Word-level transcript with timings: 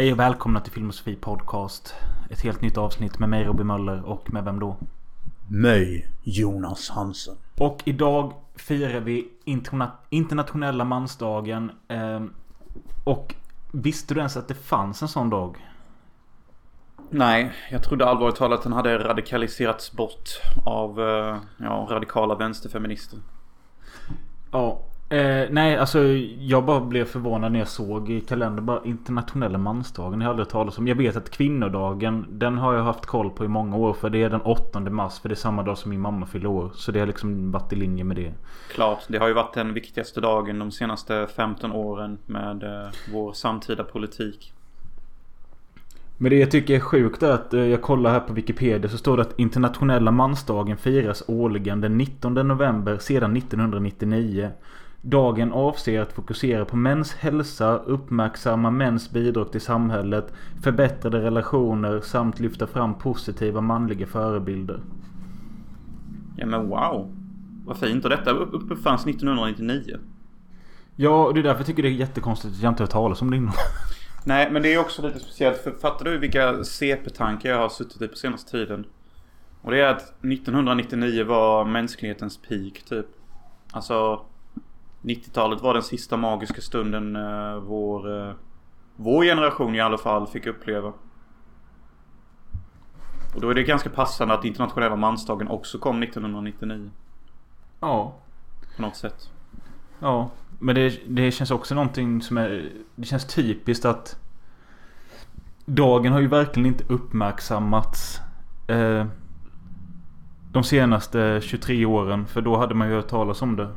Hej 0.00 0.12
och 0.12 0.18
välkomna 0.18 0.60
till 0.60 0.72
Filmosofi 0.72 1.16
Podcast. 1.16 1.94
Ett 2.30 2.40
helt 2.40 2.60
nytt 2.60 2.78
avsnitt 2.78 3.18
med 3.18 3.28
mig 3.28 3.44
Robin 3.44 3.66
Möller 3.66 4.04
och 4.04 4.32
med 4.32 4.44
vem 4.44 4.60
då? 4.60 4.76
Mig, 5.48 6.08
Jonas 6.22 6.90
Hansen. 6.90 7.36
Och 7.58 7.82
idag 7.84 8.32
firar 8.54 9.00
vi 9.00 9.28
interna 9.44 9.92
internationella 10.08 10.84
mansdagen. 10.84 11.70
Eh, 11.88 12.20
och 13.04 13.34
visste 13.72 14.14
du 14.14 14.20
ens 14.20 14.36
att 14.36 14.48
det 14.48 14.54
fanns 14.54 15.02
en 15.02 15.08
sån 15.08 15.30
dag? 15.30 15.66
Nej, 17.10 17.52
jag 17.70 17.82
trodde 17.82 18.06
allvarligt 18.06 18.36
talat 18.36 18.58
att 18.58 18.64
den 18.64 18.72
hade 18.72 18.98
radikaliserats 18.98 19.92
bort 19.92 20.28
av 20.64 21.00
eh, 21.00 21.36
ja, 21.56 21.86
radikala 21.90 22.34
vänsterfeminister. 22.34 23.18
Ja, 24.52 24.82
Eh, 25.12 25.46
nej, 25.50 25.76
alltså 25.76 26.02
jag 26.38 26.64
bara 26.64 26.80
blev 26.80 27.04
förvånad 27.04 27.52
när 27.52 27.58
jag 27.58 27.68
såg 27.68 28.10
i 28.10 28.20
kalendern 28.20 28.66
bara 28.66 28.80
internationella 28.84 29.58
mansdagen. 29.58 30.20
Jag 30.20 30.26
har 30.26 30.30
aldrig 30.30 30.48
talat 30.48 30.78
om. 30.78 30.88
Jag 30.88 30.94
vet 30.94 31.16
att 31.16 31.30
kvinnodagen, 31.30 32.26
den 32.30 32.58
har 32.58 32.74
jag 32.74 32.82
haft 32.82 33.06
koll 33.06 33.30
på 33.30 33.44
i 33.44 33.48
många 33.48 33.76
år. 33.76 33.92
För 33.92 34.10
det 34.10 34.22
är 34.22 34.30
den 34.30 34.40
8 34.40 34.80
mars. 34.80 35.20
För 35.20 35.28
det 35.28 35.32
är 35.32 35.36
samma 35.36 35.62
dag 35.62 35.78
som 35.78 35.90
min 35.90 36.00
mamma 36.00 36.26
fyller 36.26 36.46
år. 36.48 36.70
Så 36.74 36.92
det 36.92 37.00
har 37.00 37.06
liksom 37.06 37.52
varit 37.52 37.72
i 37.72 37.76
linje 37.76 38.04
med 38.04 38.16
det. 38.16 38.32
Klart, 38.72 39.02
det 39.08 39.18
har 39.18 39.28
ju 39.28 39.34
varit 39.34 39.54
den 39.54 39.74
viktigaste 39.74 40.20
dagen 40.20 40.58
de 40.58 40.70
senaste 40.70 41.26
15 41.36 41.72
åren 41.72 42.18
med 42.26 42.62
eh, 42.62 42.90
vår 43.12 43.32
samtida 43.32 43.84
politik. 43.84 44.52
Men 46.18 46.30
det 46.30 46.38
jag 46.38 46.50
tycker 46.50 46.74
är 46.74 46.80
sjukt 46.80 47.22
är 47.22 47.32
att 47.32 47.54
eh, 47.54 47.60
jag 47.60 47.82
kollar 47.82 48.10
här 48.10 48.20
på 48.20 48.32
Wikipedia 48.32 48.90
så 48.90 48.98
står 48.98 49.16
det 49.16 49.22
att 49.22 49.38
internationella 49.38 50.10
mansdagen 50.10 50.76
firas 50.76 51.22
årligen 51.26 51.80
den 51.80 51.98
19 51.98 52.34
november 52.34 52.98
sedan 52.98 53.36
1999. 53.36 54.50
Dagen 55.02 55.52
avser 55.52 56.00
att 56.00 56.12
fokusera 56.12 56.64
på 56.64 56.76
mäns 56.76 57.14
hälsa, 57.14 57.76
uppmärksamma 57.76 58.70
mäns 58.70 59.10
bidrag 59.10 59.52
till 59.52 59.60
samhället, 59.60 60.32
förbättrade 60.62 61.20
relationer 61.20 62.00
samt 62.00 62.40
lyfta 62.40 62.66
fram 62.66 62.98
positiva 62.98 63.60
manliga 63.60 64.06
förebilder. 64.06 64.80
Ja 66.36 66.46
men 66.46 66.68
wow. 66.68 67.16
Vad 67.64 67.76
fint. 67.76 68.04
Och 68.04 68.10
detta 68.10 68.30
uppfanns 68.30 69.06
1999. 69.06 69.98
Ja, 70.96 71.26
och 71.26 71.34
det 71.34 71.40
är 71.40 71.42
därför 71.42 71.60
jag 71.60 71.66
tycker 71.66 71.82
det 71.82 71.88
är 71.88 71.92
jättekonstigt 71.92 72.54
att 72.54 72.62
jag 72.62 72.72
inte 72.72 72.82
har 72.82 72.88
talat 72.88 73.22
om 73.22 73.30
det 73.30 73.36
innan. 73.36 73.54
Nej, 74.24 74.50
men 74.50 74.62
det 74.62 74.74
är 74.74 74.78
också 74.78 75.02
lite 75.02 75.18
speciellt. 75.18 75.58
För 75.58 75.70
fattar 75.70 76.04
du 76.04 76.18
vilka 76.18 76.64
CP-tankar 76.64 77.50
jag 77.50 77.58
har 77.58 77.68
suttit 77.68 78.02
i 78.02 78.08
på 78.08 78.16
senaste 78.16 78.50
tiden? 78.50 78.84
Och 79.62 79.70
det 79.70 79.80
är 79.80 79.86
att 79.86 80.02
1999 80.02 81.24
var 81.24 81.64
mänsklighetens 81.64 82.36
peak 82.36 82.82
typ. 82.88 83.06
Alltså 83.72 84.24
90-talet 85.02 85.62
var 85.62 85.74
den 85.74 85.82
sista 85.82 86.16
magiska 86.16 86.60
stunden 86.60 87.16
uh, 87.16 87.56
vår, 87.56 88.08
uh, 88.08 88.32
vår 88.96 89.24
generation 89.24 89.74
i 89.74 89.80
alla 89.80 89.98
fall 89.98 90.26
fick 90.26 90.46
uppleva. 90.46 90.92
Och 93.34 93.40
då 93.40 93.50
är 93.50 93.54
det 93.54 93.62
ganska 93.62 93.90
passande 93.90 94.34
att 94.34 94.44
internationella 94.44 94.96
mansdagen 94.96 95.48
också 95.48 95.78
kom 95.78 96.02
1999. 96.02 96.90
Ja. 97.80 98.14
På 98.76 98.82
något 98.82 98.96
sätt. 98.96 99.30
Ja. 99.98 100.30
Men 100.58 100.74
det, 100.74 101.00
det 101.06 101.30
känns 101.30 101.50
också 101.50 101.74
någonting 101.74 102.22
som 102.22 102.36
är... 102.36 102.72
Det 102.94 103.04
känns 103.04 103.26
typiskt 103.26 103.84
att... 103.84 104.16
Dagen 105.64 106.12
har 106.12 106.20
ju 106.20 106.26
verkligen 106.26 106.66
inte 106.66 106.84
uppmärksammats. 106.88 108.20
Eh, 108.68 109.06
de 110.52 110.64
senaste 110.64 111.40
23 111.42 111.86
åren. 111.86 112.26
För 112.26 112.40
då 112.40 112.56
hade 112.56 112.74
man 112.74 112.88
ju 112.88 112.94
hört 112.94 113.08
talas 113.08 113.42
om 113.42 113.56
det. 113.56 113.68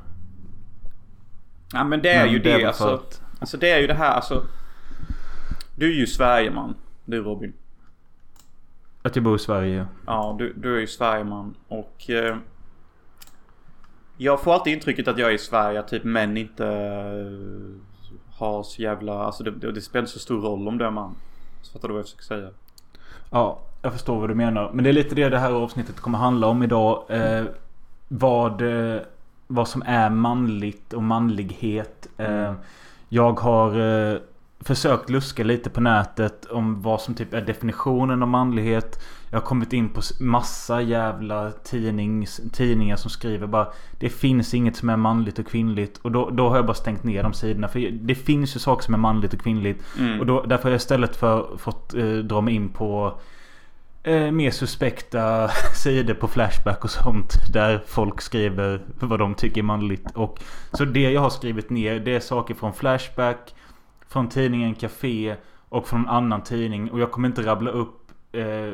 Ja 1.74 1.84
men 1.84 2.02
det 2.02 2.10
är 2.10 2.24
men 2.24 2.34
ju 2.34 2.40
det, 2.40 2.58
det 2.58 2.66
alltså. 2.66 2.88
Att... 2.88 3.22
Alltså 3.40 3.58
det 3.58 3.72
är 3.72 3.80
ju 3.80 3.88
det 3.88 3.94
här 3.94 4.12
alltså. 4.12 4.46
Du 5.76 5.92
är 5.92 5.96
ju 5.96 6.08
Sverigeman. 6.08 6.76
Du 7.06 7.22
Robin. 7.22 7.54
Att 9.02 9.16
jag 9.16 9.24
bor 9.26 9.36
i 9.36 9.40
Sverige? 9.40 9.88
Ja, 10.06 10.36
du, 10.40 10.54
du 10.54 10.76
är 10.76 10.80
ju 10.80 10.88
Sverigeman. 10.88 11.56
Och... 11.68 12.10
Eh, 12.10 12.38
jag 14.18 14.42
får 14.42 14.54
alltid 14.54 14.74
intrycket 14.74 15.08
att 15.08 15.18
jag 15.18 15.30
är 15.30 15.34
i 15.34 15.38
Sverige 15.38 15.84
typ 15.84 16.04
män 16.04 16.38
inte 16.38 16.68
eh, 16.68 18.38
har 18.38 18.64
så 18.64 18.82
jävla... 18.82 19.24
Alltså 19.24 19.44
det, 19.44 19.52
det, 19.52 19.72
det 19.72 19.82
spelar 19.82 20.02
inte 20.02 20.12
så 20.12 20.20
stor 20.20 20.42
roll 20.42 20.68
om 20.68 20.78
du 20.78 20.86
är 20.86 20.92
man. 20.92 21.16
Så 21.62 21.74
fattar 21.74 21.88
du 21.88 21.94
vad 21.94 22.00
jag 22.00 22.06
försöker 22.06 22.24
säga? 22.24 22.50
Ja, 23.30 23.60
jag 23.82 23.94
förstår 23.94 24.20
vad 24.20 24.30
du 24.30 24.36
menar. 24.36 24.72
Men 24.74 24.84
det 24.84 24.90
är 24.90 24.94
lite 24.94 25.16
det 25.16 25.30
det 25.30 25.40
här 25.40 25.52
avsnittet 25.52 26.00
kommer 26.00 26.18
handla 26.18 26.48
om 26.48 26.64
idag. 26.64 27.06
Eh, 27.10 27.44
vad... 28.08 28.62
Eh, 28.62 29.02
vad 29.48 29.68
som 29.68 29.84
är 29.86 30.10
manligt 30.10 30.94
och 30.94 31.04
manlighet. 31.04 32.08
Mm. 32.18 32.44
Eh, 32.44 32.54
jag 33.10 33.40
har 33.40 33.80
eh, 33.80 34.18
försökt 34.60 35.10
luska 35.10 35.44
lite 35.44 35.70
på 35.70 35.82
nätet 35.82 36.46
om 36.46 36.82
vad 36.82 37.02
som 37.02 37.14
typ 37.14 37.34
är 37.34 37.42
definitionen 37.42 38.22
av 38.22 38.28
manlighet. 38.28 39.04
Jag 39.30 39.40
har 39.40 39.46
kommit 39.46 39.74
in 39.74 39.90
på 39.90 40.02
massa 40.20 40.82
jävla 40.82 41.52
tidnings, 41.52 42.42
tidningar 42.54 42.96
som 42.96 43.10
skriver 43.10 43.48
bara 43.48 43.68
Det 44.00 44.10
finns 44.10 44.54
inget 44.54 44.76
som 44.76 44.90
är 44.90 44.98
manligt 44.98 45.40
och 45.40 45.48
kvinnligt. 45.48 45.98
Och 45.98 46.12
då, 46.12 46.30
då 46.30 46.50
har 46.50 46.56
jag 46.56 46.66
bara 46.66 46.74
stängt 46.74 47.04
ner 47.04 47.24
de 47.24 47.34
sidorna. 47.34 47.68
För 47.68 47.92
det 47.92 48.16
finns 48.16 48.56
ju 48.56 48.60
saker 48.60 48.84
som 48.84 48.94
är 48.94 48.98
manligt 48.98 49.34
och 49.34 49.40
kvinnligt. 49.40 49.84
Mm. 50.00 50.20
Och 50.20 50.26
då, 50.26 50.42
därför 50.42 50.64
har 50.64 50.72
jag 50.72 50.78
istället 50.78 51.16
för 51.16 51.58
fått 51.58 51.94
eh, 51.94 52.16
dra 52.16 52.42
mig 52.42 52.54
in 52.54 52.70
på 52.70 53.20
eh, 54.04 54.32
mer 54.32 54.52
suspekta 54.52 55.48
sidor 55.74 56.14
på 56.14 56.28
Flashback 56.28 56.84
och 56.84 56.90
sånt. 56.90 57.34
Där 57.54 57.84
folk 57.88 58.22
skriver 58.22 58.82
vad 59.00 59.20
de 59.20 59.36
tycker 59.36 59.62
är 59.62 59.66
manligt. 59.66 60.12
Och, 60.16 60.40
så 60.72 60.86
det 60.86 61.12
jag 61.12 61.22
har 61.22 61.30
skrivit 61.30 61.70
ner 61.70 62.00
det 62.00 62.16
är 62.16 62.20
saker 62.20 62.54
från 62.54 62.74
Flashback. 62.74 63.56
Från 64.08 64.30
tidningen 64.30 64.76
Café. 64.76 65.36
Och 65.70 65.88
från 65.88 66.00
en 66.00 66.10
annan 66.10 66.44
tidning. 66.44 66.92
Och 66.92 67.00
jag 67.00 67.12
kommer 67.12 67.28
inte 67.28 67.42
rabbla 67.42 67.72
upp 67.72 68.12
eh, 68.32 68.74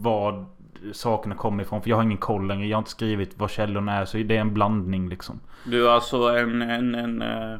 vad 0.00 0.46
sakerna 0.92 1.34
kommer 1.34 1.62
ifrån. 1.62 1.82
För 1.82 1.90
jag 1.90 1.96
har 1.96 2.02
ingen 2.02 2.18
koll 2.18 2.46
längre. 2.46 2.66
Jag 2.66 2.76
har 2.76 2.80
inte 2.80 2.90
skrivit 2.90 3.30
vad 3.36 3.50
källorna 3.50 3.92
är. 3.92 4.04
Så 4.04 4.16
det 4.16 4.36
är 4.36 4.40
en 4.40 4.54
blandning 4.54 5.08
liksom. 5.08 5.40
Du 5.64 5.86
är 5.86 5.90
alltså 5.90 6.16
en... 6.16 6.62
En... 6.62 6.94
En... 6.94 7.22
Eh, 7.22 7.58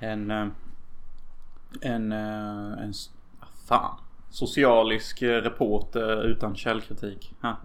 en... 0.00 0.30
Eh, 0.30 0.36
en... 0.40 0.42
Eh, 0.42 0.48
en... 1.80 2.12
en, 2.12 2.12
en, 2.12 2.78
en 2.78 2.92
fan. 3.68 3.96
Socialisk 4.30 5.22
eh, 5.22 5.28
reporter 5.28 6.24
utan 6.24 6.56
källkritik. 6.56 7.34
Ha. 7.42 7.56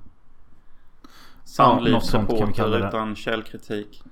Samlivsreporter 1.43 2.79
ja, 2.79 2.87
utan 2.87 3.15
källkritik. 3.15 4.03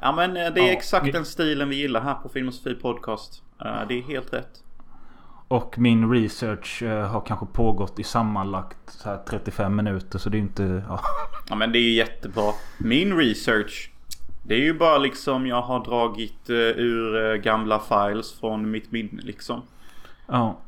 Ja 0.00 0.12
men 0.12 0.36
eh, 0.36 0.52
det 0.54 0.60
är 0.60 0.66
ja, 0.66 0.72
exakt 0.72 1.06
vi... 1.06 1.10
den 1.10 1.24
stilen 1.24 1.68
vi 1.68 1.76
gillar 1.76 2.00
här 2.00 2.14
på 2.14 2.28
Film 2.28 2.48
och 2.48 2.54
Sofie 2.54 2.74
Podcast. 2.74 3.42
Eh, 3.64 3.88
det 3.88 3.98
är 3.98 4.02
helt 4.02 4.32
rätt. 4.32 4.62
Och 5.48 5.78
min 5.78 6.10
research 6.10 6.82
har 6.82 7.20
kanske 7.26 7.46
pågått 7.46 7.98
i 7.98 8.04
sammanlagt 8.04 8.78
så 8.86 9.08
här 9.08 9.22
35 9.28 9.76
minuter 9.76 10.18
så 10.18 10.30
det 10.30 10.36
är 10.36 10.40
inte... 10.40 10.82
Ja. 10.88 11.00
ja 11.48 11.54
men 11.54 11.72
det 11.72 11.78
är 11.78 11.92
jättebra. 11.92 12.52
Min 12.78 13.16
research. 13.16 13.90
Det 14.42 14.54
är 14.54 14.60
ju 14.60 14.74
bara 14.74 14.98
liksom 14.98 15.46
jag 15.46 15.62
har 15.62 15.84
dragit 15.84 16.50
ur 16.50 17.36
gamla 17.36 17.80
files 17.80 18.32
från 18.32 18.70
mitt 18.70 18.92
minne 18.92 19.22
liksom. 19.22 19.62
Ja. 20.26 20.58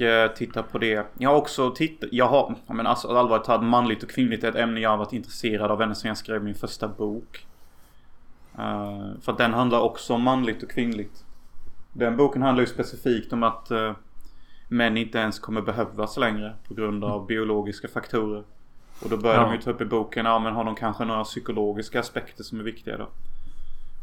Eh, 0.00 0.28
titta 0.28 0.62
på 0.62 0.78
det. 0.78 1.06
Jag 1.18 1.30
har 1.30 1.36
också 1.36 1.70
tittat, 1.70 2.08
jag 2.12 2.28
har, 2.28 2.54
men 2.66 2.86
alltså 2.86 3.08
allvarligt 3.08 3.44
talat 3.44 3.64
manligt 3.64 4.02
och 4.02 4.10
kvinnligt 4.10 4.44
är 4.44 4.48
ett 4.48 4.54
ämne 4.54 4.80
jag 4.80 4.90
har 4.90 4.96
varit 4.96 5.12
intresserad 5.12 5.70
av 5.70 5.82
ända 5.82 5.94
sedan 5.94 6.08
jag 6.08 6.16
skrev 6.16 6.44
min 6.44 6.54
första 6.54 6.88
bok. 6.88 7.46
Uh, 8.58 9.20
för 9.22 9.32
att 9.32 9.38
den 9.38 9.54
handlar 9.54 9.80
också 9.80 10.14
om 10.14 10.22
manligt 10.22 10.62
och 10.62 10.70
kvinnligt. 10.70 11.24
Den 11.92 12.16
boken 12.16 12.42
handlar 12.42 12.62
ju 12.62 12.66
specifikt 12.66 13.32
om 13.32 13.42
att 13.42 13.70
uh, 13.70 13.92
män 14.68 14.96
inte 14.96 15.18
ens 15.18 15.38
kommer 15.38 15.62
behövas 15.62 16.16
längre 16.16 16.54
på 16.68 16.74
grund 16.74 17.04
av 17.04 17.26
biologiska 17.26 17.88
faktorer. 17.88 18.44
Och 19.02 19.10
då 19.10 19.16
börjar 19.16 19.36
ja. 19.36 19.42
de 19.42 19.52
ju 19.52 19.60
ta 19.60 19.70
upp 19.70 19.80
i 19.80 19.84
boken, 19.84 20.26
ja 20.26 20.38
men 20.38 20.54
har 20.54 20.64
de 20.64 20.74
kanske 20.74 21.04
några 21.04 21.24
psykologiska 21.24 22.00
aspekter 22.00 22.44
som 22.44 22.60
är 22.60 22.64
viktiga 22.64 22.96
då? 22.96 23.08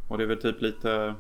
Och 0.07 0.17
det 0.17 0.23
är 0.23 0.27
väl 0.27 0.41
typ 0.41 0.61
lite 0.61 1.15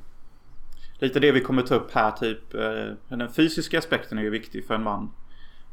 lite 1.03 1.19
det 1.19 1.31
vi 1.31 1.41
kommer 1.41 1.61
ta 1.61 1.75
upp 1.75 1.91
här 1.91 2.11
typ. 2.11 2.53
Eh, 2.53 3.17
den 3.17 3.29
fysiska 3.33 3.79
aspekten 3.79 4.17
är 4.17 4.21
ju 4.21 4.29
viktig 4.29 4.67
för 4.67 4.73
en 4.73 4.83
man. 4.83 5.11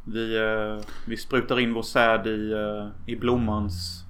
Vi, 0.04 0.36
eh, 0.36 0.86
vi 1.06 1.16
sprutar 1.16 1.60
in 1.60 1.74
vår 1.74 1.82
säd 1.82 2.26
i, 2.26 2.52
eh, 2.52 2.88
i 3.06 3.16
blommans 3.16 4.04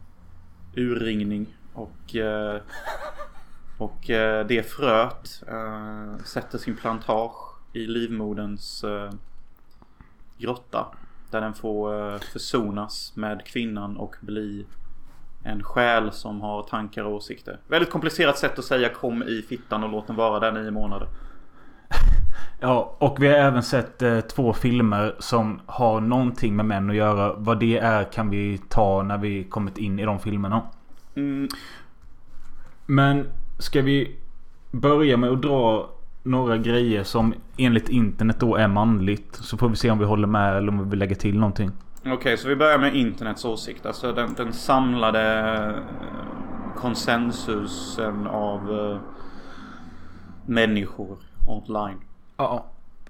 urringning. 0.77 1.57
Och, 1.73 2.17
och 3.79 4.01
det 4.49 4.71
fröet 4.71 5.43
sätter 6.25 6.59
sin 6.59 6.77
plantage 6.77 7.57
i 7.73 7.87
livmoderns 7.87 8.85
grotta. 10.39 10.87
Där 11.31 11.41
den 11.41 11.55
får 11.55 12.19
försonas 12.19 13.17
med 13.17 13.45
kvinnan 13.45 13.97
och 13.97 14.17
bli 14.21 14.67
en 15.43 15.63
själ 15.63 16.13
som 16.13 16.41
har 16.41 16.63
tankar 16.63 17.05
och 17.05 17.15
åsikter. 17.15 17.59
Väldigt 17.69 17.91
komplicerat 17.91 18.39
sätt 18.39 18.59
att 18.59 18.65
säga 18.65 18.89
kom 18.89 19.23
i 19.23 19.43
fittan 19.49 19.85
och 19.85 19.91
låt 19.91 20.07
den 20.07 20.17
vara 20.17 20.41
där 20.41 20.53
nio 20.53 20.71
månader. 20.71 21.09
Ja, 22.63 22.97
och 22.99 23.23
vi 23.23 23.29
har 23.29 23.35
även 23.35 23.63
sett 23.63 24.03
eh, 24.03 24.21
två 24.21 24.53
filmer 24.53 25.15
som 25.19 25.61
har 25.67 26.01
någonting 26.01 26.57
med 26.57 26.67
män 26.67 26.91
att 26.91 26.97
göra. 26.97 27.33
Vad 27.33 27.61
det 27.61 27.79
är 27.79 28.05
kan 28.05 28.31
vi 28.31 28.59
ta 28.69 29.03
när 29.03 29.19
vi 29.19 29.45
kommit 29.45 29.79
in 29.79 29.99
i 29.99 30.05
de 30.05 30.19
filmerna. 30.19 30.63
Mm. 31.15 31.49
Men 32.87 33.27
ska 33.59 33.83
vi 33.83 34.17
börja 34.71 35.17
med 35.17 35.31
att 35.31 35.43
dra 35.43 35.91
några 36.23 36.59
grejer 36.59 37.05
som 37.05 37.35
enligt 37.57 37.89
internet 37.89 38.41
då 38.41 38.57
är 38.57 38.69
manligt. 38.69 39.35
Så 39.35 39.57
får 39.57 39.69
vi 39.69 39.77
se 39.77 39.91
om 39.91 39.99
vi 39.99 40.05
håller 40.05 40.27
med 40.27 40.57
eller 40.57 40.69
om 40.69 40.85
vi 40.85 40.91
vill 40.91 40.99
lägga 40.99 41.17
till 41.17 41.39
någonting. 41.39 41.71
Okej, 42.01 42.13
okay, 42.13 42.37
så 42.37 42.49
vi 42.49 42.57
börjar 42.57 42.79
med 42.79 42.95
internets 42.97 43.45
åsikt. 43.45 43.87
Alltså 43.87 44.13
den, 44.13 44.35
den 44.35 44.53
samlade 44.53 45.39
eh, 45.39 46.77
konsensusen 46.77 48.27
av 48.27 48.71
uh, 48.71 49.01
människor 50.47 51.19
online. 51.47 52.01
Ja. 52.37 52.65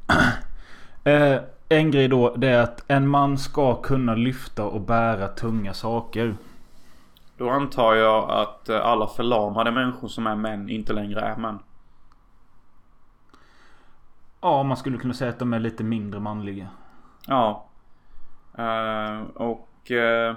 eh, 1.05 1.39
en 1.69 1.91
grej 1.91 2.09
då 2.09 2.37
det 2.37 2.49
är 2.49 2.63
att 2.63 2.85
en 2.89 3.09
man 3.09 3.39
ska 3.39 3.75
kunna 3.75 4.15
lyfta 4.15 4.65
och 4.65 4.81
bära 4.81 5.29
tunga 5.29 5.75
saker. 5.75 6.37
Då 7.37 7.51
antar 7.51 7.95
jag 7.95 8.31
att 8.31 8.69
eh, 8.69 8.87
alla 8.87 9.07
förlamade 9.07 9.71
människor 9.71 10.09
som 10.09 10.27
är 10.27 10.37
män 10.37 10.69
inte 10.69 10.93
längre 10.93 11.21
är 11.21 11.37
män. 11.37 11.59
Ja, 14.41 14.63
man 14.63 14.77
skulle 14.77 14.99
kunna 14.99 15.15
säga 15.15 15.31
att 15.31 15.39
de 15.39 15.53
är 15.53 15.61
lite 15.61 15.85
mindre 15.85 16.21
manliga. 16.21 16.69
Ja. 17.27 17.70
Uh, 18.58 19.23
och 19.35 19.91
uh, 19.91 20.37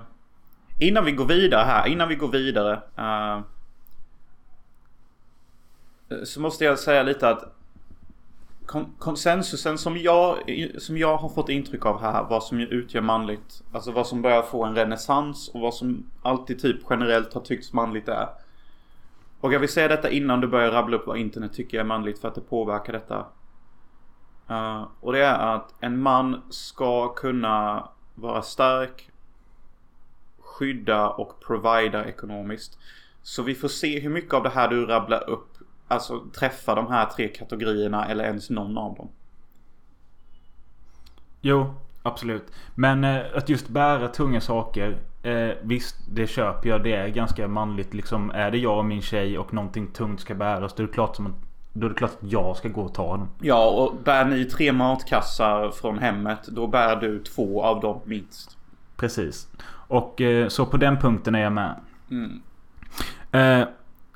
innan 0.79 1.05
vi 1.05 1.11
går 1.11 1.25
vidare 1.25 1.63
här, 1.63 1.87
innan 1.87 2.09
vi 2.09 2.15
går 2.15 2.27
vidare. 2.27 2.81
Uh, 2.99 3.43
så 6.23 6.41
måste 6.41 6.65
jag 6.65 6.79
säga 6.79 7.03
lite 7.03 7.29
att 7.29 7.53
konsensusen 8.97 9.77
som 9.77 9.97
jag, 9.97 10.37
som 10.77 10.97
jag 10.97 11.17
har 11.17 11.29
fått 11.29 11.49
intryck 11.49 11.85
av 11.85 12.01
här, 12.01 12.23
vad 12.23 12.43
som 12.43 12.59
utgör 12.59 13.01
manligt. 13.01 13.63
Alltså 13.71 13.91
vad 13.91 14.07
som 14.07 14.21
börjar 14.21 14.41
få 14.41 14.63
en 14.63 14.75
renässans 14.75 15.49
och 15.49 15.61
vad 15.61 15.73
som 15.73 16.05
alltid 16.21 16.61
typ 16.61 16.77
generellt 16.89 17.33
har 17.33 17.41
tyckts 17.41 17.73
manligt 17.73 18.07
är. 18.07 18.27
Och 19.39 19.53
jag 19.53 19.59
vill 19.59 19.69
säga 19.69 19.87
detta 19.87 20.09
innan 20.09 20.41
du 20.41 20.47
börjar 20.47 20.71
rabbla 20.71 20.97
upp 20.97 21.07
vad 21.07 21.17
internet 21.17 21.53
tycker 21.53 21.79
är 21.79 21.83
manligt 21.83 22.19
för 22.19 22.27
att 22.27 22.35
det 22.35 22.41
påverkar 22.41 22.93
detta. 22.93 23.25
Uh, 24.49 24.87
och 24.99 25.13
det 25.13 25.25
är 25.25 25.55
att 25.55 25.73
en 25.79 25.99
man 25.99 26.41
ska 26.49 27.13
kunna 27.13 27.89
vara 28.15 28.41
stark, 28.41 29.09
skydda 30.39 31.09
och 31.09 31.39
provida 31.39 32.05
ekonomiskt. 32.05 32.77
Så 33.21 33.43
vi 33.43 33.55
får 33.55 33.67
se 33.67 33.99
hur 33.99 34.09
mycket 34.09 34.33
av 34.33 34.43
det 34.43 34.49
här 34.49 34.67
du 34.67 34.85
rabblar 34.85 35.29
upp 35.29 35.53
alltså 35.93 36.23
träffa 36.39 36.75
de 36.75 36.87
här 36.87 37.05
tre 37.05 37.27
kategorierna 37.27 38.05
eller 38.05 38.23
ens 38.23 38.49
någon 38.49 38.77
av 38.77 38.95
dem. 38.95 39.09
Jo, 41.41 41.73
absolut. 42.03 42.43
Men 42.75 43.03
eh, 43.03 43.21
att 43.35 43.49
just 43.49 43.69
bära 43.69 44.07
tunga 44.07 44.41
saker. 44.41 44.97
Eh, 45.23 45.51
visst, 45.61 45.95
det 46.09 46.27
köper 46.27 46.69
jag. 46.69 46.83
Det 46.83 46.93
är 46.93 47.07
ganska 47.07 47.47
manligt. 47.47 47.93
Liksom, 47.93 48.31
är 48.31 48.51
det 48.51 48.57
jag 48.57 48.77
och 48.77 48.85
min 48.85 49.01
tjej 49.01 49.37
och 49.37 49.53
någonting 49.53 49.87
tungt 49.87 50.21
ska 50.21 50.35
bäras. 50.35 50.73
Då 50.73 50.83
är 50.83 50.87
det 50.87 50.93
klart, 50.93 51.15
som 51.15 51.27
att, 51.27 51.35
då 51.73 51.85
är 51.85 51.89
det 51.89 51.95
klart 51.95 52.11
att 52.11 52.31
jag 52.31 52.57
ska 52.57 52.69
gå 52.69 52.81
och 52.81 52.93
ta 52.93 53.17
dem. 53.17 53.29
Ja, 53.41 53.69
och 53.69 53.95
bär 54.03 54.25
ni 54.25 54.45
tre 54.45 54.71
matkassar 54.71 55.71
från 55.71 55.99
hemmet. 55.99 56.47
Då 56.47 56.67
bär 56.67 56.95
du 56.95 57.19
två 57.19 57.63
av 57.63 57.79
dem 57.79 58.01
minst. 58.03 58.57
Precis. 58.95 59.47
Och 59.69 60.21
eh, 60.21 60.47
så 60.47 60.65
på 60.65 60.77
den 60.77 60.97
punkten 60.97 61.35
är 61.35 61.39
jag 61.39 61.51
med. 61.51 61.75
Mm. 62.11 62.41
Eh, 63.31 63.67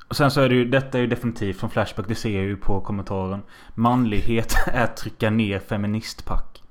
och 0.08 0.16
sen 0.16 0.30
så 0.30 0.40
är 0.40 0.48
det 0.48 0.54
ju, 0.54 0.64
detta 0.64 0.98
är 0.98 1.02
ju 1.02 1.06
definitivt 1.06 1.60
från 1.60 1.70
Flashback. 1.70 2.08
Det 2.08 2.14
ser 2.14 2.36
jag 2.36 2.44
ju 2.44 2.56
på 2.56 2.80
kommentaren. 2.80 3.42
Manlighet 3.74 4.54
är 4.66 4.84
att 4.84 4.96
trycka 4.96 5.30
ner 5.30 5.58
feministpack. 5.58 6.62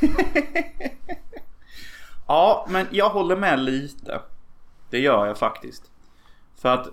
ja, 2.26 2.66
men 2.70 2.86
jag 2.90 3.08
håller 3.10 3.36
med 3.36 3.58
lite. 3.58 4.20
Det 4.90 4.98
gör 4.98 5.26
jag 5.26 5.38
faktiskt. 5.38 5.90
För 6.56 6.74
att 6.74 6.88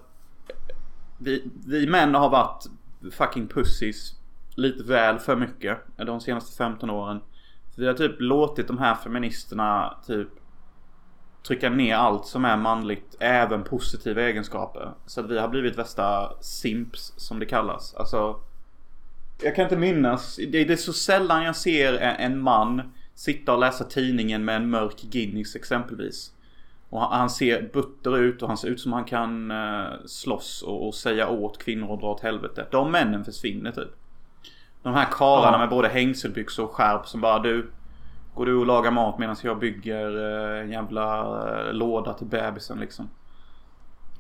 vi, 1.18 1.52
vi 1.68 1.88
män 1.88 2.16
har 2.16 2.30
varit 2.30 2.66
fucking 3.12 3.48
pussies 3.48 4.14
lite 4.56 4.84
väl 4.84 5.20
för 5.20 5.36
mycket 5.36 5.78
de 5.98 6.22
senaste 6.22 6.58
15 6.58 6.90
åren. 6.90 7.22
Vi 7.76 7.88
har 7.88 7.94
typ 7.94 8.16
låtit 8.20 8.68
de 8.68 8.78
här 8.78 8.96
feministerna 8.96 9.98
typ 10.08 10.28
trycka 11.48 11.70
ner 11.70 11.96
allt 11.96 12.26
som 12.26 12.46
är 12.46 12.58
manligt, 12.58 13.16
även 13.20 13.64
positiva 13.64 14.22
egenskaper. 14.22 14.92
Så 15.06 15.22
att 15.22 15.32
vi 15.32 15.40
har 15.40 15.48
blivit 15.48 15.78
värsta 15.78 16.34
simps 16.42 17.14
som 17.18 17.40
det 17.40 17.46
kallas. 17.46 17.94
Alltså, 17.94 18.40
jag 19.44 19.56
kan 19.56 19.64
inte 19.64 19.78
minnas. 19.78 20.36
Det, 20.36 20.64
det 20.64 20.74
är 20.74 20.78
så 20.78 20.94
sällan 20.94 21.44
jag 21.44 21.56
ser 21.56 21.94
en 21.94 22.40
man 22.40 22.82
sitta 23.16 23.54
och 23.54 23.60
läsa 23.60 23.84
tidningen 23.84 24.46
med 24.46 24.56
en 24.56 24.70
mörk 24.70 25.02
Guinness 25.02 25.56
exempelvis. 25.56 26.34
Och 26.90 27.02
han, 27.02 27.20
han 27.20 27.30
ser 27.30 27.70
butter 27.74 28.18
ut 28.18 28.42
och 28.42 28.48
han 28.48 28.58
ser 28.58 28.68
ut 28.68 28.80
som 28.80 28.94
han 28.94 29.04
kan 29.04 29.52
uh, 29.52 30.06
slåss 30.06 30.62
och, 30.62 30.88
och, 30.88 30.96
säga 30.96 31.30
åt 31.30 31.58
kvinnor 31.58 31.90
och 31.90 32.00
dra 32.00 32.08
åt 32.08 32.22
helvete. 32.22 32.68
De 32.72 32.92
männen 32.92 33.26
försvinner 33.26 33.72
typ. 33.72 33.90
De 34.84 34.94
här 34.94 35.08
karlarna 35.12 35.54
ja. 35.54 35.60
med 35.60 35.70
både 35.70 35.88
hängselbyxor 35.88 36.64
och 36.64 36.72
skärp 36.72 37.08
som 37.08 37.22
bara 37.22 37.40
du 37.40 37.72
Går 38.40 38.46
du 38.46 38.56
och 38.56 38.66
lagar 38.66 38.92
mat 38.92 39.20
medan 39.20 39.36
jag 39.44 39.60
bygger 39.60 40.18
eh, 40.56 40.62
en 40.62 40.72
jävla 40.72 41.20
eh, 41.68 41.74
låda 41.74 42.14
till 42.14 42.28
bebisen 42.28 42.80
liksom. 42.80 43.10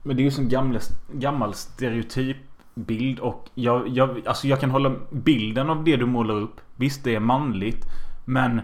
Men 0.04 0.16
det 0.16 0.25
är 0.25 0.31
ju 0.31 0.44
en 0.44 0.50
gammal, 0.50 0.80
gammal 1.13 1.54
stereotypbild 1.54 3.19
och 3.19 3.50
jag, 3.54 3.88
jag, 3.88 4.27
alltså 4.27 4.48
jag 4.48 4.60
kan 4.60 4.71
hålla 4.71 4.95
bilden 5.10 5.69
av 5.69 5.83
det 5.83 5.95
du 5.95 6.06
målar 6.06 6.36
upp. 6.36 6.62
Visst 6.75 7.04
det 7.04 7.16
är 7.16 7.19
manligt. 7.19 7.86
Men 8.25 8.62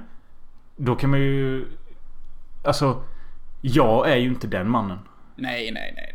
då 0.76 0.96
kan 0.96 1.10
man 1.10 1.20
ju... 1.20 1.68
Alltså 2.66 3.04
jag 3.68 4.12
är 4.12 4.16
ju 4.16 4.28
inte 4.28 4.48
den 4.48 4.70
mannen. 4.70 5.00
Nej, 5.36 5.72
nej, 5.72 5.94
nej. 5.96 6.12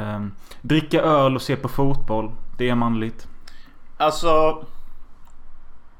Um, 0.00 0.34
dricka 0.60 1.00
öl 1.00 1.34
och 1.34 1.42
se 1.42 1.56
på 1.56 1.68
fotboll. 1.68 2.32
Det 2.58 2.68
är 2.68 2.74
manligt. 2.74 3.28
Alltså... 3.96 4.64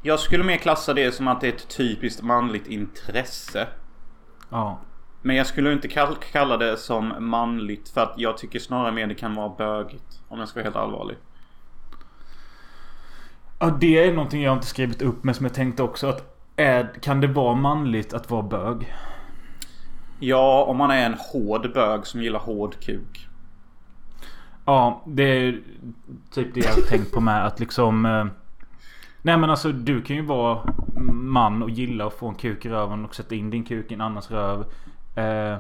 Jag 0.03 0.21
skulle 0.21 0.45
mer 0.45 0.57
klassa 0.57 0.95
det 0.95 1.13
som 1.13 1.29
att 1.29 1.41
det 1.41 1.49
är 1.49 1.53
ett 1.53 1.69
typiskt 1.69 2.23
manligt 2.23 2.67
intresse. 2.67 3.69
Ja. 4.51 4.79
Men 5.23 5.37
jag 5.37 5.47
skulle 5.47 5.73
inte 5.73 5.89
kalla 6.33 6.57
det 6.57 6.77
som 6.77 7.15
manligt 7.19 7.89
för 7.89 8.01
att 8.01 8.15
jag 8.17 8.39
tycker 8.39 8.59
snarare 8.59 8.93
mer 8.93 9.07
det 9.07 9.15
kan 9.15 9.35
vara 9.35 9.49
bögigt. 9.49 10.21
Om 10.29 10.39
jag 10.39 10.49
ska 10.49 10.59
vara 10.59 10.65
helt 10.65 10.77
allvarlig. 10.77 11.17
Ja, 13.59 13.77
det 13.81 14.05
är 14.05 14.13
någonting 14.13 14.43
jag 14.43 14.57
inte 14.57 14.67
skrivit 14.67 15.03
upp 15.03 15.25
men 15.25 15.35
som 15.35 15.47
jag 15.47 15.55
tänkte 15.55 15.83
också 15.83 16.07
att 16.07 16.37
är, 16.57 16.95
kan 17.03 17.21
det 17.21 17.27
vara 17.27 17.55
manligt 17.55 18.15
att 18.15 18.31
vara 18.31 18.43
bög? 18.43 18.95
Ja, 20.19 20.65
om 20.65 20.77
man 20.77 20.91
är 20.91 21.07
en 21.07 21.17
hård 21.19 21.73
bög 21.75 22.07
som 22.07 22.23
gillar 22.23 22.41
hård 22.41 22.81
kuk. 22.81 23.29
Ja, 24.65 25.03
det 25.07 25.23
är 25.23 25.61
typ 26.31 26.55
det 26.55 26.61
jag 26.61 26.73
har 26.73 26.81
tänkt 26.81 27.13
på 27.13 27.21
med 27.21 27.47
att 27.47 27.61
liksom 27.61 28.07
eh, 28.07 28.27
Nej 29.27 29.37
men 29.37 29.51
alltså 29.51 29.73
du 29.73 30.03
kan 30.03 30.17
ju 30.17 30.23
vara 30.23 30.75
man 31.13 31.63
och 31.63 31.71
gilla 31.71 32.07
att 32.07 32.15
få 32.15 32.29
en 32.29 32.35
kuk 32.35 32.65
i 32.65 32.69
röven 32.69 33.05
och 33.05 33.15
sätta 33.15 33.35
in 33.35 33.51
din 33.51 33.65
kuk 33.65 33.91
i 33.91 33.95
en 33.95 34.01
annans 34.01 34.31
röv. 34.31 34.61
Eh, 35.17 35.59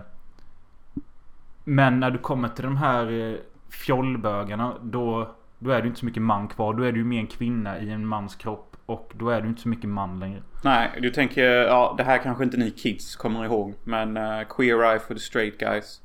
men 1.64 2.00
när 2.00 2.10
du 2.10 2.18
kommer 2.18 2.48
till 2.48 2.64
de 2.64 2.76
här 2.76 3.12
eh, 3.12 3.36
fjollbögarna 3.70 4.74
då, 4.82 5.30
då 5.58 5.70
är 5.70 5.82
du 5.82 5.88
inte 5.88 6.00
så 6.00 6.06
mycket 6.06 6.22
man 6.22 6.48
kvar. 6.48 6.74
Då 6.74 6.82
är 6.82 6.92
du 6.92 7.04
mer 7.04 7.20
en 7.20 7.26
kvinna 7.26 7.78
i 7.78 7.90
en 7.90 8.06
mans 8.06 8.34
kropp. 8.34 8.65
Och 8.86 9.12
då 9.14 9.28
är 9.28 9.40
du 9.40 9.48
inte 9.48 9.62
så 9.62 9.68
mycket 9.68 9.88
man 9.88 10.20
längre. 10.20 10.42
Nej, 10.64 10.98
du 11.02 11.10
tänker, 11.10 11.44
ja 11.44 11.94
det 11.98 12.04
här 12.04 12.18
kanske 12.18 12.44
inte 12.44 12.56
ni 12.56 12.70
kids 12.70 13.16
kommer 13.16 13.44
ihåg. 13.44 13.74
Men 13.84 14.16
uh, 14.16 14.42
Queer 14.48 14.92
Eye 14.92 14.98
for 14.98 15.14
the 15.14 15.20
Straight 15.20 15.58
Guys. 15.58 16.00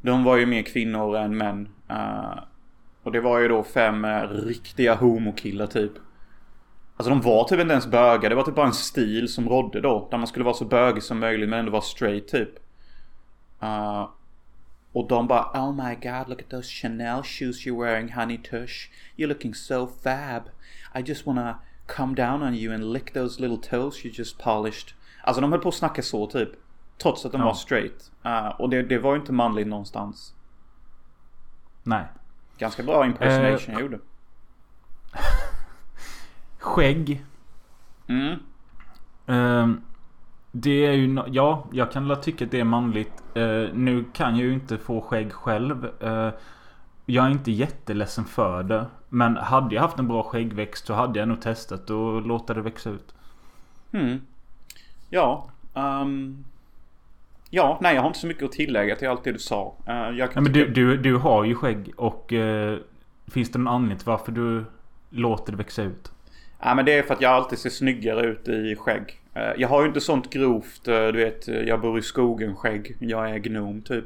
De 0.00 0.24
var 0.24 0.36
ju 0.36 0.46
mer 0.46 0.62
kvinnor 0.62 1.16
än 1.16 1.36
män. 1.36 1.68
Uh, 1.90 2.38
och 3.02 3.12
det 3.12 3.20
var 3.20 3.38
ju 3.38 3.48
då 3.48 3.62
fem 3.62 4.04
uh, 4.04 4.22
riktiga 4.28 4.94
homokillar 4.94 5.66
typ. 5.66 5.92
Alltså 6.96 7.10
de 7.10 7.20
var 7.20 7.44
typ 7.44 7.60
inte 7.60 7.72
ens 7.72 7.86
bögar. 7.86 8.30
Det 8.30 8.36
var 8.36 8.42
typ 8.42 8.54
bara 8.54 8.66
en 8.66 8.72
stil 8.72 9.28
som 9.28 9.48
rådde 9.48 9.80
då. 9.80 10.08
Där 10.10 10.18
man 10.18 10.26
skulle 10.26 10.44
vara 10.44 10.54
så 10.54 10.64
bögig 10.64 11.02
som 11.02 11.18
möjligt 11.18 11.48
men 11.48 11.58
ändå 11.58 11.72
vara 11.72 11.82
straight 11.82 12.28
typ. 12.28 12.50
Uh, 13.62 14.08
och 14.92 15.08
de 15.08 15.26
bara 15.26 15.68
Oh 15.68 15.74
my 15.74 15.94
god 15.94 16.28
look 16.28 16.40
at 16.40 16.50
those 16.50 16.68
Chanel 16.70 17.22
shoes 17.22 17.66
you're 17.66 17.84
wearing 17.84 18.12
honey 18.12 18.38
tush. 18.38 18.90
You're 19.16 19.28
looking 19.28 19.54
so 19.54 19.86
fab. 19.86 20.42
I 20.94 21.02
just 21.10 21.26
wanna 21.26 21.58
come 21.96 22.14
down 22.14 22.42
on 22.42 22.54
you 22.54 22.74
and 22.74 22.92
lick 22.92 23.12
those 23.12 23.40
little 23.40 23.58
toes 23.58 24.04
you 24.04 24.14
just 24.14 24.38
polished. 24.38 24.92
Alltså 25.22 25.40
de 25.40 25.52
höll 25.52 25.60
på 25.60 25.68
att 25.68 25.74
snacka 25.74 26.02
så 26.02 26.26
typ. 26.26 26.48
Trots 26.98 27.26
att 27.26 27.32
de 27.32 27.40
ja. 27.40 27.46
var 27.46 27.54
straight. 27.54 28.10
Uh, 28.26 28.60
och 28.60 28.70
det, 28.70 28.82
det 28.82 28.98
var 28.98 29.14
ju 29.14 29.20
inte 29.20 29.32
manligt 29.32 29.66
någonstans. 29.66 30.34
Nej. 31.82 32.04
Ganska 32.58 32.82
bra 32.82 33.06
impersonation 33.06 33.74
uh, 33.74 33.80
jag 33.80 33.80
gjorde. 33.80 33.98
Skägg. 36.58 37.24
Mm. 38.06 38.38
Uh, 39.28 39.76
det 40.52 40.86
är 40.86 40.92
ju... 40.92 41.22
Ja, 41.26 41.66
jag 41.72 41.92
kan 41.92 42.20
tycka 42.20 42.44
att 42.44 42.50
det 42.50 42.60
är 42.60 42.64
manligt. 42.64 43.22
Uh, 43.36 43.68
nu 43.74 44.04
kan 44.12 44.36
jag 44.36 44.46
ju 44.46 44.52
inte 44.52 44.78
få 44.78 45.00
skägg 45.00 45.32
själv. 45.32 45.90
Jag 47.06 47.26
är 47.26 47.30
inte 47.30 47.52
jätteledsen 47.52 48.24
för 48.24 48.62
det. 48.62 48.86
Men 49.14 49.36
hade 49.36 49.74
jag 49.74 49.82
haft 49.82 49.98
en 49.98 50.08
bra 50.08 50.22
skäggväxt 50.22 50.86
så 50.86 50.94
hade 50.94 51.18
jag 51.18 51.28
nog 51.28 51.40
testat 51.40 51.90
att 51.90 52.26
låta 52.26 52.54
det 52.54 52.60
växa 52.60 52.90
ut. 52.90 53.14
Mm. 53.92 54.20
Ja. 55.10 55.50
Um... 55.74 56.44
Ja, 57.50 57.78
nej 57.82 57.94
jag 57.94 58.02
har 58.02 58.08
inte 58.08 58.18
så 58.18 58.26
mycket 58.26 58.44
att 58.44 58.52
tillägga 58.52 58.96
till 58.96 59.08
allt 59.08 59.24
det 59.24 59.32
du 59.32 59.38
sa. 59.38 59.74
Uh, 59.88 60.18
ja, 60.18 60.28
men 60.34 60.52
du, 60.52 60.68
du, 60.68 60.96
du 60.96 61.16
har 61.16 61.44
ju 61.44 61.54
skägg 61.54 61.92
och 61.96 62.32
uh, 62.32 62.76
finns 63.26 63.50
det 63.50 63.58
någon 63.58 63.74
anledning 63.74 63.98
till 63.98 64.06
varför 64.06 64.32
du 64.32 64.64
låter 65.10 65.52
det 65.52 65.58
växa 65.58 65.82
ut? 65.82 66.12
Ja 66.60 66.74
men 66.74 66.84
det 66.84 66.98
är 66.98 67.02
för 67.02 67.14
att 67.14 67.20
jag 67.20 67.32
alltid 67.32 67.58
ser 67.58 67.70
snyggare 67.70 68.26
ut 68.26 68.48
i 68.48 68.76
skägg. 68.76 69.20
Eh, 69.34 69.52
Jag 69.56 69.68
har 69.68 69.82
ju 69.82 69.88
inte 69.88 70.00
sånt 70.00 70.30
grovt, 70.30 70.84
du 70.84 71.12
vet, 71.12 71.48
jag 71.48 71.80
bor 71.80 71.98
i 71.98 72.02
skogen 72.02 72.56
skägg. 72.56 72.96
Jag 73.00 73.30
är 73.30 73.38
gnom 73.38 73.82
typ. 73.82 74.04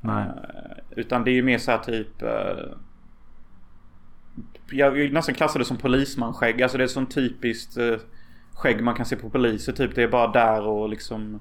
Nej. 0.00 0.26
Utan 0.90 1.24
det 1.24 1.30
är 1.30 1.34
ju 1.34 1.42
mer 1.42 1.58
så 1.58 1.70
här 1.70 1.78
typ... 1.78 2.22
Jag 4.70 4.90
vill 4.90 5.12
nästan 5.12 5.34
klassa 5.34 5.58
det 5.58 5.64
som 5.64 5.76
polismanskägg. 5.76 6.62
Alltså 6.62 6.78
det 6.78 6.84
är 6.84 6.86
ett 6.86 6.90
sånt 6.90 7.14
typiskt 7.14 7.76
eh, 7.76 7.96
skägg 8.54 8.82
man 8.82 8.94
kan 8.94 9.06
se 9.06 9.16
på 9.16 9.30
poliser 9.30 9.72
typ. 9.72 9.94
Det 9.94 10.02
är 10.02 10.08
bara 10.08 10.32
där 10.32 10.62
och 10.62 10.88
liksom... 10.88 11.40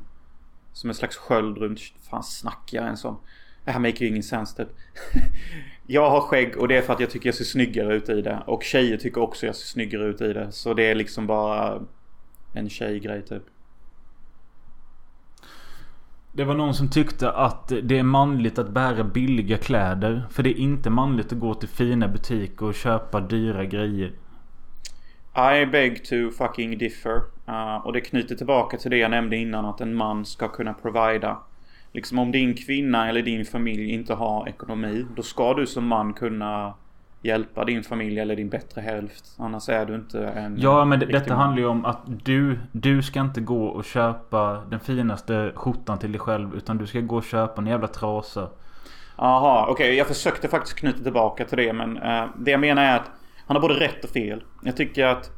Som 0.74 0.90
en 0.90 0.96
slags 0.96 1.18
sköld 1.18 1.58
runt... 1.58 1.80
Fan 2.10 2.24
snackar 2.24 2.78
jag 2.78 2.86
ens 2.86 3.06
om? 3.06 3.20
Det 3.66 3.72
här 3.72 3.80
make 3.80 4.04
ju 4.04 4.08
ingen 4.08 4.24
sense 4.24 4.58
typ. 4.58 4.70
jag 5.88 6.10
har 6.10 6.22
skägg 6.22 6.58
och 6.58 6.68
det 6.68 6.78
är 6.78 6.82
för 6.82 6.94
att 6.94 7.00
jag 7.00 7.10
tycker 7.10 7.28
jag 7.28 7.36
ser 7.36 7.44
snyggare 7.44 7.96
ut 7.96 8.10
i 8.10 8.22
det. 8.22 8.44
Och 8.48 8.64
tjejer 8.64 8.98
tycker 8.98 9.22
också 9.22 9.46
jag 9.46 9.56
ser 9.56 9.68
snyggare 9.68 10.06
ut 10.06 10.22
i 10.22 10.34
det. 10.34 10.52
Så 10.52 10.74
det 10.74 10.84
är 10.84 10.96
liksom 10.96 11.28
bara 11.28 11.82
en 12.54 12.70
tjejgrej 12.70 13.22
typ. 13.22 13.44
Det 16.32 16.44
var 16.44 16.56
någon 16.56 16.74
som 16.74 16.90
tyckte 16.90 17.32
att 17.32 17.72
det 17.84 18.00
är 18.00 18.04
manligt 18.04 18.60
att 18.60 18.70
bära 18.70 19.04
billiga 19.04 19.58
kläder. 19.58 20.24
För 20.32 20.44
det 20.44 20.50
är 20.50 20.58
inte 20.60 20.90
manligt 20.90 21.34
att 21.34 21.40
gå 21.40 21.54
till 21.54 21.70
fina 21.70 22.08
butiker 22.08 22.66
och 22.66 22.76
köpa 22.76 23.20
dyra 23.20 23.66
grejer. 23.66 24.12
I 25.36 25.66
beg 25.66 26.06
to 26.06 26.16
fucking 26.38 26.78
differ. 26.78 27.22
Uh, 27.50 27.86
och 27.86 27.94
det 27.94 28.02
knyter 28.02 28.36
tillbaka 28.36 28.78
till 28.78 28.92
det 28.92 28.98
jag 28.98 29.12
nämnde 29.12 29.38
innan 29.38 29.66
att 29.66 29.82
en 29.82 29.96
man 29.96 30.26
ska 30.26 30.48
kunna 30.48 30.74
provida. 30.74 31.38
Liksom 31.92 32.20
om 32.20 32.32
din 32.32 32.56
kvinna 32.56 33.10
eller 33.10 33.22
din 33.22 33.46
familj 33.46 33.92
inte 33.92 34.14
har 34.14 34.48
ekonomi. 34.50 35.06
Då 35.16 35.22
ska 35.22 35.54
du 35.54 35.68
som 35.68 35.88
man 35.88 36.14
kunna 36.14 36.74
hjälpa 37.22 37.66
din 37.66 37.84
familj 37.84 38.20
eller 38.20 38.36
din 38.36 38.50
bättre 38.50 38.82
hälft. 38.82 39.36
Annars 39.38 39.70
är 39.70 39.86
du 39.86 39.96
inte 39.96 40.28
en... 40.28 40.58
Ja 40.60 40.86
men 40.86 41.00
detta 41.00 41.34
man. 41.34 41.42
handlar 41.42 41.62
ju 41.62 41.68
om 41.68 41.86
att 41.86 42.02
du, 42.06 42.60
du 42.72 43.02
ska 43.02 43.20
inte 43.22 43.42
gå 43.42 43.66
och 43.66 43.86
köpa 43.86 44.64
den 44.70 44.80
finaste 44.80 45.52
skjortan 45.56 46.00
till 46.00 46.12
dig 46.12 46.20
själv. 46.20 46.56
Utan 46.56 46.78
du 46.78 46.88
ska 46.88 47.00
gå 47.00 47.16
och 47.18 47.24
köpa 47.24 47.62
en 47.62 47.68
jävla 47.68 47.88
trasa. 47.88 48.50
Jaha, 49.18 49.66
okej. 49.70 49.96
jag 49.96 50.08
försökte 50.08 50.48
faktiskt 50.48 50.80
knyta 50.80 51.04
tillbaka 51.04 51.46
till 51.46 51.58
det. 51.58 51.74
Men 51.74 51.98
eh, 51.98 52.26
det 52.38 52.52
jag 52.52 52.60
menar 52.60 52.84
är 52.84 52.96
att 52.96 53.12
han 53.46 53.56
har 53.56 53.62
både 53.62 53.74
rätt 53.74 54.04
och 54.04 54.10
fel. 54.10 54.44
Jag 54.64 54.78
tycker 54.78 55.06
att... 55.06 55.32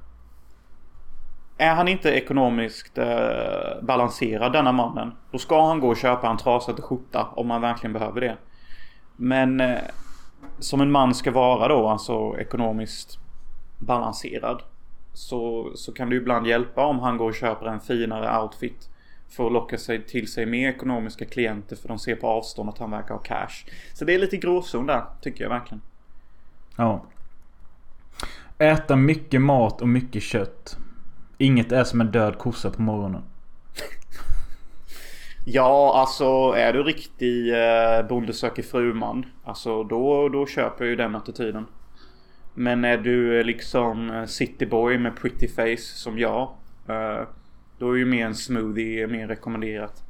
Är 1.58 1.76
han 1.76 1.88
inte 1.88 2.10
ekonomiskt 2.10 2.98
eh, 2.98 3.82
balanserad 3.82 4.54
denna 4.54 4.72
mannen. 4.72 5.12
Då 5.32 5.38
ska 5.38 5.68
han 5.68 5.80
gå 5.80 5.88
och 5.88 5.98
köpa 5.98 6.30
en 6.30 6.38
trasig 6.38 6.76
skjorta 6.84 7.28
om 7.36 7.50
han 7.50 7.62
verkligen 7.62 7.94
behöver 7.94 8.22
det. 8.22 8.38
Men 9.16 9.60
eh, 9.60 9.78
som 10.60 10.82
en 10.82 10.92
man 10.92 11.16
ska 11.16 11.32
vara 11.32 11.68
då, 11.68 11.88
alltså 11.88 12.38
ekonomiskt 12.40 13.20
balanserad. 13.78 14.62
Så, 15.14 15.72
så 15.76 15.94
kan 15.94 16.10
det 16.10 16.16
ju 16.16 16.22
ibland 16.22 16.48
hjälpa 16.48 16.86
om 16.86 17.00
han 17.00 17.18
går 17.18 17.30
och 17.30 17.36
köper 17.36 17.66
en 17.66 17.80
finare 17.80 18.42
outfit. 18.42 18.90
För 19.30 19.46
att 19.46 19.52
locka 19.52 19.78
sig 19.78 20.06
till 20.06 20.32
sig 20.32 20.46
mer 20.46 20.70
ekonomiska 20.70 21.26
klienter 21.26 21.76
för 21.76 21.88
de 21.88 22.00
ser 22.00 22.16
på 22.16 22.28
avstånd 22.28 22.70
att 22.70 22.78
han 22.78 22.92
verkar 22.92 23.14
ha 23.14 23.22
cash. 23.22 23.66
Så 23.94 24.06
det 24.06 24.14
är 24.14 24.20
lite 24.20 24.38
gråzon 24.38 24.86
där, 24.86 25.04
tycker 25.22 25.44
jag 25.44 25.50
verkligen. 25.50 25.82
Ja. 26.76 27.06
Äta 28.58 28.96
mycket 28.96 29.42
mat 29.42 29.82
och 29.82 29.90
mycket 29.90 30.24
kött. 30.24 30.78
Inget 31.38 31.72
är 31.72 31.84
som 31.84 32.02
en 32.02 32.12
död 32.12 32.38
kossa 32.38 32.70
på 32.70 32.82
morgonen. 32.82 33.24
Ja, 35.46 36.00
alltså 36.00 36.54
är 36.58 36.74
du 36.74 36.84
riktig 36.84 37.54
eh, 37.54 38.08
bonde 38.08 38.34
söker 38.34 38.64
fruman. 38.64 39.26
Alltså 39.44 39.84
då, 39.84 40.30
då 40.30 40.46
köper 40.46 40.84
jag 40.84 40.90
ju 40.90 40.96
den 40.96 41.16
attityden. 41.16 41.66
Men 42.54 42.86
är 42.86 42.98
du 42.98 43.40
eh, 43.40 43.46
liksom 43.46 44.10
eh, 44.10 44.26
cityboy 44.26 44.98
med 44.98 45.16
pretty 45.16 45.48
face 45.48 45.96
som 45.96 46.20
jag. 46.20 46.42
Eh, 46.88 47.28
då 47.78 47.92
är 47.92 47.98
ju 47.98 48.06
mer 48.06 48.26
en 48.26 48.36
smoothie 48.36 49.08
mer 49.08 49.28
rekommenderat. 49.28 50.04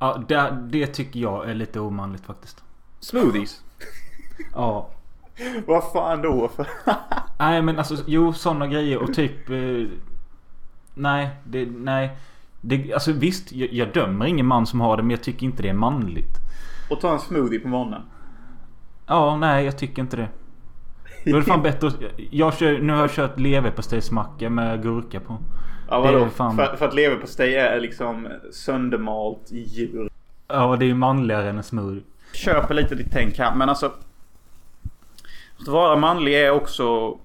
Ja, 0.00 0.24
det, 0.28 0.58
det 0.70 0.86
tycker 0.86 1.20
jag 1.20 1.50
är 1.50 1.54
lite 1.54 1.80
omanligt 1.80 2.24
faktiskt. 2.26 2.64
Smoothies? 3.00 3.62
Ja. 4.54 4.90
Vad 5.66 5.92
fan 5.92 6.22
då 6.22 6.48
för? 6.48 6.66
Nej 7.38 7.62
men 7.62 7.78
alltså 7.78 7.96
jo 8.06 8.32
sådana 8.32 8.66
grejer 8.66 8.98
och 8.98 9.14
typ 9.14 9.50
eh, 9.50 9.86
Nej, 10.94 11.30
det, 11.44 11.66
nej. 11.66 12.16
Det, 12.68 12.92
alltså 12.94 13.12
visst, 13.12 13.52
jag, 13.52 13.72
jag 13.72 13.92
dömer 13.92 14.26
ingen 14.26 14.46
man 14.46 14.66
som 14.66 14.80
har 14.80 14.96
det 14.96 15.02
men 15.02 15.10
jag 15.10 15.22
tycker 15.22 15.46
inte 15.46 15.62
det 15.62 15.68
är 15.68 15.72
manligt. 15.74 16.36
Och 16.90 17.00
ta 17.00 17.12
en 17.12 17.18
smoothie 17.18 17.60
på 17.60 17.68
morgonen. 17.68 18.02
Ja, 19.06 19.36
nej 19.36 19.64
jag 19.64 19.78
tycker 19.78 20.02
inte 20.02 20.16
det. 20.16 20.28
Då 21.24 21.30
är 21.36 21.40
det 21.40 21.46
fan 21.46 21.62
bättre 21.62 21.90
jag 22.30 22.54
kör, 22.58 22.78
Nu 22.78 22.92
har 22.92 23.00
jag 23.00 23.10
kört 23.10 23.40
leverpastejsmacka 23.40 24.50
med 24.50 24.82
gurka 24.82 25.20
på. 25.20 25.38
Ja 25.90 26.00
vadå? 26.00 26.28
fan- 26.28 26.56
För, 26.56 26.76
för 26.76 26.88
att 26.88 26.94
leverpastej 26.94 27.54
är 27.56 27.80
liksom 27.80 28.28
söndermalt 28.52 29.50
djur. 29.50 30.10
Ja, 30.48 30.76
det 30.76 30.84
är 30.84 30.86
ju 30.86 30.94
manligare 30.94 31.50
än 31.50 31.56
en 31.56 31.62
smoothie. 31.62 32.02
köper 32.34 32.74
lite 32.74 32.94
ditt 32.94 33.12
tänk 33.12 33.38
här. 33.38 33.54
Men 33.54 33.68
alltså. 33.68 33.92
Att 35.60 35.68
vara 35.68 35.96
manlig 35.96 36.34
är 36.34 36.50
också. 36.50 37.18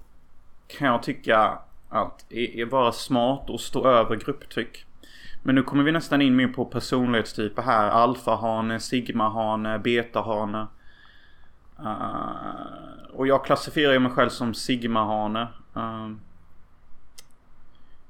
Kan 0.67 0.87
jag 0.87 1.03
tycka. 1.03 1.57
Att 1.89 2.25
vara 2.71 2.91
smart 2.91 3.49
och 3.49 3.59
stå 3.59 3.87
över 3.87 4.15
grupptryck. 4.15 4.85
Men 5.43 5.55
nu 5.55 5.63
kommer 5.63 5.83
vi 5.83 5.91
nästan 5.91 6.21
in 6.21 6.35
mer 6.35 6.47
på 6.47 6.65
personlighetstyper 6.65 7.61
här. 7.61 7.89
Alfahane, 7.89 8.79
sigmahane, 8.79 9.79
betahane. 9.79 10.67
Uh, 11.79 13.13
och 13.13 13.27
jag 13.27 13.45
klassifierar 13.45 13.93
ju 13.93 13.99
mig 13.99 14.11
själv 14.11 14.29
som 14.29 14.53
sigmahane. 14.53 15.47
Uh, 15.77 16.11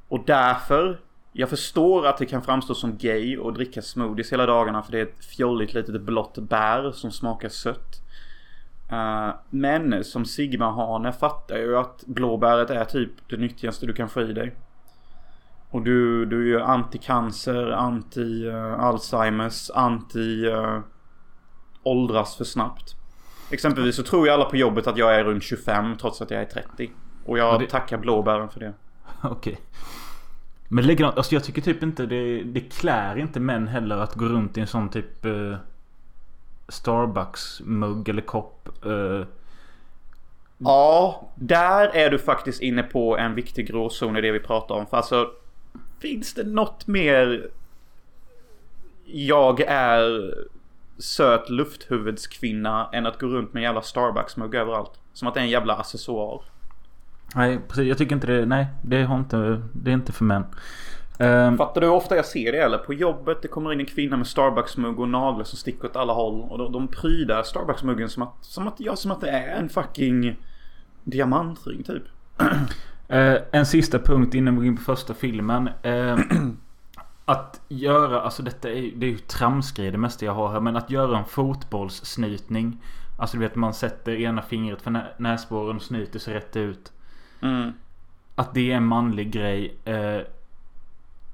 och 0.08 0.24
därför. 0.26 1.00
Jag 1.36 1.50
förstår 1.50 2.08
att 2.08 2.18
det 2.18 2.26
kan 2.26 2.42
framstå 2.42 2.76
som 2.76 2.98
gay 2.98 3.38
och 3.38 3.54
dricka 3.54 3.82
smoothies 3.82 4.34
hela 4.34 4.46
dagarna 4.46 4.84
för 4.84 4.92
det 4.92 5.00
är 5.00 5.04
ett 5.04 5.26
fjolligt 5.26 5.74
litet 5.74 6.02
blått 6.02 6.38
bär 6.38 6.92
som 6.92 7.12
smakar 7.12 7.50
sött. 7.50 8.04
Eh, 8.94 9.36
men 9.50 10.04
som 10.04 10.26
Sigma-hane 10.26 11.12
fattar 11.12 11.56
jag 11.56 11.66
ju 11.66 11.78
att 11.78 12.04
blåbäret 12.06 12.70
är 12.70 12.86
typ 12.86 13.12
det 13.30 13.38
nyttigaste 13.38 13.86
du 13.86 13.94
kan 13.94 14.10
få 14.10 14.22
i 14.22 14.34
dig. 14.34 14.56
Och 15.74 15.82
du, 15.82 16.26
du 16.26 16.42
är 16.42 16.46
ju 16.46 16.60
anti-cancer, 16.60 17.72
anti-Alzheimers, 17.78 19.72
anti... 19.76 20.46
eh, 20.52 20.80
åldras 21.84 22.36
för 22.36 22.44
snabbt. 22.44 22.96
Exempelvis 23.52 23.96
så 23.96 24.04
tror 24.04 24.28
ju 24.28 24.34
alla 24.34 24.46
på 24.46 24.58
jobbet 24.58 24.88
att 24.88 24.98
jag 24.98 25.16
är 25.16 25.24
runt 25.24 25.44
25 25.44 25.96
trots 25.98 26.22
att 26.22 26.32
jag 26.32 26.42
är 26.42 26.46
30. 26.46 26.92
Och 27.26 27.38
jag 27.38 27.54
Ja, 27.54 27.58
det- 27.58 27.70
tackar 27.70 27.98
blåbären 27.98 28.50
för 28.50 28.60
det. 28.60 28.74
Okej. 29.24 29.60
Men 30.68 30.88
likadant, 30.88 31.18
alltså 31.18 31.36
jag 31.36 31.44
tycker 31.44 31.62
typ 31.62 31.84
inte 31.84 32.06
det, 32.06 32.44
det 32.44 32.60
klär 32.62 33.18
inte 33.18 33.40
män 33.40 33.68
heller 33.68 33.98
att 33.98 34.16
gå 34.16 34.26
runt 34.26 34.58
i 34.58 34.62
en 34.62 34.68
sån 34.68 34.90
typ 34.90 35.26
eh, 35.26 35.56
Starbucks 36.68 37.62
mugg 37.66 38.10
eller 38.10 38.22
kopp. 38.22 38.70
Eh, 38.86 39.26
Ja, 40.58 41.28
där 41.36 41.88
är 41.96 42.10
du 42.10 42.20
faktiskt 42.20 42.62
inne 42.62 42.84
på 42.84 43.18
en 43.18 43.36
viktig 43.36 43.68
gråzon 43.68 44.18
i 44.18 44.22
det 44.22 44.32
vi 44.32 44.40
pratar 44.40 44.76
om. 44.76 44.86
För 44.88 44.98
alltså, 44.98 45.28
finns 46.04 46.34
det 46.34 46.44
något 46.44 46.88
mer 46.88 47.50
jag 49.06 49.62
är 49.62 50.34
söt 50.98 51.50
lufthuvudskvinna 51.50 52.90
än 52.94 53.06
att 53.06 53.20
gå 53.20 53.28
runt 53.28 53.54
med 53.54 53.62
en 53.62 53.64
jävla 53.64 53.82
Starbucks-mugg 53.82 54.56
överallt? 54.56 54.92
Som 55.14 55.28
att 55.28 55.34
det 55.34 55.40
är 55.40 55.44
en 55.44 55.50
jävla 55.50 55.76
accessoar. 55.76 56.42
nej 57.36 57.60
precis, 57.68 57.88
jag 57.88 57.98
tycker 57.98 58.16
inte 58.16 58.28
det. 58.28 58.46
Nej, 58.46 58.68
det 58.82 59.04
har 59.04 59.18
inte, 59.18 59.62
det 59.72 59.92
är 59.92 59.94
inte 59.94 60.12
för 60.12 60.26
män. 60.26 60.44
Eh, 61.20 61.56
Fattar 61.56 61.82
du 61.82 61.88
hur 61.88 61.94
ofta 61.94 62.16
jag 62.16 62.26
ser 62.26 62.52
det 62.52 62.58
eller? 62.58 62.78
På 62.78 62.94
jobbet 62.94 63.42
det 63.42 63.48
kommer 63.48 63.74
in 63.74 63.80
en 63.80 63.86
kvinna 63.86 64.18
med 64.18 64.28
Starbucks-mugg 64.28 65.00
och 65.00 65.10
naglar 65.10 65.44
som 65.44 65.58
sticker 65.58 65.86
åt 65.86 65.96
alla 65.96 66.14
håll. 66.14 66.42
Och 66.42 66.58
de, 66.58 66.72
de 66.72 66.88
prydar 66.88 67.44
Starbucks-muggen 67.44 68.08
som 68.08 68.24
att, 68.24 68.34
som 68.42 68.68
att, 68.68 68.76
ja, 68.78 68.96
som 68.96 69.12
att 69.12 69.22
det 69.22 69.30
är 69.30 69.56
en 69.58 69.70
fucking 69.70 70.36
diamantring 71.04 71.84
typ. 71.84 72.04
Eh, 73.14 73.42
en 73.52 73.66
sista 73.66 74.00
punkt 74.00 74.36
innan 74.36 74.54
vi 74.54 74.58
går 74.58 74.66
in 74.68 74.78
på 74.78 74.84
första 74.84 75.14
filmen. 75.14 75.70
Eh, 75.84 76.18
att 77.26 77.62
göra, 77.68 78.22
alltså 78.22 78.44
detta 78.44 78.70
är, 78.70 78.92
det 78.96 79.06
är 79.06 79.10
ju 79.10 79.18
tramsgrej 79.18 79.92
det 79.92 79.98
mesta 79.98 80.26
jag 80.26 80.34
har 80.34 80.52
här. 80.52 80.60
Men 80.60 80.76
att 80.76 80.90
göra 80.90 81.18
en 81.18 81.26
fotbollssnytning. 81.26 82.82
Alltså 83.20 83.38
du 83.38 83.44
vet 83.44 83.56
man 83.56 83.74
sätter 83.74 84.12
ena 84.22 84.42
fingret 84.42 84.82
för 84.82 84.92
nä- 84.92 85.12
näsborren 85.18 85.76
och 85.76 85.82
snyter 85.82 86.20
sig 86.20 86.34
rätt 86.34 86.56
ut. 86.56 86.92
Mm. 87.42 87.72
Att 88.36 88.54
det 88.54 88.72
är 88.72 88.76
en 88.76 88.86
manlig 88.86 89.32
grej. 89.32 89.76
Eh, 89.86 90.20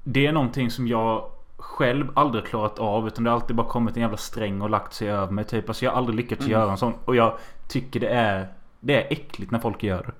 det 0.04 0.26
är 0.26 0.32
någonting 0.32 0.70
som 0.70 0.88
jag 0.88 1.30
själv 1.56 2.06
aldrig 2.14 2.44
klarat 2.44 2.78
av. 2.78 3.06
Utan 3.06 3.24
det 3.24 3.30
har 3.30 3.34
alltid 3.34 3.56
bara 3.56 3.66
kommit 3.68 3.96
en 3.96 4.02
jävla 4.02 4.16
sträng 4.16 4.62
och 4.62 4.70
lagt 4.70 4.92
sig 4.94 5.10
över 5.10 5.32
mig. 5.32 5.44
Typ. 5.44 5.68
Alltså 5.68 5.84
jag 5.84 5.92
har 5.92 5.98
aldrig 5.98 6.16
lyckats 6.16 6.40
Mm. 6.40 6.52
göra 6.52 6.70
en 6.70 6.76
sån. 6.78 6.92
Och 7.04 7.16
jag 7.16 7.38
tycker 7.68 8.00
det 8.00 8.08
är, 8.08 8.48
det 8.80 9.02
är 9.04 9.12
äckligt 9.12 9.50
när 9.50 9.58
folk 9.58 9.82
gör 9.82 10.02
det. 10.02 10.12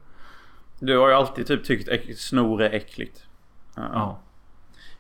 Du 0.80 0.99
har 0.99 1.08
ju 1.08 1.14
alltid 1.14 1.46
typ 1.46 1.64
tyckt 1.64 2.18
snor 2.18 2.62
är 2.62 2.70
äckligt. 2.70 3.26
Ja. 3.76 3.90
Ja. 3.92 4.20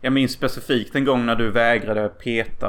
Jag 0.00 0.12
minns 0.12 0.32
specifikt 0.32 0.94
en 0.94 1.04
gång 1.04 1.26
när 1.26 1.36
du 1.36 1.50
vägrade 1.50 2.08
peta... 2.08 2.68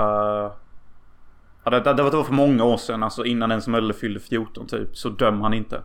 Ja, 1.63 1.71
det, 1.71 1.79
det, 1.79 1.93
det 1.93 2.03
var 2.03 2.23
för 2.23 2.33
många 2.33 2.63
år 2.63 2.77
sedan, 2.77 3.03
alltså 3.03 3.25
innan 3.25 3.51
ens 3.51 3.67
Mölle 3.67 3.93
fyllde 3.93 4.19
14 4.19 4.67
typ. 4.67 4.97
Så 4.97 5.09
döm 5.09 5.41
han 5.41 5.53
inte. 5.53 5.81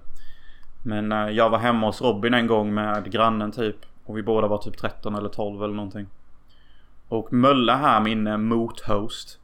Men 0.85 1.13
eh, 1.13 1.29
jag 1.29 1.51
var 1.51 1.59
hemma 1.59 1.87
hos 1.87 2.03
Robin 2.03 2.35
en 2.35 2.47
gång 2.47 2.75
med 2.75 3.11
grannen 3.13 3.53
typ. 3.53 3.77
Och 4.05 4.17
vi 4.17 4.23
båda 4.23 4.47
var 4.47 4.59
typ 4.59 4.79
13 4.79 5.15
eller 5.15 5.29
12 5.29 5.63
eller 5.63 5.75
någonting. 5.75 6.07
Och 7.09 7.33
Mölle 7.33 7.73
här, 7.73 8.01
min 8.01 8.27
eh, 8.27 8.37
mothost. 8.37 9.39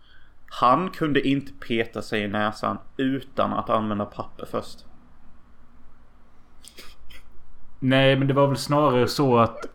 Han 0.50 0.90
kunde 0.90 1.28
inte 1.28 1.52
peta 1.52 2.02
sig 2.02 2.22
i 2.22 2.28
näsan 2.28 2.78
utan 2.96 3.52
att 3.52 3.70
använda 3.70 4.04
papper 4.04 4.46
först. 4.50 4.84
Nej, 7.84 8.16
men 8.16 8.28
det 8.28 8.34
var 8.34 8.46
väl 8.46 8.56
snarare 8.56 9.08
så 9.08 9.38
att... 9.38 9.66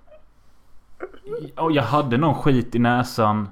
Ja, 1.55 1.71
jag 1.71 1.83
hade 1.83 2.17
någon 2.17 2.35
skit 2.35 2.75
i 2.75 2.79
näsan. 2.79 3.49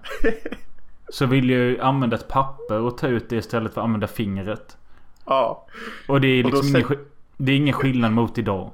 Så 1.09 1.25
ville 1.25 1.53
jag 1.53 1.79
använda 1.79 2.15
ett 2.15 2.27
papper 2.27 2.79
och 2.79 2.97
ta 2.97 3.07
ut 3.07 3.29
det 3.29 3.35
istället 3.35 3.73
för 3.73 3.81
att 3.81 3.85
använda 3.85 4.07
fingret. 4.07 4.77
Ja. 5.25 5.65
Och 6.07 6.21
det 6.21 6.27
är 6.27 6.45
Och 6.45 6.49
liksom 6.51 6.67
ingen, 6.69 6.81
sä- 6.81 6.85
sk- 6.93 7.05
det 7.37 7.51
är 7.51 7.55
ingen 7.57 7.73
skillnad 7.73 8.11
mot 8.11 8.37
idag. 8.37 8.71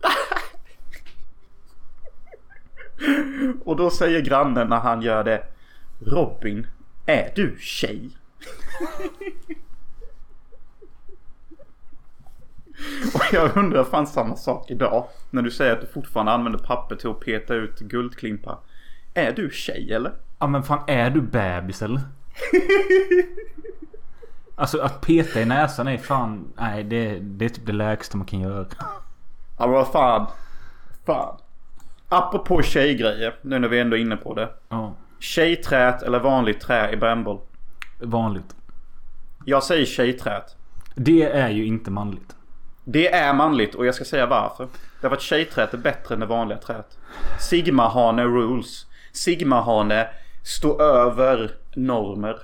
Och 3.64 3.76
då 3.76 3.90
säger 3.90 4.20
grannen 4.20 4.68
när 4.68 4.80
han 4.80 5.02
gör 5.02 5.24
det. 5.24 5.42
Robin, 6.06 6.66
är 7.06 7.32
du 7.36 7.56
tjej? 7.60 8.10
Och 13.14 13.22
jag 13.32 13.56
undrar 13.56 13.84
fan 13.84 14.06
samma 14.06 14.36
sak 14.36 14.70
idag. 14.70 15.08
När 15.30 15.42
du 15.42 15.50
säger 15.50 15.72
att 15.72 15.80
du 15.80 15.86
fortfarande 15.86 16.32
använder 16.32 16.58
papper 16.58 16.96
till 16.96 17.10
att 17.10 17.20
peta 17.20 17.54
ut 17.54 17.78
guldklimpar. 17.78 18.58
Är 19.14 19.32
du 19.32 19.50
tjej 19.50 19.92
eller? 19.92 20.12
Ja 20.38 20.46
men 20.46 20.62
fan 20.62 20.82
är 20.86 21.10
du 21.10 21.20
bebis 21.20 21.82
eller? 21.82 22.00
Alltså 24.54 24.80
att 24.80 25.00
peta 25.00 25.40
i 25.40 25.44
näsan 25.44 25.88
är 25.88 25.98
fan... 25.98 26.52
Nej 26.56 26.84
det, 26.84 27.18
det 27.18 27.44
är 27.44 27.48
typ 27.48 27.66
det 27.66 27.72
lägsta 27.72 28.16
man 28.16 28.26
kan 28.26 28.40
göra. 28.40 28.66
Ja 29.58 29.66
men 29.66 29.70
vad 29.70 29.88
fan. 29.88 30.26
Fan. 31.06 31.36
Apropå 32.08 32.62
tjejgrejer. 32.62 33.34
Nu 33.42 33.58
när 33.58 33.68
vi 33.68 33.80
ändå 33.80 33.96
är 33.96 34.00
inne 34.00 34.16
på 34.16 34.34
det. 34.34 34.48
Ja. 34.68 34.94
Tjejträt 35.18 36.02
eller 36.02 36.18
vanligt 36.18 36.60
trä 36.60 36.92
i 36.92 36.96
brännboll? 36.96 37.40
Vanligt. 37.98 38.56
Jag 39.44 39.62
säger 39.62 39.86
tjejträt. 39.86 40.56
Det 40.94 41.22
är 41.22 41.48
ju 41.48 41.66
inte 41.66 41.90
manligt. 41.90 42.36
Det 42.84 43.14
är 43.14 43.34
manligt 43.34 43.74
och 43.74 43.86
jag 43.86 43.94
ska 43.94 44.04
säga 44.04 44.26
varför. 44.26 44.68
Därför 45.00 45.16
att 45.16 45.22
tjejträt 45.22 45.74
är 45.74 45.78
bättre 45.78 46.14
än 46.14 46.20
det 46.20 46.26
vanliga 46.26 46.58
trät. 46.58 46.98
Sigma-hane 47.38 48.24
rules. 48.24 48.86
Sigma-hane 49.12 50.08
står 50.42 50.82
över 50.82 51.50
normer. 51.74 52.36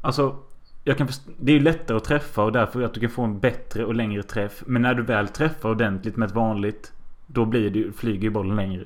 Alltså, 0.00 0.36
jag 0.84 0.98
kan 0.98 1.08
det 1.40 1.52
är 1.52 1.56
ju 1.56 1.62
lättare 1.62 1.96
att 1.96 2.04
träffa 2.04 2.42
och 2.42 2.52
därför 2.52 2.82
att 2.82 2.94
du 2.94 3.00
kan 3.00 3.10
få 3.10 3.22
en 3.22 3.38
bättre 3.38 3.84
och 3.84 3.94
längre 3.94 4.22
träff. 4.22 4.62
Men 4.66 4.82
när 4.82 4.94
du 4.94 5.02
väl 5.02 5.28
träffar 5.28 5.70
ordentligt 5.70 6.16
med 6.16 6.26
ett 6.26 6.34
vanligt. 6.34 6.92
Då 7.26 7.44
blir 7.44 7.70
det, 7.70 7.92
flyger 7.96 8.22
ju 8.22 8.30
bollen 8.30 8.56
längre. 8.56 8.84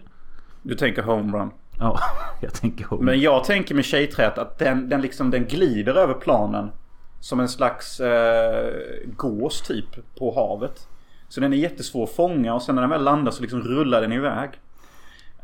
Du 0.62 0.74
tänker 0.74 1.02
homerun. 1.02 1.50
Ja, 1.78 1.98
jag 2.40 2.54
tänker 2.54 2.84
ihåg. 2.84 3.02
Men 3.02 3.20
jag 3.20 3.44
tänker 3.44 3.74
med 3.74 3.84
tjejträt 3.84 4.38
att 4.38 4.58
den, 4.58 4.88
den 4.88 5.00
liksom 5.00 5.30
den 5.30 5.44
glider 5.44 5.94
över 5.94 6.14
planen. 6.14 6.70
Som 7.20 7.40
en 7.40 7.48
slags 7.48 8.00
eh, 8.00 8.72
gås 9.16 9.62
typ 9.62 10.16
på 10.18 10.34
havet. 10.34 10.88
Så 11.28 11.40
den 11.40 11.52
är 11.52 11.56
jättesvår 11.56 12.04
att 12.04 12.10
fånga 12.10 12.54
och 12.54 12.62
sen 12.62 12.74
när 12.74 12.82
den 12.82 12.90
väl 12.90 13.04
landar 13.04 13.32
så 13.32 13.42
liksom 13.42 13.60
rullar 13.60 14.00
den 14.00 14.12
iväg. 14.12 14.50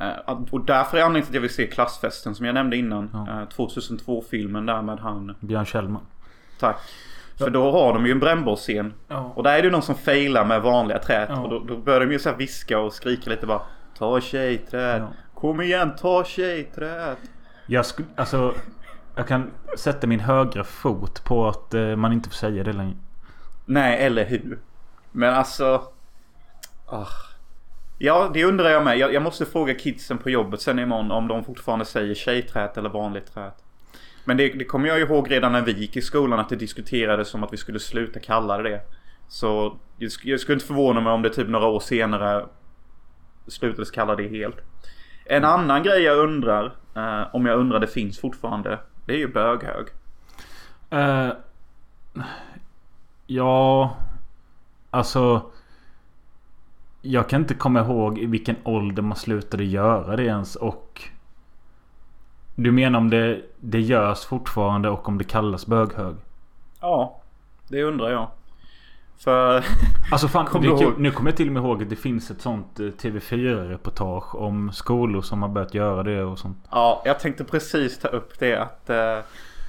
Eh, 0.01 0.33
och 0.51 0.65
därför 0.65 0.99
är 0.99 1.03
anledningen 1.03 1.27
till 1.27 1.31
att 1.31 1.35
jag 1.35 1.41
vill 1.41 1.55
se 1.55 1.67
klassfesten 1.67 2.35
som 2.35 2.47
jag 2.47 2.55
nämnde 2.55 2.77
innan. 2.77 3.11
Ja. 3.13 3.43
Eh, 3.43 3.49
2002-filmen 3.49 4.67
där 4.67 4.83
med 4.83 4.99
han. 4.99 5.35
Björn 5.41 5.65
Kjellman. 5.65 6.03
Tack. 6.61 6.77
För 7.39 7.51
då 7.51 7.71
har 7.71 7.95
de 7.95 8.07
ju 8.07 8.13
en 8.13 8.21
brännbollsscen. 8.21 8.95
Ja. 9.09 9.33
Och 9.35 9.43
där 9.43 9.59
är 9.59 9.63
det 9.63 9.71
någon 9.71 9.83
som 9.83 9.95
failar 9.95 10.45
med 10.45 10.63
vanliga 10.63 10.99
trät. 10.99 11.29
Ja. 11.33 11.41
Och 11.41 11.51
då, 11.51 11.59
då 11.59 11.77
börjar 11.77 12.01
de 12.01 12.13
ju 12.13 12.19
så 12.19 12.33
viska 12.33 12.79
och 12.79 12.93
skrika 12.93 13.31
lite 13.31 13.47
bara. 13.47 13.63
Ta 13.99 14.21
tjejträd. 14.21 15.03
Ja. 15.03 15.09
Kom 15.35 15.61
igen, 15.61 15.93
ta 16.01 16.25
tjejträd. 16.25 17.17
Jag 17.67 17.87
skulle, 17.87 18.09
alltså. 18.17 18.55
Jag 19.17 19.29
kan 19.29 19.51
sätta 19.77 20.07
min 20.07 20.21
högra 20.21 20.65
fot 20.65 21.25
på 21.25 21.49
att 21.49 21.75
eh, 21.75 21.97
man 21.97 22.13
inte 22.13 22.29
får 22.29 22.37
säga 22.37 22.65
det 22.65 22.73
längre. 22.73 22.97
Nej, 23.65 24.05
eller 24.05 24.25
hur? 24.25 24.59
Men 25.13 25.35
alltså... 25.35 25.83
Oh. 26.87 27.09
Ja, 27.99 28.31
det 28.35 28.45
undrar 28.45 28.71
jag 28.71 28.85
med. 28.85 28.99
Jag, 28.99 29.15
jag 29.15 29.23
måste 29.23 29.47
fråga 29.47 29.75
kidsen 29.75 30.19
på 30.19 30.31
jobbet 30.31 30.61
sen 30.61 30.79
imorgon 30.79 31.11
om 31.11 31.29
de 31.29 31.45
fortfarande 31.45 31.85
säger 31.85 32.15
tjejträt 32.15 32.77
eller 32.77 32.89
vanligt 32.89 33.35
trät. 33.35 33.65
Men 34.25 34.37
det, 34.37 34.49
det 34.49 34.65
kommer 34.65 34.89
jag 34.89 35.01
ihåg 35.01 35.31
redan 35.31 35.53
när 35.53 35.63
vi 35.63 35.73
gick 35.73 35.97
i 35.97 36.03
skolan 36.03 36.39
att 36.39 36.49
det 36.49 36.57
diskuterades 36.57 37.35
om 37.35 37.45
att 37.45 37.53
vi 37.53 37.57
skulle 37.57 37.79
sluta 37.81 38.21
kalla 38.21 38.57
det 38.57 38.71
det. 38.71 38.81
Så 39.29 39.79
jag, 39.97 40.09
sk- 40.09 40.21
jag 40.25 40.41
skulle 40.41 40.55
inte 40.55 40.67
förvåna 40.67 41.01
mig 41.01 41.13
om 41.13 41.23
det 41.23 41.31
typ 41.31 41.49
några 41.49 41.67
år 41.67 41.81
senare 41.81 42.47
slutades 43.47 43.91
kalla 43.91 44.17
det 44.17 44.29
helt. 44.29 44.57
En 45.25 45.45
annan 45.45 45.83
grej 45.83 46.03
jag 46.03 46.19
undrar, 46.19 46.65
eh, 46.97 47.35
om 47.35 47.47
jag 47.47 47.59
undrar 47.59 47.81
det 47.81 47.87
finns 47.87 48.21
fortfarande, 48.21 48.79
det 49.07 49.13
är 49.13 49.19
ju 49.19 49.33
böghög. 49.33 49.87
Eh, 50.91 51.33
ja. 53.27 53.97
Alltså. 54.91 55.51
Jag 57.03 57.29
kan 57.29 57.41
inte 57.41 57.55
komma 57.55 57.81
ihåg 57.81 58.19
i 58.19 58.27
vilken 58.27 58.57
ålder 58.65 59.03
man 59.03 59.17
slutade 59.17 59.65
göra 59.65 60.17
det 60.17 60.25
ens 60.25 60.57
och. 60.57 61.03
Du 62.55 62.73
menar 62.73 62.99
om 62.99 63.11
det, 63.11 63.43
det 63.61 63.81
görs 63.81 64.25
fortfarande 64.25 64.89
och 64.89 65.09
om 65.09 65.19
det 65.19 65.25
kallas 65.25 65.67
böghög? 65.67 66.17
Ja, 66.81 67.21
det 67.69 67.83
undrar 67.83 68.11
jag. 68.11 68.29
För... 69.19 69.65
Alltså 70.13 70.29
fan, 70.29 70.47
kul. 70.47 70.65
ihåg? 70.65 71.01
nu 71.01 71.11
kommer 71.11 71.31
jag 71.31 71.37
till 71.37 71.47
och 71.47 71.53
med 71.53 71.63
ihåg 71.63 71.83
att 71.83 71.91
det 71.91 71.97
finns 71.97 72.31
ett 72.31 72.41
sånt 72.41 72.81
eh, 72.81 72.85
TV4-reportage 72.85 74.35
om 74.35 74.73
skolor 74.73 75.23
som 75.23 75.43
har 75.43 75.49
börjat 75.49 75.75
göra 75.75 76.03
det 76.03 76.25
och 76.25 76.39
sånt. 76.39 76.59
Ja, 76.71 77.03
jag 77.05 77.21
tänkte 77.21 77.45
precis 77.45 77.99
ta 77.99 78.09
upp 78.09 78.39
det 78.39 78.55
att 78.55 78.91
eh, 78.91 79.19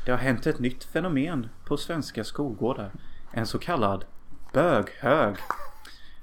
det 0.05 0.11
har 0.11 0.17
hänt 0.17 0.47
ett 0.47 0.59
nytt 0.59 0.83
fenomen 0.83 1.49
på 1.65 1.77
svenska 1.77 2.23
skolgårdar. 2.23 2.91
En 3.31 3.45
så 3.45 3.59
kallad 3.59 4.05
böghög. 4.53 5.35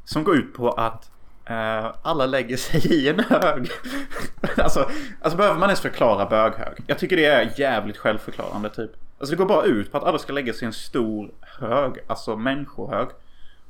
Som 0.04 0.24
går 0.24 0.36
ut 0.36 0.54
på 0.54 0.70
att 0.70 1.10
eh, 1.44 1.92
alla 2.02 2.26
lägger 2.26 2.56
sig 2.56 2.92
i 2.92 3.08
en 3.08 3.20
hög. 3.20 3.70
alltså, 4.58 4.90
alltså 5.20 5.36
behöver 5.36 5.60
man 5.60 5.68
ens 5.68 5.80
förklara 5.80 6.26
böghög? 6.26 6.84
Jag 6.86 6.98
tycker 6.98 7.16
det 7.16 7.24
är 7.24 7.60
jävligt 7.60 7.96
självförklarande 7.96 8.70
typ. 8.70 8.90
Alltså 9.18 9.30
det 9.36 9.36
går 9.36 9.46
bara 9.46 9.64
ut 9.64 9.92
på 9.92 9.98
att 9.98 10.04
alla 10.04 10.18
ska 10.18 10.32
lägga 10.32 10.52
sig 10.52 10.62
i 10.62 10.66
en 10.66 10.72
stor 10.72 11.30
hög. 11.40 11.92
Alltså 12.06 12.36
människohög. 12.36 13.08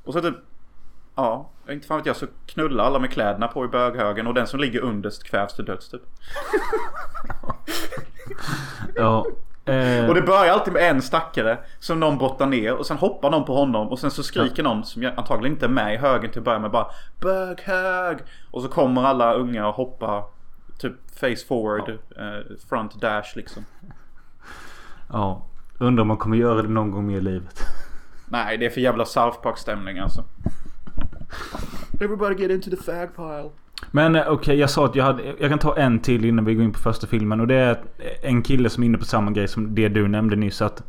Och 0.04 0.12
så 0.12 0.20
typ 0.20 0.34
Ja, 1.16 1.50
inte 1.70 1.86
fan 1.86 1.96
vet 1.98 2.06
jag 2.06 2.16
så 2.16 2.26
knullar 2.46 2.84
alla 2.84 2.98
med 2.98 3.10
kläderna 3.10 3.48
på 3.48 3.64
i 3.64 3.68
böghögen 3.68 4.26
och 4.26 4.34
den 4.34 4.46
som 4.46 4.60
ligger 4.60 4.80
underst 4.80 5.24
kvävs 5.24 5.54
till 5.54 5.64
döds 5.64 5.88
typ. 5.90 6.02
Ja. 8.94 9.26
Eh, 9.64 10.08
Och 10.08 10.14
det 10.14 10.22
börjar 10.22 10.52
alltid 10.52 10.72
med 10.72 10.90
en 10.90 11.02
stackare 11.02 11.58
som 11.78 12.00
någon 12.00 12.18
brottar 12.18 12.46
ner 12.46 12.74
och 12.74 12.86
sen 12.86 12.96
hoppar 12.96 13.30
någon 13.30 13.44
på 13.44 13.54
honom 13.54 13.88
och 13.88 13.98
sen 13.98 14.10
så 14.10 14.22
skriker 14.22 14.62
någon 14.62 14.84
som 14.84 15.10
antagligen 15.16 15.52
inte 15.52 15.66
är 15.66 15.70
med 15.70 15.94
i 15.94 15.96
högen 15.96 16.30
till 16.30 16.38
att 16.38 16.44
börja 16.44 16.58
med 16.58 16.70
bara 16.70 16.86
Böghög! 17.20 18.18
Och 18.50 18.62
så 18.62 18.68
kommer 18.68 19.02
alla 19.04 19.32
unga 19.34 19.68
och 19.68 19.74
hoppar 19.74 20.24
typ 20.78 20.92
face 21.20 21.46
forward, 21.48 21.88
eh, 21.90 22.56
front 22.68 23.00
dash 23.00 23.36
liksom. 23.36 23.64
Ja. 25.08 25.46
Undrar 25.78 26.02
om 26.02 26.08
man 26.08 26.16
kommer 26.16 26.36
göra 26.36 26.62
det 26.62 26.68
någon 26.68 26.90
gång 26.90 27.06
mer 27.06 27.16
i 27.16 27.20
livet. 27.20 27.60
Nej, 28.28 28.58
det 28.58 28.66
är 28.66 28.70
för 28.70 28.80
jävla 28.80 29.04
South 29.04 29.40
Park 29.42 29.58
stämning 29.58 29.98
alltså. 29.98 30.24
Everybody 32.00 32.42
get 32.42 32.50
into 32.50 32.70
the 32.70 32.76
fag 32.76 33.16
pile. 33.16 33.50
Men 33.90 34.16
eh, 34.16 34.28
okej, 34.28 34.58
jag 34.58 34.70
sa 34.70 34.84
att 34.84 34.94
jag 34.94 35.04
hade... 35.04 35.22
Jag 35.38 35.50
kan 35.50 35.58
ta 35.58 35.76
en 35.76 36.00
till 36.00 36.24
innan 36.24 36.44
vi 36.44 36.54
går 36.54 36.64
in 36.64 36.72
på 36.72 36.78
första 36.78 37.06
filmen. 37.06 37.40
Och 37.40 37.46
det 37.46 37.54
är 37.54 37.78
en 38.22 38.42
kille 38.42 38.70
som 38.70 38.82
är 38.82 38.86
inne 38.86 38.98
på 38.98 39.04
samma 39.04 39.30
grej 39.30 39.48
som 39.48 39.74
det 39.74 39.88
du 39.88 40.08
nämnde 40.08 40.36
nyss. 40.36 40.62
Att 40.62 40.82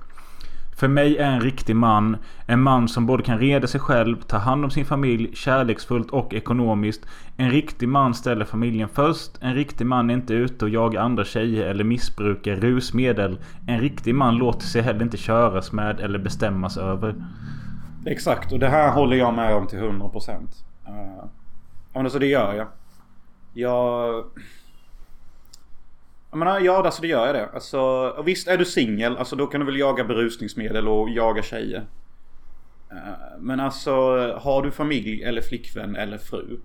för 0.75 0.87
mig 0.87 1.17
är 1.17 1.31
en 1.31 1.41
riktig 1.41 1.75
man 1.75 2.17
en 2.47 2.61
man 2.61 2.87
som 2.87 3.05
både 3.05 3.23
kan 3.23 3.39
reda 3.39 3.67
sig 3.67 3.79
själv, 3.79 4.21
ta 4.21 4.37
hand 4.37 4.63
om 4.63 4.71
sin 4.71 4.85
familj 4.85 5.35
kärleksfullt 5.35 6.09
och 6.09 6.33
ekonomiskt. 6.33 7.05
En 7.37 7.51
riktig 7.51 7.89
man 7.89 8.13
ställer 8.13 8.45
familjen 8.45 8.89
först. 8.89 9.31
En 9.41 9.55
riktig 9.55 9.85
man 9.85 10.09
är 10.09 10.13
inte 10.13 10.33
ute 10.33 10.65
och 10.65 10.71
jagar 10.71 11.01
andra 11.01 11.23
tjejer 11.23 11.67
eller 11.67 11.83
missbrukar 11.83 12.55
rusmedel. 12.55 13.39
En 13.67 13.79
riktig 13.79 14.15
man 14.15 14.35
låter 14.35 14.65
sig 14.65 14.81
heller 14.81 15.01
inte 15.01 15.17
köras 15.17 15.71
med 15.71 15.99
eller 15.99 16.19
bestämmas 16.19 16.77
över. 16.77 17.15
Exakt, 18.05 18.51
och 18.51 18.59
det 18.59 18.69
här 18.69 18.91
håller 18.91 19.17
jag 19.17 19.33
med 19.33 19.55
om 19.55 19.67
till 19.67 19.79
100%. 19.79 20.11
procent. 20.11 20.65
Uh, 20.87 21.25
alltså 21.93 22.19
det 22.19 22.27
gör 22.27 22.53
jag. 22.53 22.67
Jag... 23.53 24.23
Jag 26.35 26.39
menar, 26.39 26.59
ja 26.59 26.85
alltså 26.85 27.01
det 27.01 27.07
gör 27.07 27.25
jag 27.25 27.35
det. 27.35 27.49
Alltså, 27.53 27.79
och 28.17 28.27
visst 28.27 28.47
är 28.47 28.57
du 28.57 28.65
singel, 28.65 29.17
alltså 29.17 29.35
då 29.35 29.47
kan 29.47 29.59
du 29.59 29.65
väl 29.65 29.79
jaga 29.79 30.03
berusningsmedel 30.03 30.87
och 30.87 31.09
jaga 31.09 31.43
tjejer. 31.43 31.85
Eh, 32.91 33.39
men 33.39 33.59
alltså, 33.59 33.91
har 34.41 34.61
du 34.63 34.71
familj 34.71 35.23
eller 35.23 35.41
flickvän 35.41 35.95
eller 35.95 36.17
fru. 36.17 36.59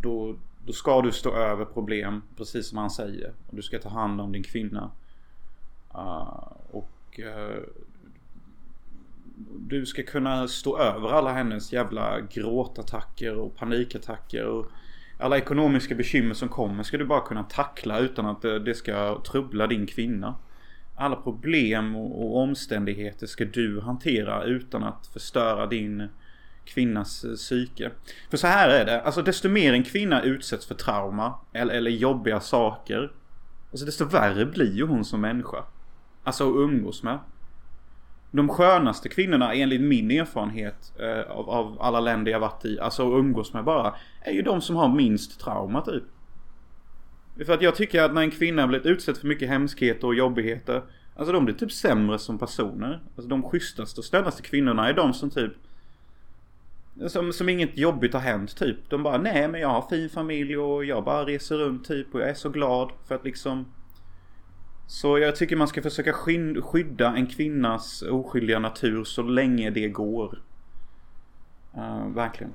Då, 0.00 0.36
då 0.64 0.72
ska 0.72 1.02
du 1.02 1.12
stå 1.12 1.34
över 1.34 1.64
problem, 1.64 2.22
precis 2.36 2.68
som 2.68 2.78
han 2.78 2.90
säger. 2.90 3.32
Och 3.46 3.56
du 3.56 3.62
ska 3.62 3.78
ta 3.78 3.88
hand 3.88 4.20
om 4.20 4.32
din 4.32 4.42
kvinna. 4.42 4.90
Eh, 5.94 6.52
och... 6.70 7.20
Eh, 7.20 7.62
du 9.58 9.86
ska 9.86 10.02
kunna 10.02 10.48
stå 10.48 10.78
över 10.78 11.08
alla 11.08 11.32
hennes 11.32 11.72
jävla 11.72 12.20
gråtattacker 12.20 13.36
och 13.36 13.56
panikattacker 13.56 14.46
och 14.46 14.66
alla 15.18 15.36
ekonomiska 15.38 15.94
bekymmer 15.94 16.34
som 16.34 16.48
kommer 16.48 16.82
ska 16.82 16.98
du 16.98 17.04
bara 17.04 17.20
kunna 17.20 17.42
tackla 17.42 17.98
utan 17.98 18.26
att 18.26 18.42
det 18.42 18.76
ska 18.76 19.22
trubbla 19.22 19.66
din 19.66 19.86
kvinna. 19.86 20.34
Alla 20.94 21.16
problem 21.16 21.96
och 21.96 22.36
omständigheter 22.36 23.26
ska 23.26 23.44
du 23.44 23.80
hantera 23.80 24.44
utan 24.44 24.84
att 24.84 25.06
förstöra 25.12 25.66
din 25.66 26.08
kvinnas 26.64 27.24
eh, 27.24 27.34
psyke. 27.34 27.90
För 28.30 28.36
så 28.36 28.46
här 28.46 28.68
är 28.68 28.84
det. 28.84 29.02
Alltså 29.02 29.22
desto 29.22 29.48
mer 29.48 29.72
en 29.72 29.84
kvinna 29.84 30.22
utsätts 30.22 30.66
för 30.66 30.74
trauma 30.74 31.34
eller, 31.52 31.74
eller 31.74 31.90
jobbiga 31.90 32.40
saker. 32.40 33.12
Alltså 33.70 33.86
desto 33.86 34.04
värre 34.04 34.46
blir 34.46 34.76
ju 34.76 34.86
hon 34.86 35.04
som 35.04 35.20
människa. 35.20 35.64
Alltså 36.24 36.50
att 36.50 36.56
umgås 36.56 37.02
med. 37.02 37.18
De 38.36 38.48
skönaste 38.48 39.08
kvinnorna 39.08 39.54
enligt 39.54 39.80
min 39.80 40.10
erfarenhet 40.10 40.92
eh, 40.98 41.30
av, 41.30 41.50
av, 41.50 41.76
alla 41.80 42.00
länder 42.00 42.32
jag 42.32 42.40
varit 42.40 42.64
i, 42.64 42.80
alltså 42.80 43.04
och 43.04 43.18
umgås 43.18 43.52
med 43.52 43.64
bara, 43.64 43.94
är 44.20 44.32
ju 44.32 44.42
de 44.42 44.60
som 44.60 44.76
har 44.76 44.88
minst 44.88 45.40
trauma 45.40 45.80
typ. 45.80 46.02
För 47.46 47.54
att 47.54 47.62
jag 47.62 47.74
tycker 47.74 48.02
att 48.02 48.14
när 48.14 48.22
en 48.22 48.30
kvinna 48.30 48.66
blivit 48.66 48.86
utsatt 48.86 49.18
för 49.18 49.26
mycket 49.26 49.48
hemskheter 49.48 50.06
och 50.06 50.14
jobbigheter, 50.14 50.82
alltså 51.16 51.32
de 51.32 51.44
blir 51.44 51.54
typ 51.54 51.72
sämre 51.72 52.18
som 52.18 52.38
personer. 52.38 53.00
Alltså 53.16 53.28
de 53.28 53.42
schysstaste 53.42 54.00
och 54.00 54.04
snällaste 54.04 54.42
kvinnorna 54.42 54.88
är 54.88 54.92
de 54.92 55.14
som 55.14 55.30
typ 55.30 55.52
som, 57.06 57.32
som 57.32 57.48
inget 57.48 57.78
jobbigt 57.78 58.12
har 58.12 58.20
hänt 58.20 58.56
typ. 58.56 58.76
De 58.88 59.02
bara 59.02 59.18
nej 59.18 59.48
men 59.48 59.60
jag 59.60 59.68
har 59.68 59.88
fin 59.90 60.08
familj 60.08 60.58
och 60.58 60.84
jag 60.84 61.04
bara 61.04 61.24
reser 61.24 61.56
runt 61.56 61.84
typ 61.84 62.14
och 62.14 62.20
jag 62.20 62.28
är 62.28 62.34
så 62.34 62.48
glad 62.48 62.90
för 63.08 63.14
att 63.14 63.24
liksom 63.24 63.66
så 64.86 65.18
jag 65.18 65.36
tycker 65.36 65.56
man 65.56 65.68
ska 65.68 65.82
försöka 65.82 66.12
skydda 66.62 67.16
en 67.16 67.26
kvinnas 67.26 68.02
oskyldiga 68.02 68.58
natur 68.58 69.04
så 69.04 69.22
länge 69.22 69.70
det 69.70 69.88
går. 69.88 70.42
Uh, 71.76 72.08
verkligen. 72.08 72.54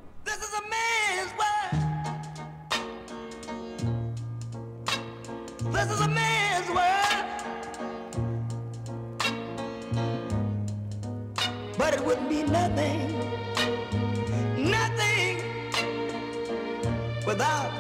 This 5.72 5.90
is 5.92 6.02
a 6.02 6.08
man's 6.10 6.70
world. 6.70 7.26
But 11.78 11.94
it 11.94 12.02
wouldn't 12.06 12.30
be 12.30 12.44
nothing, 12.44 13.08
nothing 14.58 15.38
without 17.26 17.72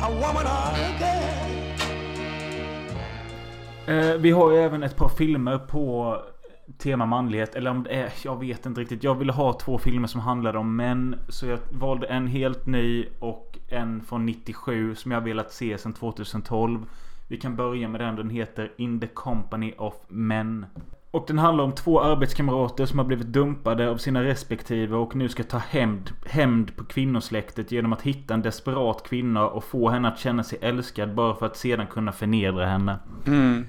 a 0.00 0.10
woman 0.10 0.46
or 0.46 0.72
a 0.74 0.96
girl. 0.98 1.43
Eh, 3.86 4.14
vi 4.18 4.30
har 4.30 4.52
ju 4.52 4.58
även 4.58 4.82
ett 4.82 4.96
par 4.96 5.08
filmer 5.08 5.58
på 5.58 6.16
tema 6.78 7.06
manlighet. 7.06 7.54
Eller 7.54 7.70
om 7.70 7.82
det 7.82 7.90
är, 7.90 8.12
jag 8.24 8.40
vet 8.40 8.66
inte 8.66 8.80
riktigt. 8.80 9.04
Jag 9.04 9.14
ville 9.14 9.32
ha 9.32 9.52
två 9.52 9.78
filmer 9.78 10.08
som 10.08 10.20
handlade 10.20 10.58
om 10.58 10.76
män. 10.76 11.16
Så 11.28 11.46
jag 11.46 11.58
valde 11.70 12.06
en 12.06 12.26
helt 12.26 12.66
ny 12.66 13.06
och 13.18 13.58
en 13.68 14.02
från 14.02 14.26
97 14.26 14.94
som 14.94 15.12
jag 15.12 15.20
velat 15.20 15.52
se 15.52 15.78
sedan 15.78 15.92
2012. 15.92 16.84
Vi 17.28 17.36
kan 17.36 17.56
börja 17.56 17.88
med 17.88 18.00
den. 18.00 18.16
Den 18.16 18.30
heter 18.30 18.72
In 18.76 19.00
the 19.00 19.06
Company 19.06 19.74
of 19.78 19.94
Men. 20.08 20.66
Och 21.14 21.24
den 21.26 21.38
handlar 21.38 21.64
om 21.64 21.72
två 21.72 22.00
arbetskamrater 22.00 22.86
som 22.86 22.98
har 22.98 23.06
blivit 23.06 23.26
dumpade 23.26 23.90
av 23.90 23.96
sina 23.96 24.22
respektive 24.22 24.96
och 24.96 25.16
nu 25.16 25.28
ska 25.28 25.42
ta 25.42 25.58
hämnd, 25.58 26.10
hämnd 26.26 26.76
på 26.76 26.84
kvinnosläktet 26.84 27.72
genom 27.72 27.92
att 27.92 28.02
hitta 28.02 28.34
en 28.34 28.42
desperat 28.42 29.02
kvinna 29.08 29.48
och 29.48 29.64
få 29.64 29.90
henne 29.90 30.08
att 30.08 30.18
känna 30.18 30.44
sig 30.44 30.58
älskad 30.62 31.14
bara 31.14 31.34
för 31.34 31.46
att 31.46 31.56
sedan 31.56 31.86
kunna 31.86 32.12
förnedra 32.12 32.66
henne. 32.66 32.98
Mm. 33.26 33.66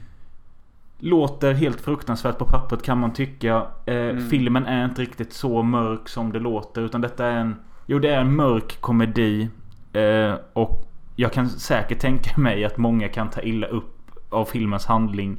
Låter 0.99 1.53
helt 1.53 1.81
fruktansvärt 1.81 2.37
på 2.37 2.45
pappret 2.45 2.83
kan 2.83 2.97
man 2.97 3.13
tycka. 3.13 3.67
Eh, 3.85 3.95
mm. 3.95 4.29
Filmen 4.29 4.65
är 4.65 4.85
inte 4.85 5.01
riktigt 5.01 5.33
så 5.33 5.63
mörk 5.63 6.09
som 6.09 6.31
det 6.31 6.39
låter 6.39 6.81
utan 6.81 7.01
detta 7.01 7.25
är 7.25 7.37
en... 7.37 7.55
Jo 7.85 7.99
det 7.99 8.09
är 8.09 8.21
en 8.21 8.35
mörk 8.35 8.81
komedi. 8.81 9.49
Eh, 9.93 10.33
och 10.53 10.87
jag 11.15 11.33
kan 11.33 11.49
säkert 11.49 11.99
tänka 11.99 12.41
mig 12.41 12.65
att 12.65 12.77
många 12.77 13.07
kan 13.07 13.29
ta 13.29 13.41
illa 13.41 13.67
upp 13.67 14.11
av 14.29 14.45
filmens 14.45 14.85
handling. 14.85 15.37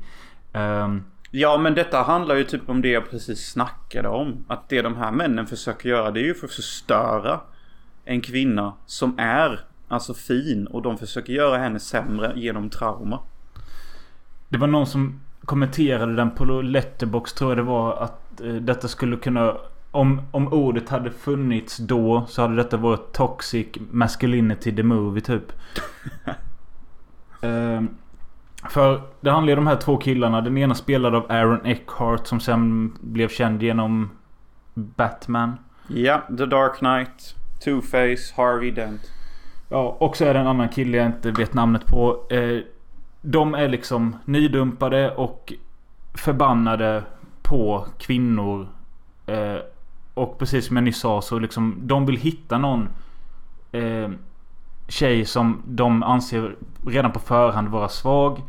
Um, 0.53 1.05
ja 1.31 1.59
men 1.59 1.75
detta 1.75 2.03
handlar 2.03 2.35
ju 2.37 2.45
typ 2.45 2.69
om 2.69 2.83
det 2.83 2.89
jag 2.89 3.11
precis 3.11 3.51
snackade 3.51 4.09
om. 4.09 4.45
Att 4.49 4.69
det 4.69 4.83
de 4.83 4.97
här 4.97 5.13
männen 5.13 5.47
försöker 5.47 5.89
göra 5.89 6.11
det 6.11 6.21
är 6.21 6.25
ju 6.25 6.35
för 6.35 6.47
att 6.47 6.53
förstöra 6.53 7.41
en 8.05 8.21
kvinna 8.21 8.73
som 8.87 9.19
är 9.19 9.61
alltså 9.89 10.15
fin. 10.15 10.67
Och 10.67 10.83
de 10.83 10.99
försöker 10.99 11.33
göra 11.33 11.59
henne 11.59 11.81
sämre 11.81 12.33
genom 12.37 12.71
trauma. 12.71 13.21
Det 14.49 14.59
var 14.59 14.67
någon 14.67 14.87
som 14.87 15.21
kommenterade 15.45 16.17
den 16.17 16.31
på 16.31 16.45
Letterbox 16.45 17.33
tror 17.33 17.51
jag 17.51 17.59
det 17.59 17.63
var. 17.63 17.97
Att 17.97 18.41
eh, 18.41 18.55
detta 18.55 18.89
skulle 18.89 19.17
kunna 19.17 19.57
om, 19.97 20.23
om 20.31 20.53
ordet 20.53 20.89
hade 20.89 21.11
funnits 21.11 21.77
då 21.77 22.25
så 22.29 22.43
hade 22.43 22.57
detta 22.57 22.77
varit 22.77 23.13
Toxic 23.13 23.67
Masculinity 23.91 24.77
the 24.77 24.83
Movie 24.83 25.21
typ. 25.21 25.53
uh, 27.45 27.83
för 28.71 29.03
det 29.21 29.31
handlar 29.31 29.53
ju 29.53 29.59
om 29.59 29.65
de 29.65 29.71
här 29.71 29.77
två 29.77 29.97
killarna. 29.97 30.41
Den 30.41 30.59
ena 30.59 30.75
spelad 30.75 31.15
av 31.15 31.27
Aaron 31.29 31.67
Eckhart 31.67 32.27
som 32.27 32.41
sen 32.41 32.93
blev 33.01 33.29
känd 33.29 33.63
genom 33.63 34.11
Batman. 34.75 35.59
Ja, 35.89 36.23
The 36.39 36.47
Dark 36.47 36.79
Knight. 36.79 37.35
Two-Face, 37.65 38.37
Harvey 38.37 38.71
Dent. 38.71 39.11
Ja, 39.69 39.97
och 40.01 40.17
så 40.17 40.25
är 40.25 40.35
det 40.35 40.41
en 40.41 40.47
annan 40.47 40.69
kille 40.69 40.97
jag 40.97 41.07
inte 41.07 41.31
vet 41.31 41.55
namnet 41.55 41.87
på. 41.87 42.27
Uh, 42.33 42.61
de 43.23 43.55
är 43.55 43.69
liksom 43.69 44.17
nydumpade 44.25 45.11
och 45.11 45.53
förbannade 46.15 47.03
på 47.43 47.87
kvinnor. 47.99 48.69
Uh, 49.29 49.61
och 50.15 50.39
precis 50.39 50.67
som 50.67 50.77
jag 50.77 50.85
nyss 50.85 51.01
sa 51.01 51.23
så 51.23 51.39
liksom 51.39 51.79
de 51.83 52.07
vill 52.07 52.17
hitta 52.17 52.59
någon 52.59 52.89
eh, 53.73 54.11
tjej 54.89 55.25
som 55.25 55.63
de 55.67 56.03
anser 56.03 56.57
redan 56.87 57.13
på 57.13 57.19
förhand 57.19 57.69
vara 57.69 57.89
svag. 57.89 58.43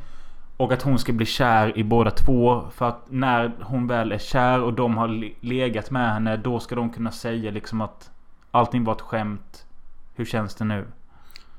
Och 0.57 0.71
att 0.71 0.81
hon 0.81 0.99
ska 0.99 1.13
bli 1.13 1.25
kär 1.25 1.77
i 1.77 1.83
båda 1.83 2.11
två. 2.11 2.63
För 2.71 2.87
att 2.87 3.05
när 3.09 3.51
hon 3.61 3.87
väl 3.87 4.11
är 4.11 4.17
kär 4.17 4.61
och 4.61 4.73
de 4.73 4.97
har 4.97 5.31
legat 5.45 5.91
med 5.91 6.13
henne. 6.13 6.37
Då 6.37 6.59
ska 6.59 6.75
de 6.75 6.89
kunna 6.89 7.11
säga 7.11 7.51
liksom 7.51 7.81
att 7.81 8.11
allting 8.51 8.83
var 8.83 8.93
ett 8.93 9.01
skämt. 9.01 9.65
Hur 10.15 10.25
känns 10.25 10.55
det 10.55 10.65
nu? 10.65 10.85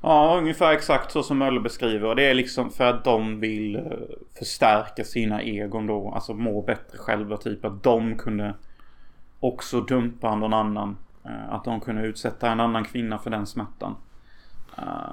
Ja, 0.01 0.35
ungefär 0.37 0.71
exakt 0.71 1.11
så 1.11 1.23
som 1.23 1.37
Möller 1.37 1.61
beskriver. 1.61 2.15
Det 2.15 2.23
är 2.23 2.33
liksom 2.33 2.71
för 2.71 2.83
att 2.83 3.03
de 3.03 3.39
vill 3.39 3.75
eh, 3.75 3.81
förstärka 4.39 5.03
sina 5.03 5.41
egon 5.41 5.87
då. 5.87 6.11
Alltså 6.15 6.33
må 6.33 6.61
bättre 6.61 6.97
själva. 6.97 7.37
Typ 7.37 7.65
att 7.65 7.83
de 7.83 8.17
kunde 8.17 8.53
också 9.39 9.81
dumpa 9.81 10.35
någon 10.35 10.53
annan. 10.53 10.97
Eh, 11.25 11.53
att 11.53 11.63
de 11.63 11.79
kunde 11.79 12.01
utsätta 12.01 12.51
en 12.51 12.59
annan 12.59 12.83
kvinna 12.83 13.17
för 13.17 13.29
den 13.29 13.45
smärtan. 13.45 13.95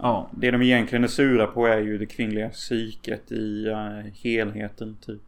Ja. 0.02 0.28
Det 0.30 0.50
de 0.50 0.62
egentligen 0.62 1.04
är 1.04 1.08
sura 1.08 1.46
på 1.46 1.66
är 1.66 1.78
ju 1.78 1.98
det 1.98 2.06
kvinnliga 2.06 2.48
psyket 2.48 3.32
i 3.32 3.66
uh, 3.68 4.12
helheten 4.22 4.96
typ. 5.06 5.22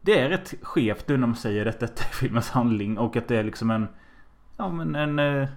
Det 0.00 0.18
är 0.18 0.28
rätt 0.28 0.54
skevt 0.62 1.08
nu 1.08 1.16
när 1.16 1.26
de 1.26 1.34
säger 1.34 1.66
att 1.66 1.80
detta 1.80 2.04
är 2.04 2.14
filmens 2.14 2.50
handling 2.50 2.98
och 2.98 3.16
att 3.16 3.28
det 3.28 3.36
är 3.36 3.44
liksom 3.44 3.70
en... 3.70 3.88
Ja 4.56 4.68
men 4.68 4.94
en... 4.94 5.18
Uh, 5.18 5.48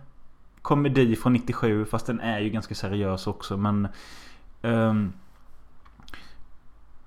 komedi 0.62 1.15
från 1.15 1.34
97 1.34 1.86
fast 1.86 2.06
den 2.08 2.19
är 2.19 2.39
ju 2.39 2.50
ganska 2.50 2.76
seriös 2.76 3.28
också 3.28 3.58
men... 3.58 3.88
Um, 4.62 5.13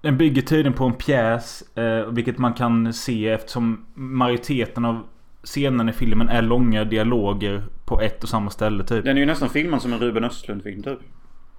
den 0.00 0.18
bygger 0.18 0.42
tydligen 0.42 0.72
på 0.72 0.84
en 0.84 0.94
pjäs. 0.94 1.76
Eh, 1.76 2.06
vilket 2.06 2.38
man 2.38 2.54
kan 2.54 2.92
se 2.92 3.28
eftersom 3.28 3.86
majoriteten 3.94 4.84
av 4.84 5.04
scenerna 5.42 5.90
i 5.90 5.94
filmen 5.94 6.28
är 6.28 6.42
långa 6.42 6.84
dialoger 6.84 7.64
på 7.84 8.00
ett 8.00 8.22
och 8.22 8.28
samma 8.28 8.50
ställe 8.50 8.84
typ. 8.84 9.04
Den 9.04 9.16
är 9.16 9.20
ju 9.20 9.26
nästan 9.26 9.50
filmad 9.50 9.82
som 9.82 9.92
en 9.92 9.98
Ruben 9.98 10.24
Östlund-film 10.24 10.82
typ. 10.82 10.98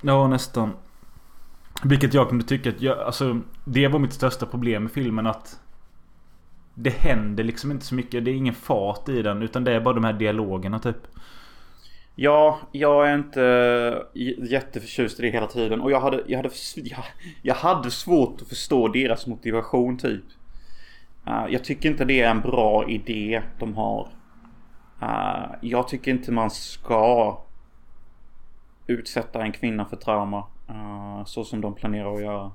Ja, 0.01 0.27
nästan. 0.27 0.73
Vilket 1.83 2.13
jag 2.13 2.29
kunde 2.29 2.45
tycka 2.45 2.69
att 2.69 2.81
jag, 2.81 2.99
alltså, 2.99 3.39
det 3.65 3.87
var 3.87 3.99
mitt 3.99 4.13
största 4.13 4.45
problem 4.45 4.83
med 4.83 4.91
filmen 4.91 5.27
att 5.27 5.59
det 6.73 6.89
händer 6.89 7.43
liksom 7.43 7.71
inte 7.71 7.85
så 7.85 7.95
mycket. 7.95 8.25
Det 8.25 8.31
är 8.31 8.35
ingen 8.35 8.53
fart 8.53 9.09
i 9.09 9.21
den. 9.21 9.41
Utan 9.41 9.63
det 9.63 9.71
är 9.71 9.79
bara 9.81 9.93
de 9.93 10.03
här 10.03 10.13
dialogerna 10.13 10.79
typ. 10.79 10.97
Ja, 12.15 12.59
jag 12.71 13.09
är 13.09 13.15
inte 13.15 14.03
jätteförtjust 14.49 15.19
i 15.19 15.21
det 15.21 15.29
hela 15.29 15.47
tiden. 15.47 15.81
Och 15.81 15.91
jag 15.91 16.01
hade, 16.01 16.23
jag 16.27 16.37
hade, 16.37 16.49
jag, 16.75 17.03
jag 17.41 17.55
hade 17.55 17.91
svårt 17.91 18.41
att 18.41 18.47
förstå 18.47 18.87
deras 18.87 19.27
motivation 19.27 19.97
typ. 19.97 20.23
Uh, 21.29 21.45
jag 21.49 21.63
tycker 21.63 21.89
inte 21.89 22.05
det 22.05 22.21
är 22.21 22.31
en 22.31 22.41
bra 22.41 22.89
idé 22.89 23.41
de 23.59 23.75
har. 23.75 24.07
Uh, 25.01 25.55
jag 25.61 25.87
tycker 25.87 26.11
inte 26.11 26.31
man 26.31 26.49
ska 26.51 27.37
utsätta 28.87 29.41
en 29.41 29.51
kvinna 29.51 29.85
för 29.85 29.95
trauma. 29.95 30.43
Uh, 30.69 31.25
så 31.25 31.43
som 31.43 31.61
de 31.61 31.75
planerar 31.75 32.15
att 32.15 32.21
göra. 32.21 32.51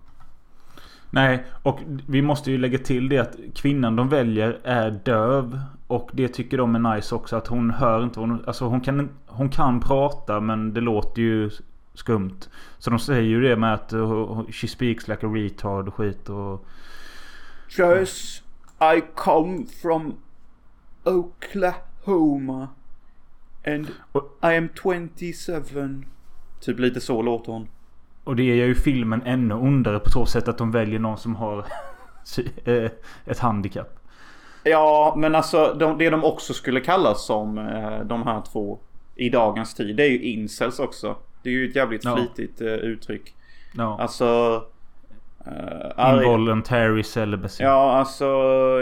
Nej, 1.10 1.44
och 1.62 1.80
vi 2.08 2.22
måste 2.22 2.50
ju 2.50 2.58
lägga 2.58 2.78
till 2.78 3.08
det 3.08 3.18
att 3.18 3.36
kvinnan 3.54 3.96
de 3.96 4.08
väljer 4.08 4.60
är 4.64 4.90
döv. 4.90 5.60
Och 5.86 6.10
det 6.12 6.28
tycker 6.28 6.58
de 6.58 6.74
är 6.74 6.94
nice 6.94 7.14
också. 7.14 7.36
Att 7.36 7.46
hon 7.46 7.70
hör 7.70 8.04
inte 8.04 8.20
vad 8.20 8.28
hon... 8.28 8.44
Alltså 8.46 8.64
hon 8.64 8.80
kan, 8.80 9.08
hon 9.26 9.48
kan 9.48 9.80
prata 9.80 10.40
men 10.40 10.74
det 10.74 10.80
låter 10.80 11.22
ju 11.22 11.50
skumt. 11.94 12.40
Så 12.78 12.90
de 12.90 12.98
säger 12.98 13.22
ju 13.22 13.40
det 13.40 13.56
med 13.56 13.74
att 13.74 13.92
she 14.54 14.68
speaks 14.68 15.08
like 15.08 15.26
a 15.26 15.30
retard 15.30 15.88
och 15.88 15.94
skit 15.94 16.28
och... 16.28 16.66
Just 17.78 18.43
I 18.80 19.02
come 19.16 19.66
from 19.82 20.14
Oklahoma. 21.04 22.68
And 23.66 23.86
I 24.42 24.56
am 24.56 24.68
27. 24.82 26.04
Typ 26.60 26.78
lite 26.78 27.00
så 27.00 27.22
låter 27.22 27.52
hon. 27.52 27.68
Och 28.24 28.36
det 28.36 28.42
gör 28.42 28.66
ju 28.66 28.74
filmen 28.74 29.22
ännu 29.24 29.54
ondare 29.54 29.98
på 29.98 30.10
så 30.10 30.26
sätt 30.26 30.48
att 30.48 30.58
de 30.58 30.70
väljer 30.70 30.98
någon 30.98 31.18
som 31.18 31.36
har 31.36 31.58
eh, 32.64 32.90
ett 33.24 33.38
handikapp. 33.38 33.98
Ja, 34.62 35.14
men 35.16 35.34
alltså 35.34 35.74
de, 35.78 35.98
det 35.98 36.10
de 36.10 36.24
också 36.24 36.54
skulle 36.54 36.80
kallas 36.80 37.26
som 37.26 37.58
eh, 37.58 38.00
de 38.00 38.22
här 38.22 38.42
två 38.52 38.78
i 39.14 39.28
dagens 39.28 39.74
tid. 39.74 39.96
Det 39.96 40.02
är 40.02 40.10
ju 40.10 40.22
incels 40.22 40.78
också. 40.78 41.16
Det 41.42 41.48
är 41.48 41.52
ju 41.52 41.68
ett 41.68 41.76
jävligt 41.76 42.04
Ja. 42.04 42.16
flitigt 42.16 42.60
eh, 42.60 42.68
uttryck. 42.68 43.34
Ja. 43.76 43.98
Alltså... 44.00 44.62
Arg- 45.96 46.24
Involuntary 46.24 47.02
celibacy. 47.02 47.64
Ja, 47.64 47.92
alltså 47.92 48.24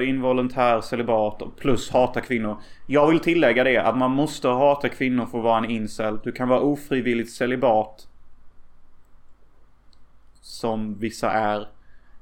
involontär 0.05 0.81
celibat 0.81 1.42
plus 1.61 1.90
hata 1.90 2.20
kvinnor. 2.20 2.57
Jag 2.87 3.07
vill 3.07 3.20
tillägga 3.20 3.64
det 3.64 3.77
att 3.79 3.98
man 3.98 4.11
måste 4.11 4.48
hata 4.48 4.88
kvinnor 4.88 5.27
för 5.27 5.38
att 5.38 5.44
vara 5.44 5.59
en 5.59 5.70
incel. 5.70 6.18
Du 6.25 6.33
kan 6.33 6.48
vara 6.48 6.61
ofrivilligt 6.61 7.31
celibat. 7.31 8.09
Som 10.40 10.98
vissa 10.98 11.31
är. 11.33 11.68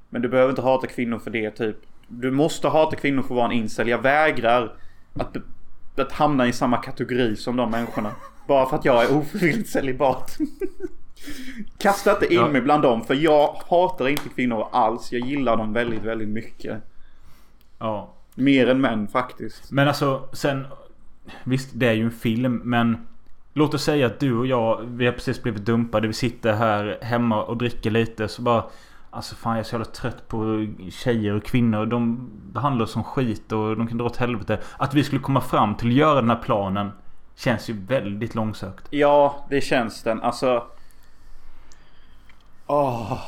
Men 0.09 0.21
du 0.21 0.29
behöver 0.29 0.49
inte 0.49 0.61
hata 0.61 0.87
kvinnor 0.87 1.19
för 1.19 1.31
det 1.31 1.51
typ. 1.51 1.77
Du 2.07 2.31
måste 2.31 2.67
hata 2.67 2.95
kvinnor 2.95 3.21
för 3.21 3.29
att 3.33 3.35
vara 3.37 3.45
en 3.45 3.51
incel. 3.51 3.87
Jag 3.87 4.01
vägrar 4.01 4.73
att, 5.13 5.37
att 5.97 6.11
hamna 6.11 6.47
i 6.47 6.53
samma 6.53 6.77
kategori 6.77 7.35
som 7.35 7.55
de 7.55 7.71
människorna. 7.71 8.11
Bara 8.47 8.65
för 8.65 8.75
att 8.77 8.85
jag 8.85 9.03
är 9.03 9.17
ofrivilligt 9.17 9.69
celibat. 9.69 10.37
Kasta 11.77 12.11
inte 12.11 12.33
in 12.33 12.39
Ja. 12.39 12.47
mig 12.47 12.61
bland 12.61 12.83
dem 12.83 13.03
för 13.03 13.13
jag 13.13 13.55
hatar 13.69 14.07
inte 14.07 14.29
kvinnor 14.29 14.67
alls. 14.71 15.11
Jag 15.11 15.27
gillar 15.27 15.57
dem 15.57 15.73
väldigt, 15.73 16.03
väldigt 16.03 16.29
mycket. 16.29 16.77
ja. 17.79 18.13
Mer 18.35 18.69
än 18.69 18.81
män 18.81 19.07
faktiskt. 19.07 19.71
Men 19.71 19.87
alltså 19.87 20.27
sen... 20.33 20.67
Visst, 21.43 21.69
det 21.73 21.87
är 21.87 21.93
ju 21.93 22.03
en 22.03 22.11
film 22.11 22.61
men... 22.63 23.07
Låt 23.53 23.73
oss 23.73 23.83
säga 23.83 24.05
att 24.05 24.19
du 24.19 24.37
och 24.37 24.47
jag, 24.47 24.81
vi 24.85 25.05
har 25.05 25.13
precis 25.13 25.43
blivit 25.43 25.65
dumpade. 25.65 26.07
Vi 26.07 26.13
sitter 26.13 26.53
här 26.53 26.97
hemma 27.01 27.43
och 27.43 27.57
dricker 27.57 27.91
lite. 27.91 28.27
Så 28.27 28.41
bara... 28.41 28.63
Alltså 29.09 29.35
fan 29.35 29.51
jag 29.53 29.59
är 29.59 29.63
så 29.63 29.73
jävla 29.75 29.85
trött 29.85 30.27
på 30.27 30.67
tjejer 30.89 31.33
och 31.33 31.43
kvinnor. 31.43 31.85
De 31.85 32.29
behandlar 32.53 32.83
oss 32.85 32.91
som 32.91 33.03
skit 33.03 33.51
och 33.51 33.77
de 33.77 33.87
kan 33.87 33.97
dra 33.97 34.05
åt 34.05 34.17
helvete. 34.17 34.59
Att 34.77 34.93
vi 34.93 35.03
skulle 35.03 35.21
komma 35.21 35.41
fram 35.41 35.75
till 35.75 35.87
att 35.87 35.93
göra 35.93 36.21
den 36.21 36.29
här 36.29 36.39
planen. 36.43 36.91
Känns 37.35 37.69
ju 37.69 37.73
väldigt 37.73 38.35
långsökt. 38.35 38.87
Ja, 38.89 39.45
det 39.49 39.61
känns 39.61 40.03
den. 40.03 40.21
Alltså... 40.21 40.63
Oh, 42.71 43.19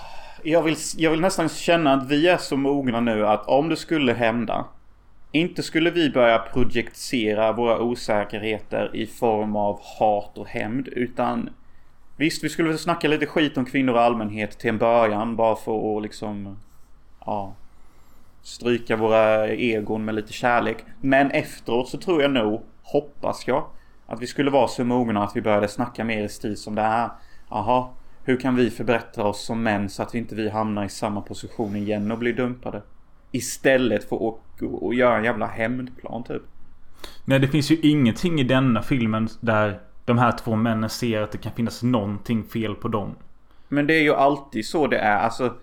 jag, 0.43 0.63
vill, 0.63 0.75
jag 0.97 1.11
vill 1.11 1.21
nästan 1.21 1.49
känna 1.49 1.93
att 1.93 2.07
vi 2.07 2.27
är 2.27 2.37
så 2.37 2.57
mogna 2.57 2.99
nu 2.99 3.27
att 3.27 3.47
om 3.47 3.69
det 3.69 3.75
skulle 3.75 4.13
hända. 4.13 4.65
Inte 5.31 5.63
skulle 5.63 5.91
vi 5.91 6.09
börja 6.09 6.39
projicera 6.39 7.51
våra 7.51 7.79
osäkerheter 7.79 8.95
i 8.95 9.07
form 9.07 9.55
av 9.55 9.79
hat 9.99 10.37
och 10.37 10.47
hämnd. 10.47 10.87
Utan 10.87 11.49
visst, 12.17 12.43
vi 12.43 12.49
skulle 12.49 12.69
väl 12.69 12.77
snacka 12.77 13.07
lite 13.07 13.25
skit 13.25 13.57
om 13.57 13.65
kvinnor 13.65 13.95
i 13.95 13.99
allmänhet 13.99 14.59
till 14.59 14.69
en 14.69 14.77
början. 14.77 15.35
Bara 15.35 15.55
för 15.55 15.97
att 15.97 16.03
liksom... 16.03 16.57
Ja. 17.25 17.53
Stryka 18.41 18.95
våra 18.95 19.47
egon 19.47 20.05
med 20.05 20.15
lite 20.15 20.33
kärlek. 20.33 20.77
Men 21.01 21.31
efteråt 21.31 21.89
så 21.89 21.97
tror 21.97 22.21
jag 22.21 22.31
nog, 22.31 22.61
hoppas 22.83 23.47
jag, 23.47 23.65
att 24.07 24.21
vi 24.21 24.27
skulle 24.27 24.51
vara 24.51 24.67
så 24.67 24.83
mogna 24.83 25.23
att 25.23 25.35
vi 25.35 25.41
började 25.41 25.67
snacka 25.67 26.03
mer 26.03 26.23
i 26.23 26.29
stil 26.29 26.57
som 26.57 26.75
det 26.75 26.81
här. 26.81 27.09
Jaha, 27.49 27.87
hur 28.23 28.39
kan 28.39 28.55
vi 28.55 28.69
förbättra 28.69 29.23
oss 29.23 29.45
som 29.45 29.63
män 29.63 29.89
så 29.89 30.03
att 30.03 30.15
vi 30.15 30.19
inte 30.19 30.35
vi 30.35 30.49
hamnar 30.49 30.85
i 30.85 30.89
samma 30.89 31.21
position 31.21 31.75
igen 31.75 32.11
och 32.11 32.17
blir 32.17 32.33
dumpade? 32.33 32.81
Istället 33.31 34.09
för 34.09 34.27
att, 34.27 34.63
att 34.83 34.95
göra 34.95 35.17
en 35.17 35.23
jävla 35.23 35.47
hämndplan 35.47 36.23
typ. 36.23 36.41
Nej 37.25 37.39
det 37.39 37.47
finns 37.47 37.71
ju 37.71 37.75
ingenting 37.81 38.39
i 38.39 38.43
denna 38.43 38.81
filmen 38.81 39.29
där 39.39 39.79
de 40.05 40.17
här 40.17 40.31
två 40.31 40.55
männen 40.55 40.89
ser 40.89 41.21
att 41.21 41.31
det 41.31 41.37
kan 41.37 41.51
finnas 41.51 41.83
någonting 41.83 42.43
fel 42.43 42.75
på 42.75 42.87
dem. 42.87 43.15
Men 43.67 43.87
det 43.87 43.93
är 43.93 44.01
ju 44.01 44.13
alltid 44.13 44.65
så 44.65 44.87
det 44.87 44.97
är. 44.97 45.17
Alltså... 45.17 45.57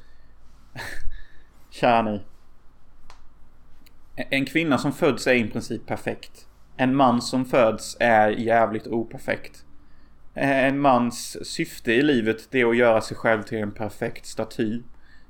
Kära 1.71 2.03
ni. 2.03 2.23
En 4.17 4.47
kvinna 4.47 4.79
som 4.79 4.93
föds 4.93 5.27
är 5.27 5.35
i 5.35 5.49
princip 5.49 5.87
perfekt. 5.87 6.47
En 6.77 6.97
man 6.97 7.23
som 7.23 7.45
föds 7.45 7.97
är 8.01 8.31
jävligt 8.31 8.87
operfekt. 8.87 9.65
Eh, 10.41 10.65
en 10.65 10.81
mans 10.81 11.47
syfte 11.47 11.93
i 11.93 12.03
livet 12.03 12.49
det 12.51 12.61
är 12.61 12.67
att 12.67 12.77
göra 12.77 13.01
sig 13.01 13.17
själv 13.17 13.43
till 13.43 13.59
en 13.59 13.71
perfekt 13.71 14.27
staty. 14.27 14.83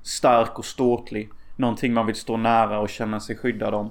Stark 0.03 0.59
och 0.59 0.65
ståtlig. 0.65 1.31
Någonting 1.57 1.95
man 1.95 2.07
vill 2.07 2.15
stå 2.15 2.37
nära 2.37 2.81
och 2.81 2.89
känna 2.89 3.21
sig 3.21 3.37
skyddad 3.37 3.75
om. 3.75 3.91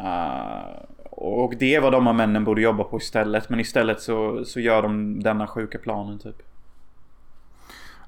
Uh, 0.00 0.84
och 1.10 1.54
det 1.58 1.74
är 1.74 1.80
vad 1.80 1.92
de 1.92 2.06
här 2.06 2.12
männen 2.12 2.44
borde 2.44 2.62
jobba 2.62 2.84
på 2.84 2.96
istället. 2.96 3.48
Men 3.48 3.60
istället 3.60 4.00
så, 4.00 4.44
så 4.44 4.60
gör 4.60 4.82
de 4.82 5.22
denna 5.22 5.46
sjuka 5.46 5.78
planen 5.78 6.18
typ. 6.18 6.42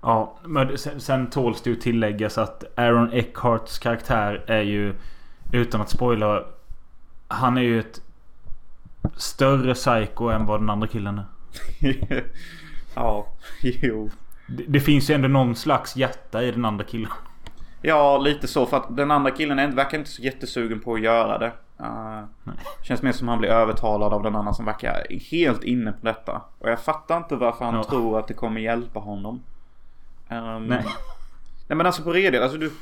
Ja, 0.03 0.39
men 0.45 0.79
sen, 0.79 1.01
sen 1.01 1.31
tåls 1.31 1.63
det 1.63 1.71
ju 1.71 1.77
tilläggas 1.77 2.39
att 2.39 2.79
Aaron 2.79 3.13
Eckharts 3.13 3.79
karaktär 3.79 4.45
är 4.47 4.63
ju 4.63 4.95
Utan 5.53 5.81
att 5.81 5.91
spoila 5.91 6.45
Han 7.29 7.57
är 7.57 7.63
ju 7.63 7.81
ett 7.81 8.01
Större 9.17 9.75
psycho 9.75 10.29
än 10.29 10.47
vad 10.47 10.61
den 10.61 10.71
andra 10.71 10.87
killen 10.87 11.19
är. 11.19 11.34
ja, 12.95 13.27
jo. 13.61 14.11
Det, 14.47 14.65
det 14.69 14.81
finns 14.81 15.11
ju 15.11 15.15
ändå 15.15 15.29
någon 15.29 15.57
slags 15.57 15.97
hjärta 15.97 16.43
i 16.43 16.51
den 16.51 16.65
andra 16.65 16.85
killen. 16.85 17.11
Ja, 17.83 18.19
lite 18.19 18.47
så. 18.47 18.67
För 18.67 18.77
att 18.77 18.97
den 18.97 19.11
andra 19.11 19.31
killen 19.31 19.59
är, 19.59 19.69
verkar 19.69 19.99
inte 19.99 20.11
så 20.11 20.23
jättesugen 20.23 20.81
på 20.81 20.95
att 20.95 21.01
göra 21.01 21.39
det. 21.39 21.53
Uh, 21.81 22.25
känns 22.83 23.03
mer 23.03 23.13
som 23.13 23.29
han 23.29 23.39
blir 23.39 23.49
övertalad 23.51 24.13
av 24.13 24.23
den 24.23 24.37
andra 24.37 24.53
som 24.55 24.65
verkar 24.65 25.07
helt 25.31 25.65
inne 25.65 25.93
på 25.93 26.07
detta. 26.07 26.43
Och 26.59 26.71
jag 26.71 26.81
fattar 26.81 27.17
inte 27.17 27.37
varför 27.37 27.65
han 27.65 27.75
Ja. 27.75 27.85
tror 27.85 28.19
att 28.19 28.29
det 28.29 28.35
kommer 28.35 28.61
hjälpa 28.61 29.01
honom. 29.01 29.43
Ehm, 30.29 30.67
Nej. 30.67 30.85
Nej 31.69 31.77
men 31.77 31.87
alltså 31.87 32.03
på 32.03 32.13
redig, 32.13 32.39
alltså 32.39 32.59
du... 32.59 32.73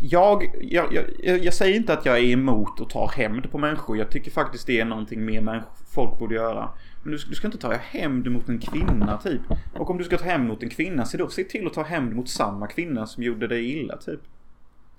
Jag, 0.00 0.50
jag, 0.60 0.86
jag, 1.22 1.44
jag 1.44 1.54
säger 1.54 1.76
inte 1.76 1.92
att 1.92 2.06
jag 2.06 2.18
är 2.18 2.22
emot 2.24 2.80
att 2.80 2.90
ta 2.90 3.06
hämnd 3.08 3.50
på 3.50 3.58
människor. 3.58 3.98
Jag 3.98 4.10
tycker 4.10 4.30
faktiskt 4.30 4.66
det 4.66 4.80
är 4.80 4.84
någonting 4.84 5.24
mer 5.24 5.62
folk 5.94 6.18
borde 6.18 6.34
göra. 6.34 6.68
Men 7.02 7.12
du, 7.12 7.18
ska- 7.18 7.28
du 7.30 7.34
ska 7.34 7.46
inte 7.46 7.58
ta 7.58 7.72
hämnd 7.72 8.30
mot 8.30 8.48
en 8.48 8.58
kvinna 8.58 9.16
typ. 9.16 9.40
Och 9.74 9.90
om 9.90 9.98
du 9.98 10.04
ska 10.04 10.18
ta 10.18 10.24
hämnd 10.24 10.48
mot 10.48 10.62
en 10.62 10.68
kvinna, 10.70 11.04
se 11.04 11.18
då 11.18 11.28
se 11.28 11.44
till 11.44 11.66
att 11.66 11.72
ta 11.74 11.82
hämnd 11.82 12.16
mot 12.16 12.28
samma 12.28 12.66
kvinna 12.66 13.06
som 13.06 13.22
gjorde 13.22 13.46
dig 13.48 13.78
illa 13.78 13.96
typ. 13.96 14.20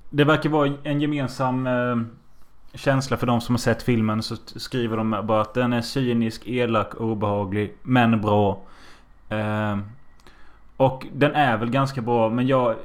Det 0.09 0.23
verkar 0.23 0.49
vara 0.49 0.71
en 0.83 1.01
gemensam 1.01 1.67
eh, 1.67 1.97
känsla 2.73 3.17
för 3.17 3.27
de 3.27 3.41
som 3.41 3.55
har 3.55 3.59
sett 3.59 3.83
filmen. 3.83 4.23
Så 4.23 4.35
skriver 4.35 4.97
de 4.97 5.09
bara 5.27 5.41
att 5.41 5.53
den 5.53 5.73
är 5.73 5.81
cynisk, 5.81 6.47
elak, 6.47 6.95
obehaglig, 7.01 7.73
men 7.83 8.21
bra. 8.21 8.61
Eh, 9.29 9.77
och 10.77 11.05
den 11.13 11.31
är 11.35 11.57
väl 11.57 11.69
ganska 11.69 12.01
bra, 12.01 12.29
men 12.29 12.47
jag... 12.47 12.75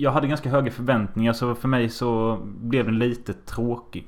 Jag 0.00 0.10
hade 0.10 0.26
ganska 0.26 0.50
höga 0.50 0.70
förväntningar 0.70 1.32
så 1.32 1.54
för 1.54 1.68
mig 1.68 1.88
så 1.88 2.38
blev 2.44 2.84
den 2.86 2.98
lite 2.98 3.32
tråkig. 3.34 4.06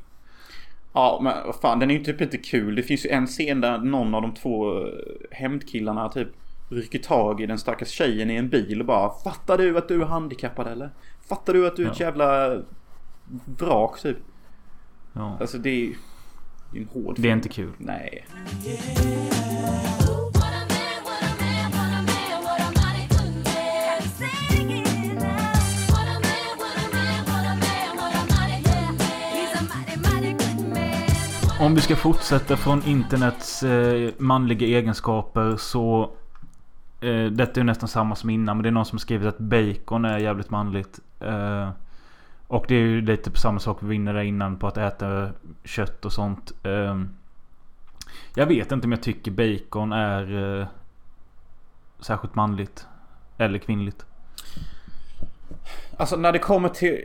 Ja 0.92 1.20
men 1.22 1.46
vad 1.46 1.56
fan 1.56 1.78
den 1.78 1.90
är 1.90 1.94
ju 1.94 2.04
typ 2.04 2.20
inte 2.20 2.38
kul. 2.38 2.74
Det 2.74 2.82
finns 2.82 3.06
ju 3.06 3.10
en 3.10 3.26
scen 3.26 3.60
där 3.60 3.78
någon 3.78 4.14
av 4.14 4.22
de 4.22 4.34
två 4.34 4.78
eh, 4.80 4.86
hämndkillarna 5.30 6.08
typ 6.08 6.28
rycker 6.68 6.98
tag 6.98 7.40
i 7.40 7.46
den 7.46 7.58
stackars 7.58 7.88
tjejen 7.88 8.30
i 8.30 8.36
en 8.36 8.48
bil 8.48 8.80
och 8.80 8.86
bara 8.86 9.10
Fattar 9.24 9.58
du 9.58 9.78
att 9.78 9.88
du 9.88 10.02
är 10.02 10.06
handikappad 10.06 10.66
eller? 10.66 10.90
Fattar 11.28 11.52
du 11.54 11.66
att 11.66 11.76
du 11.76 11.86
är 11.86 11.90
ett 11.90 12.00
Ja. 12.00 12.06
jävla 12.06 12.62
vrak 13.58 14.00
typ? 14.02 14.16
Ja. 15.12 15.36
Alltså 15.40 15.58
det 15.58 15.70
är 15.70 15.74
ju 15.80 15.94
en 16.76 16.88
hård 16.92 17.14
Det 17.18 17.28
är 17.28 17.32
inte 17.32 17.48
kul. 17.48 17.70
Nej. 17.78 18.26
What 18.34 19.91
Om 31.72 31.76
vi 31.76 31.82
ska 31.82 31.96
fortsätta 31.96 32.56
från 32.56 32.82
internets 32.82 33.62
eh, 33.62 34.10
manliga 34.18 34.66
egenskaper 34.66 35.56
så... 35.56 36.10
Eh, 37.00 37.24
detta 37.24 37.52
är 37.52 37.58
ju 37.58 37.64
nästan 37.64 37.88
samma 37.88 38.14
som 38.14 38.30
innan 38.30 38.56
men 38.56 38.62
det 38.62 38.68
är 38.68 38.70
någon 38.70 38.84
som 38.84 38.96
har 38.96 39.00
skrivit 39.00 39.28
att 39.28 39.38
bacon 39.38 40.04
är 40.04 40.18
jävligt 40.18 40.50
manligt. 40.50 40.98
Eh, 41.20 41.70
och 42.46 42.64
det 42.68 42.74
är 42.74 42.78
ju 42.78 43.00
lite 43.00 43.30
på 43.30 43.36
samma 43.36 43.60
sak 43.60 43.78
vi 43.80 43.86
var 43.86 43.94
inne 43.94 44.12
där 44.12 44.22
innan 44.22 44.56
på 44.56 44.66
att 44.66 44.76
äta 44.76 45.30
kött 45.64 46.04
och 46.04 46.12
sånt. 46.12 46.52
Eh, 46.62 47.02
jag 48.34 48.46
vet 48.46 48.72
inte 48.72 48.86
om 48.86 48.92
jag 48.92 49.02
tycker 49.02 49.30
bacon 49.30 49.92
är 49.92 50.60
eh, 50.60 50.66
särskilt 52.00 52.34
manligt. 52.34 52.86
Eller 53.38 53.58
kvinnligt. 53.58 54.06
Alltså 55.96 56.16
när 56.16 56.32
det 56.32 56.38
kommer 56.38 56.68
till... 56.68 57.04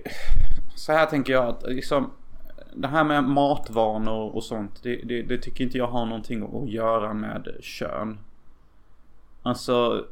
Så 0.75 0.91
här 0.91 1.05
tänker 1.05 1.33
jag 1.33 1.45
att 1.45 1.63
liksom... 1.67 2.11
Det 2.77 2.87
här 2.87 3.03
med 3.03 3.23
matvanor 3.23 4.35
och 4.35 4.43
sånt. 4.43 4.83
Det, 4.83 4.95
det, 4.95 5.21
det 5.21 5.37
tycker 5.37 5.63
inte 5.63 5.77
jag 5.77 5.87
har 5.87 6.05
någonting 6.05 6.43
att 6.43 6.69
göra 6.69 7.13
med 7.13 7.47
kön. 7.61 8.17
Alltså... 9.43 10.05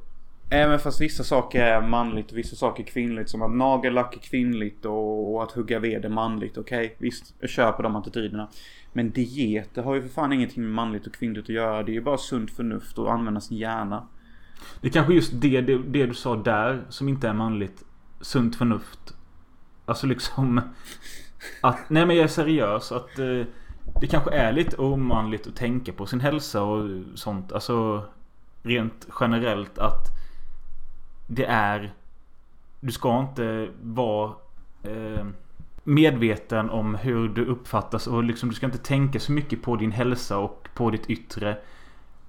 Även 0.49 0.80
fast 0.80 1.01
vissa 1.01 1.23
saker 1.23 1.63
är 1.63 1.82
manligt 1.88 2.32
och 2.32 2.38
vissa 2.38 2.56
saker 2.56 2.84
är 2.84 2.88
kvinnligt. 2.88 3.30
Som 3.30 3.41
att 3.41 3.51
nagellack 3.51 4.15
är 4.15 4.19
kvinnligt 4.19 4.86
och, 4.86 5.34
och 5.34 5.43
att 5.43 5.51
hugga 5.51 5.80
ved 5.80 6.06
är 6.06 6.10
manligt. 6.10 6.58
Okej, 6.58 6.95
visst. 6.97 7.36
Jag 7.39 7.49
köper 7.49 7.84
de 7.84 7.95
attityderna. 7.95 8.47
Men 8.93 9.12
dieter 9.12 9.84
har 9.84 9.95
ju 9.95 10.01
för 10.01 10.10
fan 10.10 10.34
ingenting 10.34 10.63
med 10.63 10.71
manligt 10.71 11.08
och 11.08 11.13
kvinnligt 11.13 11.43
att 11.43 11.56
göra. 11.56 11.84
Det 11.84 11.91
är 11.91 11.93
ju 11.93 12.01
bara 12.01 12.17
sunt 12.17 12.51
förnuft 12.51 12.97
och 12.97 13.13
använda 13.13 13.41
sin 13.41 13.58
hjärna. 13.58 14.08
Det 14.82 14.88
är 14.88 14.91
kanske 14.91 15.13
just 15.13 15.32
det, 15.34 15.62
det, 15.62 15.78
det 15.78 16.06
du 16.06 16.13
sa 16.13 16.36
där 16.36 16.86
som 16.89 17.10
inte 17.10 17.28
är 17.28 17.34
manligt. 17.34 17.84
Sunt 18.21 18.56
förnuft. 18.56 19.13
Alltså 19.86 20.08
liksom... 20.08 20.62
Att, 21.62 21.89
nej 21.89 22.05
men 22.05 22.15
jag 22.15 22.23
är 22.23 22.27
seriös. 22.27 22.91
Att 22.91 23.19
eh, 23.19 23.45
det 24.01 24.08
kanske 24.08 24.31
är 24.31 24.51
lite 24.51 24.77
omanligt 24.77 25.47
att 25.47 25.55
tänka 25.55 25.93
på 25.93 26.05
sin 26.05 26.19
hälsa 26.19 26.63
och 26.63 26.89
sånt. 27.15 27.51
Alltså 27.51 28.05
rent 28.63 29.08
generellt 29.19 29.77
att 29.77 30.08
det 31.27 31.45
är... 31.45 31.93
Du 32.79 32.91
ska 32.91 33.19
inte 33.19 33.69
vara 33.81 34.31
eh, 34.84 35.25
medveten 35.84 36.69
om 36.69 36.95
hur 36.95 37.29
du 37.29 37.45
uppfattas 37.45 38.08
och 38.08 38.23
liksom 38.23 38.49
du 38.49 38.55
ska 38.55 38.65
inte 38.65 38.77
tänka 38.77 39.19
så 39.19 39.31
mycket 39.31 39.62
på 39.62 39.75
din 39.75 39.91
hälsa 39.91 40.38
och 40.38 40.69
på 40.73 40.91
ditt 40.91 41.10
yttre. 41.10 41.58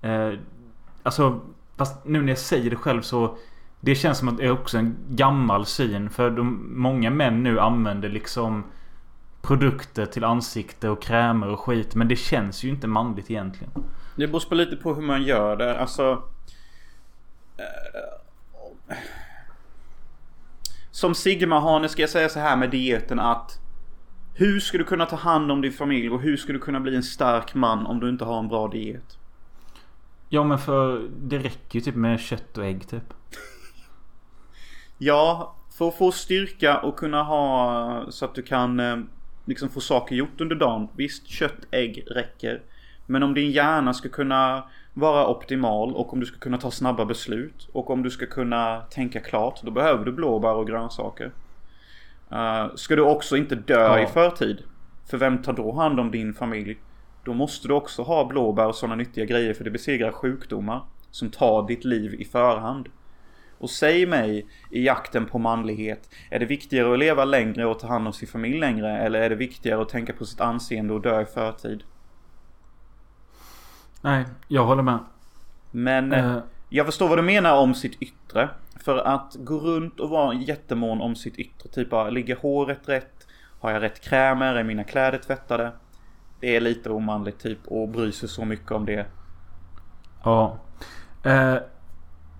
Eh, 0.02 0.32
alltså, 1.02 1.40
fast 1.76 2.04
nu 2.04 2.22
när 2.22 2.28
jag 2.28 2.38
säger 2.38 2.70
det 2.70 2.76
själv 2.76 3.02
så 3.02 3.36
det 3.80 3.94
känns 3.94 4.18
som 4.18 4.28
att 4.28 4.36
det 4.36 4.44
är 4.44 4.50
också 4.50 4.78
en 4.78 4.96
gammal 5.08 5.66
syn. 5.66 6.10
För 6.10 6.30
de, 6.30 6.70
många 6.80 7.10
män 7.10 7.42
nu 7.42 7.60
använder 7.60 8.08
liksom 8.08 8.64
produkter 9.46 10.06
till 10.06 10.24
ansikte 10.24 10.88
och 10.88 11.02
krämer 11.02 11.48
och 11.48 11.60
skit. 11.60 11.94
Men 11.94 12.08
det 12.08 12.16
känns 12.16 12.64
ju 12.64 12.68
inte 12.68 12.86
manligt 12.86 13.30
egentligen. 13.30 13.72
Det 14.16 14.26
beror 14.26 14.48
på 14.48 14.54
lite 14.54 14.76
på 14.76 14.94
hur 14.94 15.02
man 15.02 15.22
gör 15.22 15.56
det. 15.56 15.80
Alltså... 15.80 16.22
eh, 17.58 18.96
Som 20.90 21.14
Sigma-hane 21.14 21.88
ska 21.88 22.02
jag 22.02 22.10
säga 22.10 22.28
så 22.28 22.40
här 22.40 22.56
med 22.56 22.70
dieten 22.70 23.20
att 23.20 23.58
hur 24.34 24.60
ska 24.60 24.78
du 24.78 24.84
kunna 24.84 25.06
ta 25.06 25.16
hand 25.16 25.52
om 25.52 25.60
din 25.60 25.72
familj 25.72 26.10
och 26.10 26.20
hur 26.20 26.36
ska 26.36 26.52
du 26.52 26.58
kunna 26.58 26.80
bli 26.80 26.96
en 26.96 27.02
stark 27.02 27.54
man 27.54 27.86
om 27.86 28.00
du 28.00 28.08
inte 28.08 28.24
har 28.24 28.38
en 28.38 28.48
bra 28.48 28.68
diet? 28.68 29.18
Ja 30.28 30.44
men 30.44 30.58
för 30.58 31.08
det 31.18 31.38
räcker 31.38 31.78
ju 31.78 31.80
typ 31.80 31.94
med 31.94 32.20
kött 32.20 32.58
och 32.58 32.64
ägg 32.64 32.88
typ. 32.88 33.02
Ja, 34.98 35.54
för 35.78 35.88
att 35.88 35.98
få 35.98 36.12
styrka 36.12 36.78
och 36.78 36.98
kunna 36.98 37.22
ha 37.22 38.06
så 38.10 38.24
att 38.24 38.34
du 38.34 38.42
kan 38.42 38.80
eh, 38.80 38.96
liksom 39.46 39.68
få 39.68 39.80
saker 39.80 40.16
gjort 40.16 40.40
under 40.40 40.56
dagen. 40.56 40.88
Visst, 40.96 41.26
kött, 41.26 41.66
ägg 41.70 42.04
räcker. 42.10 42.62
Men 43.06 43.22
om 43.22 43.34
din 43.34 43.50
hjärna 43.50 43.94
ska 43.94 44.08
kunna 44.08 44.64
vara 44.94 45.28
optimal 45.28 45.94
och 45.94 46.12
om 46.12 46.20
du 46.20 46.26
ska 46.26 46.38
kunna 46.38 46.58
ta 46.58 46.70
snabba 46.70 47.04
beslut 47.04 47.68
och 47.72 47.90
om 47.90 48.02
du 48.02 48.10
ska 48.10 48.26
kunna 48.26 48.80
tänka 48.80 49.20
klart. 49.20 49.62
Då 49.62 49.70
behöver 49.70 50.04
du 50.04 50.12
blåbär 50.12 50.54
och 50.54 50.66
grönsaker. 50.66 51.32
Uh, 52.32 52.74
ska 52.74 52.96
du 52.96 53.02
också 53.02 53.36
inte 53.36 53.54
dö 53.54 53.82
Ja. 53.82 54.00
i 54.00 54.06
förtid. 54.06 54.62
För 55.10 55.18
vem 55.18 55.42
tar 55.42 55.52
då 55.52 55.72
hand 55.72 56.00
om 56.00 56.10
din 56.10 56.34
familj? 56.34 56.78
Då 57.24 57.34
måste 57.34 57.68
du 57.68 57.74
också 57.74 58.02
ha 58.02 58.24
blåbär 58.24 58.66
och 58.66 58.74
sådana 58.74 58.94
nyttiga 58.94 59.24
grejer 59.24 59.54
för 59.54 59.64
det 59.64 59.70
besegrar 59.70 60.12
sjukdomar. 60.12 60.82
Som 61.10 61.30
tar 61.30 61.66
ditt 61.66 61.84
liv 61.84 62.14
i 62.14 62.24
förhand. 62.24 62.88
Och 63.58 63.70
säg 63.70 64.06
mig 64.06 64.46
i 64.70 64.86
jakten 64.86 65.26
på 65.26 65.38
manlighet. 65.38 66.10
Är 66.30 66.38
det 66.38 66.46
viktigare 66.46 66.92
att 66.92 66.98
leva 66.98 67.24
längre 67.24 67.66
och 67.66 67.78
ta 67.78 67.86
hand 67.86 68.06
om 68.06 68.12
sin 68.12 68.28
familj 68.28 68.58
längre? 68.58 68.98
Eller 68.98 69.20
är 69.20 69.30
det 69.30 69.36
viktigare 69.36 69.82
att 69.82 69.88
tänka 69.88 70.12
på 70.12 70.24
sitt 70.24 70.40
anseende 70.40 70.94
och 70.94 71.00
dö 71.00 71.22
i 71.22 71.24
förtid? 71.24 71.82
Nej, 74.00 74.24
jag 74.48 74.64
håller 74.66 74.82
med. 74.82 74.98
Men 75.70 76.12
Eh, 76.12 76.38
jag 76.68 76.86
förstår 76.86 77.08
vad 77.08 77.18
du 77.18 77.22
menar 77.22 77.56
om 77.58 77.74
sitt 77.74 78.02
yttre. 78.02 78.48
För 78.84 78.98
att 78.98 79.36
gå 79.38 79.58
runt 79.58 80.00
och 80.00 80.10
vara 80.10 80.34
jättemån 80.34 81.00
om 81.00 81.16
sitt 81.16 81.36
yttre. 81.36 81.68
Typ 81.68 81.90
bara, 81.90 82.10
ligger 82.10 82.36
håret 82.36 82.88
rätt? 82.88 83.26
Har 83.60 83.70
jag 83.70 83.82
rätt 83.82 84.00
krämer? 84.00 84.54
Är 84.54 84.64
mina 84.64 84.84
kläder 84.84 85.18
tvättade? 85.18 85.72
Det 86.40 86.56
är 86.56 86.60
lite 86.60 86.90
omanligt 86.90 87.38
typ 87.38 87.58
och 87.66 87.88
bry 87.88 88.12
sig 88.12 88.28
så 88.28 88.44
mycket 88.44 88.70
om 88.70 88.86
det. 88.86 89.06
ja. 90.24 90.58
Eh, 91.24 91.56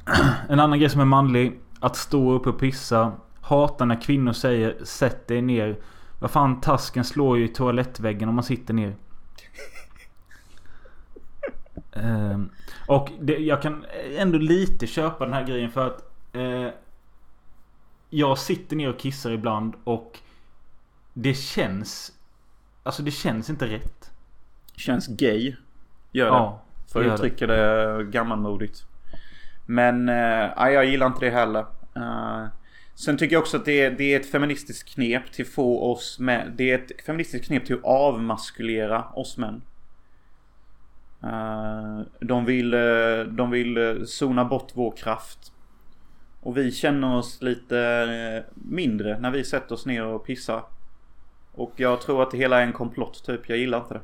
en 0.49 0.61
annan 0.61 0.79
grej 0.79 0.91
som 0.91 1.01
är 1.01 1.05
manlig. 1.05 1.61
Att 1.81 1.97
stå 1.97 2.33
upp 2.33 2.47
och 2.47 2.59
pissa. 2.59 3.13
Hatar 3.41 3.87
när 3.87 4.03
kvinnor 4.03 4.33
säger 4.33 4.85
sätt 4.85 5.29
dig 5.29 5.43
ner. 5.43 5.77
Vad 6.21 6.31
fan 6.31 6.61
tasken 6.61 7.05
slår 7.05 7.39
ju 7.39 7.45
i 7.45 7.49
toalettväggen 7.49 8.29
om 8.29 8.35
man 8.35 8.45
sitter 8.45 8.75
ner. 8.75 8.97
Ehm, 11.93 12.51
och 12.89 13.11
det, 13.21 13.39
jag 13.39 13.63
kan 13.63 13.85
ändå 14.17 14.39
lite 14.39 14.87
köpa 14.87 15.25
den 15.25 15.35
här 15.35 15.45
grejen 15.45 15.71
för 15.71 15.87
att 15.87 16.03
eh, 16.33 16.69
Jag 18.11 18.39
sitter 18.39 18.77
ner 18.77 18.89
och 18.89 18.99
kissar 18.99 19.31
ibland 19.31 19.75
och 19.85 20.19
Det 21.13 21.35
känns 21.35 22.13
Alltså 22.83 23.03
det 23.03 23.11
känns 23.11 23.51
inte 23.51 23.67
rätt. 23.67 24.11
Känns 24.77 25.07
gay. 25.07 25.55
Gör 26.13 26.25
det. 26.25 26.37
Ja, 26.37 26.63
För 26.93 27.05
att 27.05 27.15
uttrycka 27.15 27.47
det 27.47 28.05
gammalmodigt. 28.05 28.87
Men 29.67 30.09
eh, 30.09 30.49
nej, 30.57 30.75
jag 30.75 30.85
gillar 30.85 31.07
inte 31.07 31.25
det 31.25 31.31
heller. 31.31 31.67
Eh, 31.97 32.47
sen 32.95 33.17
tycker 33.17 33.37
jag 33.37 33.43
också 33.43 33.57
att 33.57 33.65
det 33.65 33.81
är, 33.81 33.91
det 33.91 34.15
är 34.15 34.21
ett 34.21 34.31
feministiskt 34.31 34.95
knep 34.95 35.33
till 35.33 35.47
få 35.47 35.93
oss 35.93 36.19
med. 36.19 36.53
Det 36.57 36.71
är 36.71 36.79
ett 36.79 37.05
feministiskt 37.07 37.47
knep 37.47 37.67
till 37.67 37.77
att 37.77 37.85
avmaskulera 37.85 39.05
oss 39.05 39.37
män. 39.37 39.63
Eh, 41.23 42.01
de 42.21 42.45
vill, 42.45 42.75
eh, 42.75 43.21
de 43.29 43.51
vill 43.51 43.77
eh, 43.77 44.05
zona 44.05 44.45
bort 44.45 44.71
vår 44.75 44.97
kraft. 44.97 45.53
Och 46.41 46.57
vi 46.57 46.73
känner 46.73 47.17
oss 47.17 47.43
lite 47.43 47.79
eh, 47.79 48.53
mindre 48.55 49.19
när 49.19 49.31
vi 49.31 49.45
sätter 49.45 49.75
oss 49.75 49.87
ner 49.87 50.05
och 50.05 50.27
pissar. 50.27 50.63
Och 51.53 51.73
jag 51.77 52.01
tror 52.01 52.23
att 52.23 52.31
det 52.31 52.37
hela 52.37 52.61
är 52.61 52.67
en 52.67 52.73
komplott 52.73 53.25
typ. 53.27 53.49
Jag 53.49 53.59
gillar 53.59 53.81
inte 53.81 53.95
det. 53.95 54.01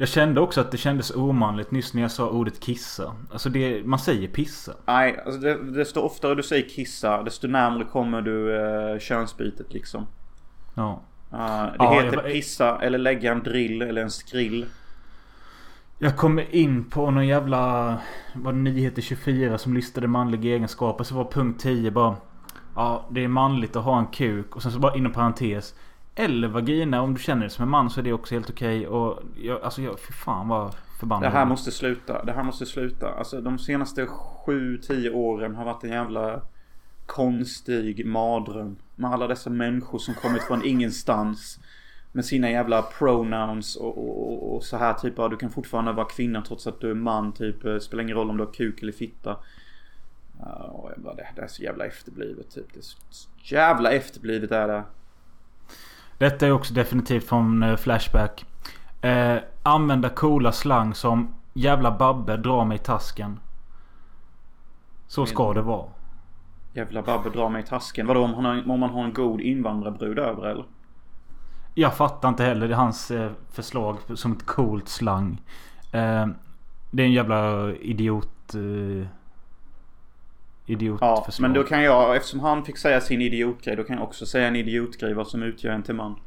Jag 0.00 0.08
kände 0.08 0.40
också 0.40 0.60
att 0.60 0.70
det 0.70 0.76
kändes 0.76 1.10
omanligt 1.10 1.70
nyss 1.70 1.94
när 1.94 2.02
jag 2.02 2.10
sa 2.10 2.28
ordet 2.28 2.60
kissa. 2.60 3.14
Alltså 3.32 3.48
det, 3.48 3.86
man 3.86 3.98
säger 3.98 4.28
pissa. 4.28 4.74
Nej, 4.86 5.20
alltså 5.26 5.40
det, 5.40 5.72
desto 5.72 6.00
oftare 6.00 6.34
du 6.34 6.42
säger 6.42 6.68
kissa, 6.68 7.22
desto 7.22 7.48
närmare 7.48 7.84
kommer 7.84 8.22
du 8.22 8.32
uh, 8.32 8.98
könsbytet 8.98 9.72
liksom. 9.72 10.06
Ja. 10.74 11.02
Uh, 11.32 11.38
det 11.38 11.74
Ja, 11.78 12.00
heter 12.02 12.16
jag 12.16 12.32
pissa 12.32 12.78
eller 12.82 12.98
lägga 12.98 13.32
en 13.32 13.42
drill 13.42 13.82
eller 13.82 14.02
en 14.02 14.10
skrill. 14.10 14.66
Jag 15.98 16.16
kommer 16.16 16.54
in 16.54 16.84
på 16.84 17.10
någon 17.10 17.26
jävla... 17.26 17.96
Vad 18.34 18.54
Nyheter 18.54 19.02
24 19.02 19.58
som 19.58 19.74
listade 19.74 20.06
manliga 20.06 20.54
egenskaper. 20.54 21.04
Så 21.04 21.14
var 21.14 21.24
punkt 21.24 21.62
10 21.62 21.90
bara... 21.90 22.16
Ja, 22.74 23.06
det 23.10 23.24
är 23.24 23.28
manligt 23.28 23.76
att 23.76 23.84
ha 23.84 23.98
en 23.98 24.06
kuk. 24.06 24.56
Och 24.56 24.62
sen 24.62 24.72
så 24.72 24.78
bara 24.78 24.96
inom 24.96 25.12
parentes. 25.12 25.74
Eller 26.18 26.48
vagina. 26.48 27.02
Om 27.02 27.14
du 27.14 27.20
känner 27.20 27.40
dig 27.40 27.50
som 27.50 27.62
en 27.62 27.68
man 27.68 27.90
så 27.90 28.00
är 28.00 28.04
det 28.04 28.12
också 28.12 28.34
helt 28.34 28.50
okej. 28.50 28.86
Och 28.88 29.22
jag, 29.42 29.62
alltså 29.62 29.82
jag... 29.82 30.00
Fy 30.00 30.12
fan 30.12 30.48
vad 30.48 30.74
förbannad. 31.00 31.22
Det 31.32 31.36
här 31.36 31.46
måste 31.46 31.70
sluta. 31.70 32.24
Det 32.24 32.32
här 32.32 32.42
måste 32.42 32.66
sluta. 32.66 33.08
Alltså 33.14 33.40
de 33.40 33.58
senaste 33.58 34.06
7-10 34.46 35.10
åren 35.14 35.54
har 35.54 35.64
varit 35.64 35.84
en 35.84 35.90
jävla 35.90 36.40
konstig 37.06 38.06
mardröm. 38.06 38.76
Med 38.96 39.10
alla 39.12 39.26
dessa 39.26 39.50
människor 39.50 39.98
som 39.98 40.14
kommit 40.14 40.42
från 40.42 40.64
ingenstans. 40.64 41.58
Med 42.12 42.24
sina 42.24 42.50
jävla 42.50 42.82
pronouns 42.82 43.76
och, 43.76 43.98
och, 43.98 44.54
och- 44.56 44.64
så 44.64 44.76
här 44.76 44.94
typ. 44.94 45.14
Ja, 45.16 45.28
du 45.28 45.36
kan 45.36 45.50
fortfarande 45.50 45.92
vara 45.92 46.06
kvinna 46.08 46.42
trots 46.42 46.66
att 46.66 46.80
du 46.80 46.90
är 46.90 46.94
man. 46.94 47.32
Typ. 47.32 47.64
eh, 47.64 47.78
Spelar 47.78 48.02
ingen 48.02 48.16
roll 48.16 48.30
om 48.30 48.36
du 48.36 48.44
har 48.44 48.52
kuk 48.52 48.82
eller 48.82 48.92
fitta. 48.92 49.36
Och 50.72 50.90
jag 50.90 51.00
bara, 51.02 51.14
det, 51.14 51.28
det 51.36 51.42
är 51.42 51.46
så 51.46 51.62
jävla 51.62 51.86
efterblivet 51.86 52.50
typ. 52.50 52.66
Det 52.74 52.78
är 52.80 52.82
så 53.10 53.28
jävla 53.42 53.90
efterblivet 53.92 54.50
är 54.52 54.68
det. 54.68 54.82
Detta 56.18 56.46
är 56.46 56.52
också 56.52 56.74
definitivt 56.74 57.28
från 57.28 57.62
eh, 57.62 57.76
Flashback. 57.76 58.46
Eh, 59.00 59.36
använda 59.62 60.08
coola 60.08 60.52
slang 60.52 60.94
som 60.94 61.34
Jävla 61.52 61.90
Babbe 61.90 62.36
dra 62.36 62.64
mig 62.64 62.74
i 62.74 62.78
tasken. 62.78 63.40
Så 65.06 65.26
ska 65.26 65.52
det 65.52 65.62
vara. 65.62 65.86
Jävla 66.72 67.02
Babbe 67.02 67.30
drar 67.30 67.48
mig 67.48 67.62
i 67.62 67.66
tasken. 67.66 68.06
Vadå 68.06 68.24
om, 68.24 68.34
har, 68.34 68.70
om 68.70 68.80
man 68.80 68.90
har 68.90 69.04
en 69.04 69.12
god 69.12 69.40
invandrarbrud 69.40 70.18
över 70.18 70.46
eller? 70.46 70.64
Jag 71.74 71.94
fattar 71.94 72.28
inte 72.28 72.44
heller 72.44 72.68
det 72.68 72.74
är 72.74 72.78
hans 72.78 73.10
eh, 73.10 73.30
förslag 73.50 73.96
som 74.14 74.32
ett 74.32 74.46
coolt 74.46 74.88
slang. 74.88 75.40
Eh, 75.92 76.26
det 76.90 77.02
är 77.02 77.06
en 77.06 77.12
jävla 77.12 77.72
idiot... 77.72 78.54
Eh, 78.54 79.08
idiotförslag. 80.68 81.24
Ja, 81.26 81.32
men 81.38 81.52
då 81.52 81.62
kan 81.64 81.82
jag, 81.82 82.16
eftersom 82.16 82.40
han 82.40 82.64
fick 82.64 82.78
säga 82.78 83.00
sin 83.00 83.20
idiotgrej, 83.22 83.76
då 83.76 83.84
kan 83.84 83.96
jag 83.96 84.04
också 84.04 84.26
säga 84.26 84.48
en 84.48 84.56
idiotgrej 84.56 85.14
vad 85.14 85.28
som 85.28 85.42
utgör 85.42 85.72
en 85.72 85.82
till 85.82 85.94
man. 85.94 86.20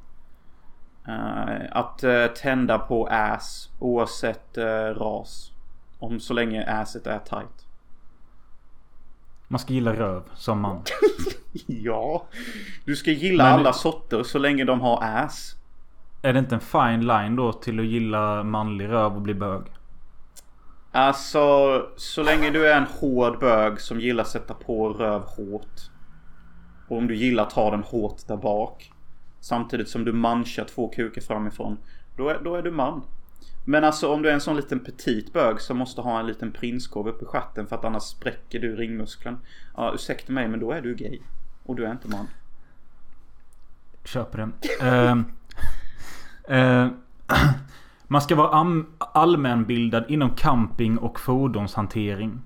Eh, 1.07 1.61
att 1.71 2.03
eh, 2.03 2.25
tända 2.25 2.79
på 2.79 3.07
ass 3.07 3.69
oavsett 3.79 4.57
uh, 4.57 4.63
ras. 4.99 5.51
Om 5.99 6.19
så 6.19 6.33
länge 6.33 6.65
asset 6.81 7.07
är 7.07 7.19
tight. 7.19 7.67
Man 9.47 9.59
ska 9.59 9.73
gilla 9.73 9.93
röv 9.93 10.23
som 10.35 10.61
man. 10.61 10.81
Ja. 11.67 12.25
Du 12.85 12.95
ska 12.95 13.11
gilla 13.11 13.43
Men- 13.43 13.53
alla 13.53 13.73
sorter 13.73 14.23
så 14.23 14.39
länge 14.39 14.63
de 14.63 14.81
har 14.81 15.03
ass. 15.03 15.55
Är 16.21 16.33
det 16.33 16.39
inte 16.39 16.55
en 16.55 16.61
fine 16.61 17.07
line 17.07 17.35
då 17.35 17.53
till 17.53 17.79
att 17.79 17.85
gilla 17.85 18.43
manlig 18.43 18.87
röv 18.89 19.15
och 19.15 19.21
bli 19.21 19.33
bög? 19.33 19.61
Alltså, 20.91 21.85
så 21.97 22.23
länge 22.23 22.49
du 22.49 22.67
är 22.67 22.77
en 22.77 22.87
hård 22.87 23.39
bög 23.39 23.81
som 23.81 23.99
gillar 23.99 24.23
att 24.23 24.29
sätta 24.29 24.53
på 24.53 24.89
röv 24.89 25.21
hårt. 25.21 25.89
Och 26.87 26.97
om 26.97 27.07
du 27.07 27.15
gillar 27.15 27.43
att 27.43 27.49
ta 27.49 27.71
den 27.71 27.83
hårt 27.83 28.27
där 28.27 28.37
bak. 28.37 28.91
Samtidigt 29.39 29.89
som 29.89 30.05
du 30.05 30.13
manchar 30.13 30.65
två 30.65 30.87
kukar 30.87 31.21
framifrån. 31.21 31.77
Då 32.17 32.29
är, 32.29 32.39
då 32.43 32.55
är 32.55 32.61
du 32.61 32.71
man. 32.71 33.03
Men 33.65 33.83
alltså 33.83 34.13
om 34.13 34.21
du 34.21 34.29
är 34.29 34.33
en 34.33 34.41
sån 34.41 34.55
liten 34.55 34.79
petit 34.79 35.33
bög 35.33 35.61
som 35.61 35.77
måste 35.77 36.01
ha 36.01 36.19
en 36.19 36.27
liten 36.27 36.51
prinskorv 36.51 37.07
uppe 37.07 37.25
i 37.25 37.27
stjärten 37.27 37.67
för 37.67 37.75
att 37.75 37.85
annars 37.85 38.03
spräcker 38.03 38.59
du 38.59 38.75
ringmuskeln. 38.75 39.37
Ja, 39.75 39.91
ursäkta 39.95 40.33
mig 40.33 40.47
men 40.47 40.59
då 40.59 40.71
är 40.71 40.81
du 40.81 40.95
gay. 40.95 41.19
Och 41.63 41.75
du 41.75 41.85
är 41.85 41.91
inte 41.91 42.07
man. 42.07 42.27
Köper 44.03 44.37
det. 44.37 44.51
uh, 44.85 45.17
uh, 46.57 46.91
man 48.11 48.21
ska 48.21 48.35
vara 48.35 48.65
allmänbildad 48.99 50.03
inom 50.07 50.29
camping 50.29 50.97
och 50.97 51.19
fordonshantering. 51.19 52.41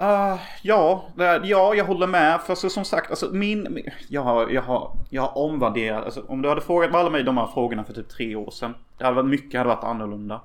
Uh, 0.00 0.40
ja, 0.62 1.04
ja, 1.42 1.74
jag 1.74 1.84
håller 1.84 2.06
med. 2.06 2.40
För 2.40 2.54
så, 2.54 2.70
som 2.70 2.84
sagt, 2.84 3.10
alltså 3.10 3.28
min... 3.32 3.66
min- 3.70 3.90
Jag 4.08 4.22
har, 4.22 4.48
jag 4.48 4.62
har, 4.62 4.92
jag 5.10 5.22
har 5.22 5.38
omvärderat. 5.38 6.04
Alltså, 6.04 6.24
om 6.28 6.42
du 6.42 6.48
hade 6.48 6.60
frågat 6.60 6.94
alla 6.94 7.10
mig 7.10 7.22
de 7.22 7.36
här 7.36 7.46
frågorna 7.46 7.84
för 7.84 7.92
typ 7.92 8.08
tre 8.08 8.36
år 8.36 8.50
sedan. 8.50 8.74
Det 8.98 9.04
hade 9.04 9.16
varit 9.16 9.30
mycket 9.30 9.58
hade 9.58 9.68
varit 9.68 9.84
annorlunda. 9.84 10.40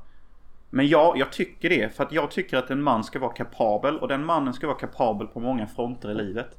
Men 0.69 0.87
ja, 0.87 1.13
jag 1.17 1.31
tycker 1.31 1.69
det. 1.69 1.95
För 1.95 2.03
att 2.03 2.11
jag 2.11 2.31
tycker 2.31 2.57
att 2.57 2.69
en 2.69 2.83
man 2.83 3.03
ska 3.03 3.19
vara 3.19 3.33
kapabel. 3.33 3.99
Och 3.99 4.07
den 4.07 4.25
mannen 4.25 4.53
ska 4.53 4.67
vara 4.67 4.77
kapabel 4.77 5.27
på 5.27 5.39
många 5.39 5.67
fronter 5.67 6.11
i 6.11 6.15
livet. 6.15 6.57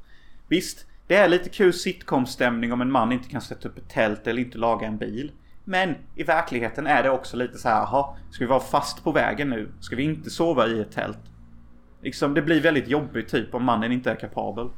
Visst, 0.49 0.87
det 1.07 1.17
är 1.17 1.29
lite 1.29 1.49
kul 1.49 1.73
sitcom-stämning 1.73 2.73
om 2.73 2.81
en 2.81 2.93
man 2.93 3.13
inte 3.13 3.29
kan 3.29 3.41
sätta 3.41 3.69
upp 3.69 3.79
ett 3.79 3.89
tält 3.89 4.27
eller 4.27 4.43
inte 4.43 4.59
laga 4.59 4.87
en 4.87 4.97
bil. 4.97 5.33
Men 5.65 5.95
i 6.15 6.23
verkligheten 6.23 6.87
är 6.87 7.03
det 7.03 7.11
också 7.11 7.37
lite 7.37 7.59
så 7.59 7.69
här, 7.69 7.77
jaha, 7.77 8.07
ska 8.31 8.45
vi 8.45 8.49
vara 8.49 8.61
fast 8.61 9.05
på 9.05 9.13
vägen 9.13 9.51
nu? 9.51 9.69
Ska 9.81 9.97
vi 9.97 10.03
inte 10.03 10.31
sova 10.31 10.67
i 10.67 10.81
ett 10.81 10.93
tält? 10.93 11.19
Liksom, 12.01 12.35
det 12.35 12.43
blir 12.43 12.61
väldigt 12.61 12.89
jobbigt 12.89 13.29
typ 13.29 13.55
om 13.55 13.65
mannen 13.65 13.93
inte 13.93 14.11
är 14.11 14.15
kapabel. 14.15 14.69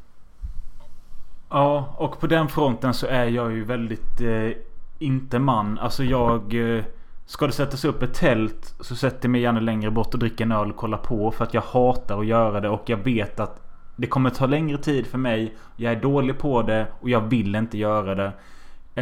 Ja, 1.50 1.94
och 1.98 2.20
på 2.20 2.26
den 2.26 2.48
fronten 2.48 2.94
så 2.94 3.06
är 3.06 3.24
jag 3.24 3.52
ju 3.52 3.64
väldigt 3.64 4.20
eh, 4.20 4.50
inte 4.98 5.38
man. 5.38 5.78
Alltså 5.78 6.04
jag... 6.04 6.54
Eh, 6.76 6.84
ska 7.28 7.46
det 7.46 7.52
sättas 7.52 7.84
upp 7.84 8.02
ett 8.02 8.14
tält 8.14 8.74
så 8.80 8.96
sätter 8.96 9.18
jag 9.22 9.30
mig 9.30 9.40
gärna 9.40 9.60
längre 9.60 9.90
bort 9.90 10.14
och 10.14 10.20
dricker 10.20 10.44
en 10.44 10.52
öl 10.52 10.70
och 10.70 10.76
kollar 10.76 10.98
på. 10.98 11.30
För 11.30 11.44
att 11.44 11.54
jag 11.54 11.62
hatar 11.62 12.20
att 12.20 12.26
göra 12.26 12.60
det 12.60 12.68
och 12.68 12.82
jag 12.86 12.96
vet 12.96 13.40
att 13.40 13.62
det 13.96 14.06
kommer 14.06 14.30
ta 14.30 14.46
längre 14.46 14.78
tid 14.78 15.06
för 15.06 15.18
mig. 15.18 15.56
Jag 15.76 15.92
är 15.92 16.00
dålig 16.00 16.38
på 16.38 16.62
det 16.62 16.86
och 17.00 17.08
jag 17.08 17.20
vill 17.20 17.54
inte 17.54 17.78
göra 17.78 18.14
det. 18.14 18.32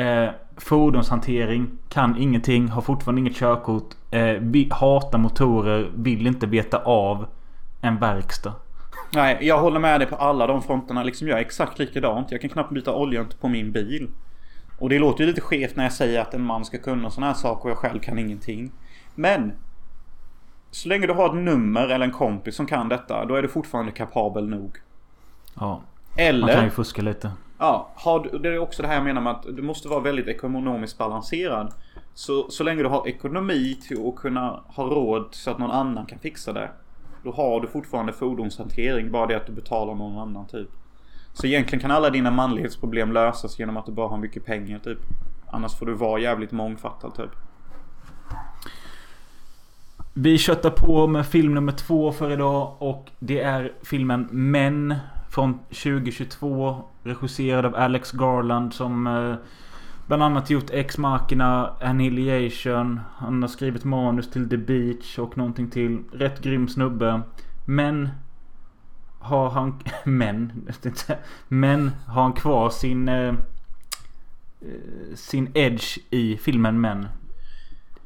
Eh, 0.00 0.30
fordonshantering. 0.56 1.70
Kan 1.88 2.16
ingenting. 2.16 2.68
Har 2.68 2.82
fortfarande 2.82 3.20
inget 3.20 3.36
körkort. 3.36 3.94
Eh, 4.10 4.42
hatar 4.70 5.18
motorer. 5.18 5.90
Vill 5.94 6.26
inte 6.26 6.46
veta 6.46 6.78
av 6.78 7.26
en 7.80 7.98
verkstad. 7.98 8.52
Nej, 9.14 9.38
jag 9.40 9.60
håller 9.60 9.80
med 9.80 10.00
dig 10.00 10.08
på 10.08 10.16
alla 10.16 10.46
de 10.46 10.62
fronterna. 10.62 11.02
Liksom 11.02 11.28
jag 11.28 11.38
är 11.38 11.42
exakt 11.42 11.78
likadant. 11.78 12.30
Jag 12.30 12.40
kan 12.40 12.50
knappt 12.50 12.72
byta 12.72 12.94
olja 12.94 13.26
på 13.40 13.48
min 13.48 13.72
bil. 13.72 14.08
Och 14.78 14.88
det 14.88 14.98
låter 14.98 15.20
ju 15.20 15.26
lite 15.26 15.40
skevt 15.40 15.76
när 15.76 15.84
jag 15.84 15.92
säger 15.92 16.20
att 16.20 16.34
en 16.34 16.42
man 16.42 16.64
ska 16.64 16.78
kunna 16.78 17.10
sådana 17.10 17.26
här 17.26 17.38
saker 17.38 17.64
och 17.64 17.70
jag 17.70 17.78
själv 17.78 18.00
kan 18.00 18.18
ingenting. 18.18 18.72
Men! 19.14 19.52
Så 20.70 20.88
länge 20.88 21.06
du 21.06 21.12
har 21.12 21.26
ett 21.26 21.44
nummer 21.44 21.88
eller 21.88 22.04
en 22.04 22.12
kompis 22.12 22.56
som 22.56 22.66
kan 22.66 22.88
detta, 22.88 23.24
då 23.24 23.34
är 23.34 23.42
du 23.42 23.48
fortfarande 23.48 23.92
kapabel 23.92 24.48
nog. 24.48 24.78
Ja, 25.54 25.68
man 25.68 26.26
Eller... 26.26 26.54
kan 26.54 26.64
ju 26.64 26.70
fuska 26.70 27.02
lite. 27.02 27.30
Ja, 27.58 27.90
har 27.94 28.20
du, 28.20 28.38
det 28.38 28.48
är 28.48 28.58
också 28.58 28.82
det 28.82 28.88
här 28.88 28.94
jag 28.94 29.04
menar 29.04 29.20
med 29.20 29.32
att 29.32 29.42
du 29.42 29.62
måste 29.62 29.88
vara 29.88 30.00
väldigt 30.00 30.26
ekonomiskt 30.28 30.98
balanserad. 30.98 31.72
Så, 32.14 32.50
så 32.50 32.64
länge 32.64 32.82
du 32.82 32.88
har 32.88 33.08
ekonomi 33.08 33.78
till 33.88 34.08
att 34.08 34.16
kunna 34.16 34.60
ha 34.66 34.84
råd 34.84 35.28
så 35.30 35.50
att 35.50 35.58
någon 35.58 35.70
annan 35.70 36.06
kan 36.06 36.18
fixa 36.18 36.52
det. 36.52 36.70
Då 37.22 37.32
har 37.32 37.60
du 37.60 37.68
fortfarande 37.68 38.12
fordonshantering, 38.12 39.10
bara 39.10 39.26
det 39.26 39.36
att 39.36 39.46
du 39.46 39.52
betalar 39.52 39.94
någon 39.94 40.18
annan 40.18 40.46
typ. 40.46 40.68
Så 41.32 41.46
egentligen 41.46 41.80
kan 41.80 41.90
alla 41.90 42.10
dina 42.10 42.30
manlighetsproblem 42.30 43.12
lösas 43.12 43.58
genom 43.58 43.76
att 43.76 43.86
du 43.86 43.92
bara 43.92 44.08
har 44.08 44.18
mycket 44.18 44.44
pengar 44.44 44.78
typ. 44.78 44.98
Annars 45.46 45.78
får 45.78 45.86
du 45.86 45.94
vara 45.94 46.20
jävligt 46.20 46.52
mångfattad 46.52 47.14
typ. 47.14 47.30
Vi 50.14 50.38
köttar 50.38 50.70
på 50.70 51.06
med 51.06 51.26
film 51.26 51.54
nummer 51.54 51.72
två 51.72 52.12
för 52.12 52.30
idag 52.30 52.76
och 52.78 53.10
det 53.18 53.40
är 53.40 53.72
filmen 53.82 54.28
Män 54.30 54.94
från 55.34 55.58
2022 55.58 56.82
regisserad 57.02 57.66
av 57.66 57.76
Alex 57.76 58.12
Garland 58.12 58.74
som 58.74 59.06
eh, 59.06 59.34
bland 60.06 60.22
annat 60.22 60.50
gjort 60.50 60.70
Ex 60.70 60.98
Machina, 60.98 61.76
Annihilation. 61.80 63.00
Han 63.16 63.42
har 63.42 63.48
skrivit 63.48 63.84
manus 63.84 64.30
till 64.30 64.48
The 64.48 64.56
Beach 64.56 65.18
och 65.18 65.36
någonting 65.36 65.70
till. 65.70 66.04
Rätt 66.12 66.42
grym 66.42 66.68
snubbe. 66.68 67.20
Men 67.64 68.08
har 69.18 69.50
han... 69.50 69.80
Men? 70.04 70.68
Men 71.48 71.90
har 72.06 72.22
han 72.22 72.32
kvar 72.32 72.70
sin... 72.70 73.08
Eh, 73.08 73.28
eh, 73.28 73.34
sin 75.14 75.50
edge 75.54 75.98
i 76.10 76.36
filmen 76.36 76.80
Men. 76.80 77.08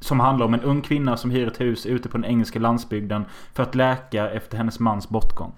Som 0.00 0.20
handlar 0.20 0.46
om 0.46 0.54
en 0.54 0.60
ung 0.60 0.80
kvinna 0.82 1.16
som 1.16 1.30
hyr 1.30 1.46
ett 1.46 1.60
hus 1.60 1.86
ute 1.86 2.08
på 2.08 2.16
den 2.18 2.24
engelska 2.24 2.58
landsbygden 2.58 3.24
för 3.52 3.62
att 3.62 3.74
läka 3.74 4.30
efter 4.30 4.56
hennes 4.56 4.80
mans 4.80 5.08
bortgång. 5.08 5.52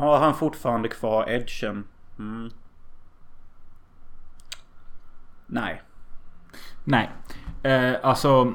Har 0.00 0.18
han 0.18 0.34
fortfarande 0.34 0.88
kvar 0.88 1.30
edgen? 1.30 1.84
Mm. 2.18 2.50
Nej. 5.46 5.82
Nej. 6.84 7.10
Eh, 7.62 7.94
alltså. 8.02 8.54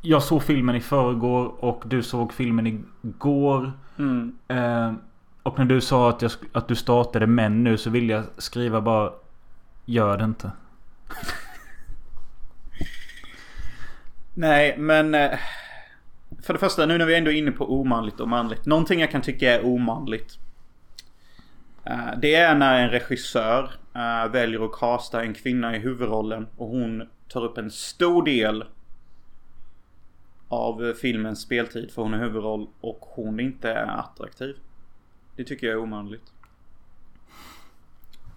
Jag 0.00 0.22
såg 0.22 0.42
filmen 0.42 0.76
i 0.76 0.80
förrgår 0.80 1.64
och 1.64 1.82
du 1.86 2.02
såg 2.02 2.32
filmen 2.32 2.66
igår. 3.02 3.72
Mm. 3.98 4.38
Eh, 4.48 4.92
och 5.42 5.58
när 5.58 5.64
du 5.64 5.80
sa 5.80 6.10
att, 6.10 6.22
jag, 6.22 6.30
att 6.52 6.68
du 6.68 6.76
startade 6.76 7.26
män 7.26 7.64
nu 7.64 7.76
så 7.76 7.90
vill 7.90 8.08
jag 8.08 8.24
skriva 8.38 8.80
bara 8.80 9.12
Gör 9.84 10.18
det 10.18 10.24
inte. 10.24 10.50
Nej, 14.34 14.78
men... 14.78 15.14
eh, 15.14 15.38
För 16.42 16.52
det 16.52 16.58
första, 16.58 16.86
nu 16.86 16.98
när 16.98 17.06
vi 17.06 17.16
ändå 17.16 17.30
är 17.30 17.34
inne 17.36 17.50
på 17.50 17.80
omanligt 17.80 18.20
och 18.20 18.28
manligt. 18.28 18.66
Någonting 18.66 19.00
jag 19.00 19.10
kan 19.10 19.22
tycka 19.22 19.54
är 19.54 19.66
omanligt. 19.66 20.38
eh, 21.84 22.18
Det 22.18 22.34
är 22.34 22.54
när 22.54 22.82
en 22.82 22.90
regissör 22.90 23.70
eh, 23.94 24.32
väljer 24.32 24.64
att 24.64 24.72
casta 24.72 25.22
en 25.22 25.34
kvinna 25.34 25.76
i 25.76 25.78
huvudrollen 25.78 26.46
och 26.56 26.68
hon 26.68 27.08
tar 27.28 27.44
upp 27.44 27.58
en 27.58 27.70
stor 27.70 28.24
del 28.24 28.64
av 30.48 30.92
filmens 31.00 31.40
speltid 31.40 31.90
för 31.90 32.02
hon 32.02 32.14
är 32.14 32.18
huvudroll 32.18 32.66
och 32.80 32.98
hon 33.00 33.40
inte 33.40 33.70
är 33.72 33.86
attraktiv. 33.86 34.56
Det 35.36 35.44
tycker 35.44 35.66
jag 35.66 35.74
är 35.76 35.82
omanligt. 35.82 36.32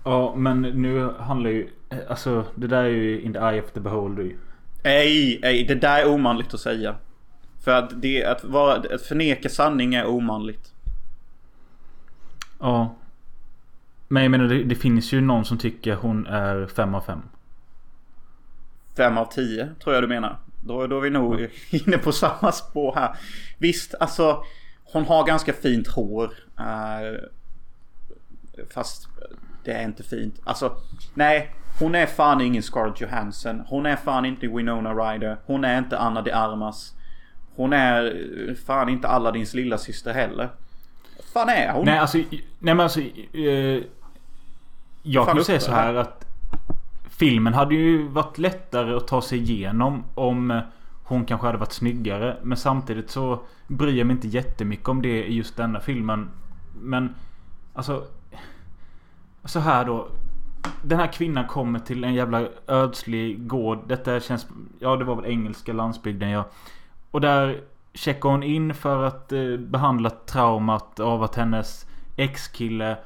Ja 0.03 0.35
men 0.35 0.61
nu 0.61 1.09
handlar 1.19 1.49
ju... 1.49 1.69
eh, 1.89 1.97
Alltså 2.09 2.45
det 2.55 2.67
där 2.67 2.83
är 2.83 2.89
ju 2.89 3.21
in 3.21 3.33
the 3.33 3.39
eye 3.39 3.61
of 3.61 3.71
the 3.71 3.79
beholder 3.79 4.23
ju. 4.23 4.37
Nej, 4.83 5.39
nej, 5.41 5.63
det 5.63 5.75
där 5.75 5.99
är 6.01 6.07
omanligt 6.09 6.53
att 6.53 6.59
säga. 6.59 6.95
För 7.68 7.74
att, 7.74 8.01
det, 8.01 8.26
att, 8.26 8.43
vara, 8.43 8.74
att 8.95 9.01
förneka 9.01 9.49
sanning 9.49 9.95
är 9.95 10.05
omanligt. 10.07 10.74
Ja. 12.59 12.95
Men 14.07 14.24
jag 14.24 14.32
menar 14.32 14.45
det, 14.45 14.63
det 14.63 14.76
finns 14.76 15.13
ju 15.13 15.22
någon 15.22 15.45
som 15.45 15.57
tycker 15.57 15.95
hon 15.95 16.28
är 16.28 16.68
5 16.68 16.95
av 16.95 17.01
5. 17.01 17.22
Fem 18.97 19.18
av 19.18 19.26
tio 19.26 19.70
tror 19.84 19.95
jag 19.95 20.03
du 20.03 20.07
menar. 20.07 20.38
Då, 20.63 20.88
då 20.88 20.97
är 20.97 21.01
vi 21.01 21.09
nog 21.09 21.49
inne 21.70 21.97
på 21.97 22.11
samma 22.11 22.51
spår 22.51 22.95
här. 22.95 23.15
Visst, 23.57 23.95
alltså 23.99 24.43
hon 24.84 25.05
har 25.05 25.26
ganska 25.26 25.53
fint 25.53 25.88
hår. 25.88 26.34
eh, 26.59 27.24
fast 28.74 29.07
det 29.63 29.72
är 29.72 29.84
inte 29.84 30.03
fint. 30.03 30.41
Alltså, 30.43 30.78
nej. 31.13 31.51
Hon 31.80 31.95
är 31.95 32.05
fan 32.05 32.41
ingen 32.41 32.63
Scarlett 32.63 33.01
Johansson. 33.01 33.63
Hon 33.68 33.86
är 33.86 33.95
fan 33.95 34.26
inte 34.26 34.47
Winona 34.47 34.93
Ryder. 34.93 35.38
Hon 35.45 35.63
är 35.63 35.78
inte 35.78 35.97
Anna 35.97 36.22
de 36.22 36.32
Armas. 36.32 36.93
Hon 37.58 37.74
är 37.74 38.55
fan 38.66 38.89
inte 38.89 39.08
Aladdins 39.08 39.53
lilla 39.53 39.78
syster 39.78 40.14
heller. 40.14 40.49
Fan 41.34 41.49
är 41.49 41.74
hon? 41.74 41.86
Nej 41.86 41.99
alltså... 41.99 42.18
Nej 42.18 42.39
men 42.60 42.80
alltså... 42.80 42.99
Eh, 42.99 43.84
jag 45.03 45.26
Fan 45.26 45.26
kan 45.26 45.38
ju 45.38 45.43
säga 45.43 45.60
så 45.60 45.72
här. 45.72 45.93
att... 45.93 46.26
Filmen 47.10 47.53
hade 47.53 47.76
ju 47.76 48.08
varit 48.08 48.38
lättare 48.38 48.95
att 48.95 49.08
ta 49.08 49.22
sig 49.22 49.39
igenom 49.39 50.03
om 50.16 50.62
hon 51.03 51.26
kanske 51.26 51.47
hade 51.47 51.58
varit 51.58 51.72
snyggare. 51.72 52.38
Men 52.43 52.58
samtidigt 52.58 53.10
så 53.10 53.39
bryr 53.68 53.97
jag 53.97 54.08
mig 54.08 54.16
inte 54.16 54.28
jättemycket 54.28 54.89
om 54.89 55.01
det 55.01 55.24
i 55.24 55.34
just 55.34 55.58
denna 55.58 55.80
filmen. 55.80 56.30
Men 56.82 57.16
alltså... 57.74 58.03
Så 59.45 59.60
här 59.60 59.86
då. 59.86 60.08
Den 60.82 60.99
här 60.99 61.14
kvinnan 61.14 61.47
kommer 61.47 61.80
till 61.80 62.03
en 62.03 62.14
jävla 62.14 62.47
ödslig 62.68 63.47
gård. 63.47 63.80
Detta 63.88 64.20
känns... 64.20 64.47
Ja 64.80 64.95
det 64.95 65.03
var 65.03 65.16
väl 65.16 65.26
engelska 65.26 65.74
landsbygden 65.74 66.30
ja. 66.30 66.45
Och 67.12 67.22
där 67.22 67.62
checkar 67.93 68.30
hon 68.30 68.43
in 68.43 68.74
för 68.74 69.03
att 69.03 69.32
eh, 69.32 69.58
behandla 69.58 70.10
traumat 70.10 70.99
av 70.99 71.24
att 71.24 71.36
hennes 71.36 71.86
ex-kille 72.16 72.97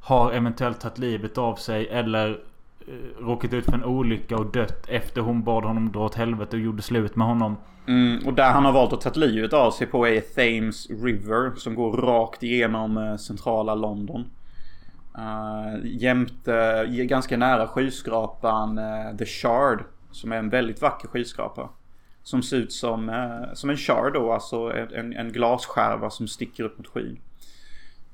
har 0.00 0.32
eventuellt 0.32 0.80
tagit 0.80 0.98
livet 0.98 1.38
av 1.38 1.54
sig 1.54 1.88
eller 1.88 2.40
eh, 2.80 3.24
råkat 3.24 3.52
ut 3.52 3.64
för 3.64 3.72
en 3.72 3.84
olycka 3.84 4.36
och 4.36 4.46
dött 4.46 4.88
efter 4.88 5.20
hon 5.20 5.42
bad 5.42 5.64
honom 5.64 5.92
dra 5.92 6.04
åt 6.04 6.14
helvete 6.14 6.56
och 6.56 6.62
gjorde 6.62 6.82
slut 6.82 7.16
med 7.16 7.26
honom. 7.26 7.56
Mm, 7.86 8.26
och 8.26 8.34
där 8.34 8.52
han 8.52 8.64
har 8.64 8.72
valt 8.72 8.92
att 8.92 9.00
ta 9.00 9.20
livet 9.20 9.52
av 9.52 9.70
sig 9.70 9.86
på 9.86 10.06
är 10.06 10.20
Thames 10.20 10.90
River 10.90 11.52
som 11.56 11.74
går 11.74 11.92
rakt 11.92 12.42
igenom 12.42 12.96
eh, 12.96 13.16
centrala 13.16 13.74
London. 13.74 14.24
Uh, 15.18 15.80
jämte, 15.84 16.84
uh, 16.88 17.04
ganska 17.04 17.36
nära 17.36 17.66
skyskrapan 17.66 18.78
uh, 18.78 19.16
The 19.16 19.26
Shard. 19.26 19.84
Som 20.10 20.32
är 20.32 20.36
en 20.36 20.48
väldigt 20.48 20.82
vacker 20.82 21.08
skyskrapa. 21.08 21.68
Som 22.28 22.42
ser 22.42 22.56
ut 22.56 22.72
som, 22.72 23.08
eh, 23.08 23.54
som 23.54 23.70
en 23.70 23.76
char 23.76 24.10
då, 24.10 24.32
alltså 24.32 24.72
en, 24.94 25.12
en 25.12 25.32
glasskärva 25.32 26.10
som 26.10 26.28
sticker 26.28 26.64
upp 26.64 26.78
mot 26.78 26.86
skyn. 26.86 27.20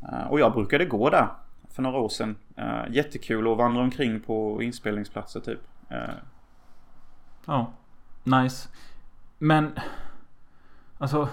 Eh, 0.03 0.27
och 0.31 0.41
jag 0.41 0.53
brukade 0.53 0.85
gå 0.85 1.11
där 1.11 1.29
för 1.71 1.83
några 1.83 1.99
år 1.99 2.09
sedan. 2.09 2.37
Eh, 2.57 2.83
jättekul 2.91 3.53
att 3.53 3.59
vandra 3.59 3.83
omkring 3.83 4.21
på 4.21 4.63
inspelningsplatser 4.63 5.41
typ. 5.41 5.61
Uh, 5.93 6.15
Ja. 7.47 7.73
Nice. 8.25 8.69
Men... 9.39 9.71
Alltså... 10.99 11.29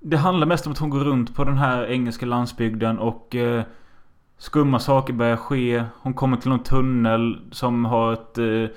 Det 0.00 0.16
handlar 0.16 0.46
mest 0.46 0.66
om 0.66 0.72
att 0.72 0.78
hon 0.78 0.90
går 0.90 1.04
runt 1.04 1.34
på 1.34 1.44
den 1.44 1.58
här 1.58 1.86
engelska 1.86 2.26
landsbygden 2.26 2.98
och... 2.98 3.34
Eh, 3.34 3.64
skumma 4.38 4.78
saker 4.78 5.12
börjar 5.12 5.36
ske. 5.36 5.84
Hon 6.00 6.14
kommer 6.14 6.36
till 6.36 6.50
någon 6.50 6.62
tunnel 6.62 7.40
som 7.50 7.84
har 7.84 8.12
ett... 8.12 8.38
Eh, 8.38 8.76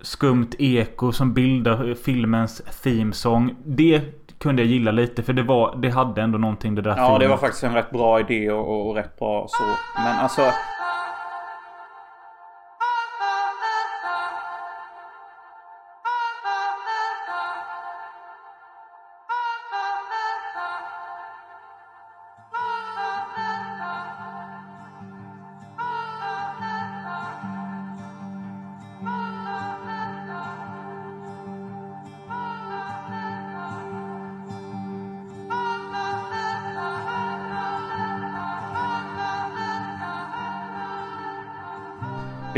skumt 0.00 0.54
eko 0.58 1.12
som 1.12 1.34
bildar 1.34 1.94
filmens 1.94 2.62
themesång. 2.82 3.56
Det 3.64 4.02
kunde 4.38 4.62
jag 4.62 4.70
gilla 4.70 4.90
lite 4.90 5.22
för 5.22 5.32
det 5.32 5.42
var... 5.42 5.76
Det 5.76 5.88
hade 5.90 6.22
ändå 6.22 6.38
någonting 6.38 6.74
det 6.74 6.82
där 6.82 6.96
Ja, 6.96 7.08
det 7.12 7.18
filmen. 7.18 7.30
var 7.30 7.36
faktiskt 7.36 7.64
en 7.64 7.74
rätt 7.74 7.90
bra 7.90 8.20
idé 8.20 8.50
och, 8.50 8.68
och, 8.68 8.88
och 8.90 8.94
rätt 8.96 9.18
bra 9.18 9.46
så. 9.48 9.64
Men 10.02 10.18
alltså... 10.18 10.42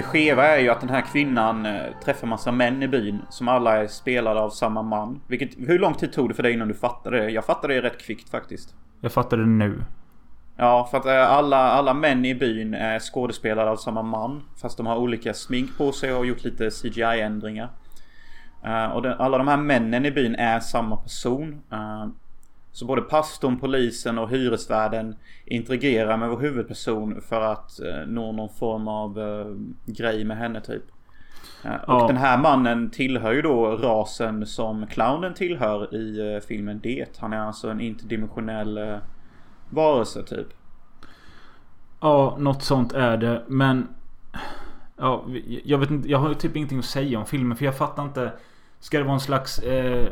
skeva 0.09 0.47
är 0.47 0.59
ju 0.59 0.69
att 0.69 0.81
den 0.81 0.91
här 0.91 1.01
kvinnan 1.01 1.67
eh, 1.67 1.83
träffar 2.05 2.27
massa 2.27 2.53
män 2.53 2.83
i 2.83 2.89
byn 2.89 3.23
som 3.29 3.49
alla 3.49 3.77
är 3.77 3.87
spelade 3.87 4.41
av 4.41 4.51
samma 4.51 4.83
man. 4.83 5.21
Vilket, 5.27 5.51
hur 5.59 5.79
lång 5.79 5.95
tid 5.95 6.13
tog 6.13 6.29
det 6.29 6.35
för 6.35 6.43
dig 6.43 6.53
innan 6.53 6.69
du 6.69 6.75
fattade 6.75 7.21
det? 7.21 7.31
Jag 7.31 7.45
fattade 7.45 7.75
det 7.75 7.83
rätt 7.83 8.03
kvickt 8.03 8.31
faktiskt. 8.31 8.75
Jag 9.01 9.13
fattade 9.13 9.43
det 9.43 9.49
nu. 9.49 9.85
Ja, 10.57 10.89
för 10.91 10.99
att 10.99 11.07
eh, 11.07 11.33
alla, 11.33 11.57
alla 11.57 11.95
män 11.95 12.25
i 12.25 12.35
byn 12.35 12.75
är 12.75 12.99
skådespelare 12.99 13.71
av 13.71 13.77
samma 13.77 14.03
man. 14.03 14.43
Fast 14.57 14.77
de 14.77 14.87
har 14.87 14.97
olika 14.97 15.35
smink 15.35 15.79
på 15.79 15.93
sig 15.93 16.13
och 16.13 16.19
har 16.19 16.25
gjort 16.25 16.45
lite 16.45 16.71
CGI-ändringar. 16.71 17.69
Eh, 18.65 18.87
och 18.87 19.03
den, 19.03 19.21
alla 19.21 19.39
de 19.39 19.49
här 19.49 19.57
männen 19.57 20.07
i 20.07 20.11
byn 20.11 20.35
är 20.35 20.61
samma 20.61 20.97
person. 20.97 21.63
Eh, 21.73 22.07
så 22.73 22.85
både 22.87 23.03
pastorn, 23.03 23.59
polisen 23.59 24.19
och 24.19 24.31
hyresvärden 24.31 25.17
interagerar 25.47 26.17
med 26.17 26.29
vår 26.31 26.39
huvudperson 26.41 27.21
för 27.21 27.41
att 27.41 27.81
eh, 27.81 28.07
nå 28.07 28.33
någon 28.33 28.49
form 28.49 28.89
av 28.89 29.19
eh, 29.19 29.47
grej 29.87 30.25
med 30.25 30.37
henne 30.37 30.61
typ. 30.61 30.83
Eh, 31.65 31.75
och 31.75 32.03
Ja. 32.03 32.07
den 32.07 32.17
här 32.17 32.39
mannen 32.39 32.91
tillhör 32.91 33.33
ju 33.33 33.43
då 33.43 33.67
rasen 33.67 34.47
som 34.47 34.87
clownen 34.87 35.35
tillhör 35.35 35.95
i 35.95 36.41
filmen 36.49 36.81
Det. 36.83 37.19
Han 37.19 37.33
är 37.33 37.41
alltså 37.41 37.71
en 37.71 37.81
interdimensionell 37.81 38.99
varelse 39.71 40.23
typ. 40.23 40.47
Ja, 42.01 42.37
något 42.39 42.63
sånt 42.63 42.93
är 42.93 43.17
det. 43.17 43.43
Men... 43.47 43.89
Ja, 44.97 45.25
jag 45.65 45.79
vet 45.79 45.91
inte. 45.91 46.09
Jag 46.09 46.19
har 46.19 46.35
typ 46.35 46.57
ingenting 46.57 46.79
att 46.79 46.85
säga 46.85 47.19
om 47.19 47.27
filmen. 47.27 47.57
För 47.57 47.65
jag 47.65 47.77
fattar 47.77 48.03
inte. 48.03 48.33
Ska 48.81 48.99
det 48.99 49.05
vara 49.05 49.15
en 49.15 49.21
slags 49.21 49.59
eh, 49.59 50.09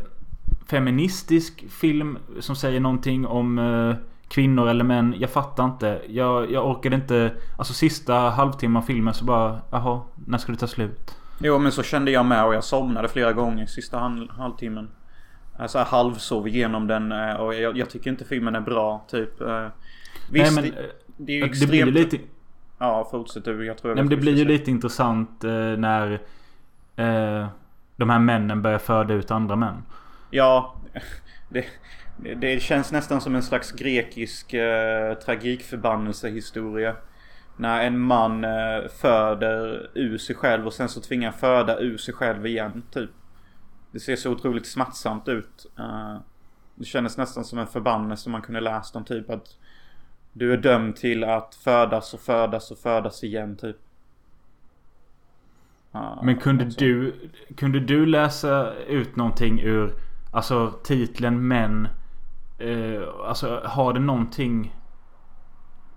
feministisk 0.67 1.65
film 1.71 2.19
som 2.41 2.57
säger 2.57 2.81
någonting 2.81 3.27
om 3.27 3.59
eh, 3.59 3.97
kvinnor 4.29 4.69
eller 4.69 4.85
män? 4.85 5.15
Jag 5.19 5.31
fattar 5.31 5.65
inte. 5.65 6.03
Jag, 6.09 6.53
jag 6.53 6.71
orkade 6.71 6.97
inte. 6.97 7.33
Alltså 7.59 7.73
sista 7.73 8.15
halvtimmen 8.15 8.77
av 8.77 8.87
filmen 8.87 9.15
så 9.15 9.25
bara... 9.25 9.61
Jaha, 9.71 10.01
när 10.27 10.39
ska 10.39 10.53
det 10.53 10.59
ta 10.59 10.67
slut? 10.67 11.17
Jo 11.39 11.59
men 11.59 11.73
så 11.73 11.83
kände 11.83 12.11
jag 12.11 12.27
med 12.27 12.45
och 12.45 12.55
jag 12.55 12.65
somnade 12.65 13.09
flera 13.09 13.33
gånger 13.33 13.67
sista 13.67 13.99
halv, 13.99 14.31
halvtimmen. 14.31 14.89
Jag 15.59 15.71
så 15.71 15.79
här 15.79 15.85
halvsov 15.85 16.49
igenom 16.49 16.87
den 16.87 17.13
eh, 17.13 17.35
och 17.35 17.55
jag, 17.55 17.77
jag 17.77 17.91
tycker 17.91 18.11
inte 18.11 18.25
filmen 18.25 18.55
är 18.55 18.61
bra 18.61 19.05
typ. 19.11 19.41
eh. 19.41 19.67
Visst, 20.31 20.55
Nej, 20.57 20.65
men, 20.65 20.65
det, 20.65 20.91
det 21.17 21.33
är 21.33 21.37
ju 21.37 21.43
det 21.43 21.47
extremt... 21.49 21.71
blir 21.71 21.85
lite... 21.85 22.19
Ja, 22.79 23.09
fortsätt 23.11 23.45
du. 23.45 23.67
Jag 23.67 23.79
tror 23.79 23.91
jag 23.91 23.95
Nej, 23.97 24.05
men 24.05 24.11
det 24.11 24.17
blir 24.17 24.35
ju 24.35 24.45
lite 24.45 24.71
intressant 24.71 25.45
eh, 25.45 25.51
när 25.79 26.13
eh, 26.97 27.47
de 27.97 28.11
här 28.11 28.19
männen 28.19 28.63
börjar 28.63 28.79
föda 28.79 29.15
ut 29.15 29.31
andra 29.31 29.57
män. 29.57 29.83
Ja, 30.31 30.75
det, 31.49 31.67
det, 32.37 32.63
känns 32.63 32.93
nästan 32.93 33.21
som 33.21 33.35
en 33.35 33.43
slags 33.43 33.73
grekisk 33.73 34.55
eh, 34.55 35.15
tragikförbannelsehistoria. 35.15 36.97
När 37.57 37.87
en 37.87 37.99
man 37.99 38.45
eh, 38.45 38.89
föder 39.01 39.91
ur 39.95 40.19
sig 40.19 40.37
själv 40.37 40.67
och 40.67 40.73
sen 40.73 40.89
så 40.89 41.01
tvingar 41.01 41.33
föda 41.33 41.79
ur 41.79 41.97
sig 41.97 42.15
själv 42.15 42.47
igen 42.47 42.83
typ. 42.91 43.11
Det 43.91 44.01
ser 44.01 44.17
så 44.17 44.31
otroligt 44.31 44.67
smärtsamt 44.67 45.29
ut. 45.29 45.67
Eh, 45.79 46.17
det 46.75 46.85
kändes 46.85 47.17
nästan 47.17 47.45
som 47.45 47.59
en 47.59 47.67
förbannelse 47.67 48.31
man 48.31 48.43
kunde 48.43 48.61
läst 48.61 48.97
om 48.97 49.05
typ 49.05 49.31
att 49.31 49.57
du 50.33 50.53
är 50.53 50.57
dömd 50.57 50.97
till 50.97 51.25
att 51.25 51.55
födas 51.55 52.15
och 52.15 52.21
födas 52.21 52.71
och 52.71 52.79
födas 52.79 53.25
igen 53.25 53.57
typ. 53.57 53.77
Men 56.23 56.37
kunde 56.37 56.65
alltså. 56.65 56.81
du, 56.81 57.15
kunde 57.57 57.81
du 57.81 58.07
läsa 58.07 58.73
ut 58.75 59.17
någonting 59.17 59.61
ur 59.61 59.95
Alltså 60.37 60.73
titeln 60.83 61.49
män 61.49 61.89
eh, 62.59 63.03
Alltså 63.25 63.61
har 63.65 63.93
det 63.93 64.01
någonting 64.01 64.77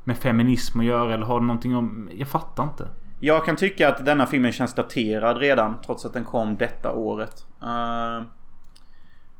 Med 0.04 0.18
feminism 0.18 0.80
att 0.80 0.86
göra 0.86 1.14
eller 1.14 1.26
har 1.26 1.40
det 1.40 1.46
någonting 1.46 1.76
om 1.76 2.10
Jag 2.14 2.28
fattar 2.28 2.64
inte. 2.64 2.88
Jag 3.20 3.46
kan 3.46 3.56
tycka 3.56 3.90
att 3.90 4.06
denna 4.06 4.26
filmen 4.26 4.52
känns 4.52 4.74
daterad 4.74 5.38
redan 5.38 5.82
trots 5.86 6.06
att 6.06 6.14
den 6.14 6.26
kom 6.26 6.58
detta 6.58 6.92
året. 6.92 7.46
uh... 7.64 8.28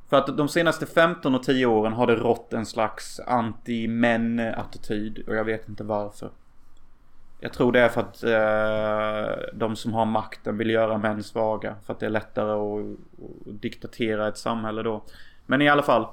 för 0.10 0.18
att 0.18 0.38
de 0.38 0.48
senaste 0.48 0.86
15 0.86 1.36
och 1.36 1.44
10 1.44 1.66
åren 1.66 1.94
har 1.94 2.08
det 2.08 2.16
rått 2.16 2.54
en 2.54 2.66
slags 2.66 3.20
anti-män 3.28 4.40
attityd 4.40 5.24
och 5.28 5.36
jag 5.36 5.44
vet 5.44 5.70
inte 5.70 5.84
varför. 5.84 6.30
Jag 7.40 7.54
tror 7.54 7.72
det 7.72 7.80
är 7.80 7.90
för 7.90 8.02
att 8.02 8.24
eh, 8.24 9.48
de 9.54 9.76
som 9.76 9.94
har 9.94 10.06
makten 10.06 10.58
vill 10.58 10.70
göra 10.70 10.98
män 10.98 11.24
svaga. 11.24 11.76
För 11.86 11.94
att 11.94 12.00
det 12.00 12.06
är 12.06 12.10
lättare 12.10 12.52
att, 12.52 12.86
att 13.48 13.62
diktatera 13.62 14.28
ett 14.28 14.38
samhälle 14.38 14.84
då. 14.84 15.04
Men 15.46 15.62
i 15.62 15.70
alla 15.70 15.84
fall. 15.84 16.02
Eh, 16.02 16.10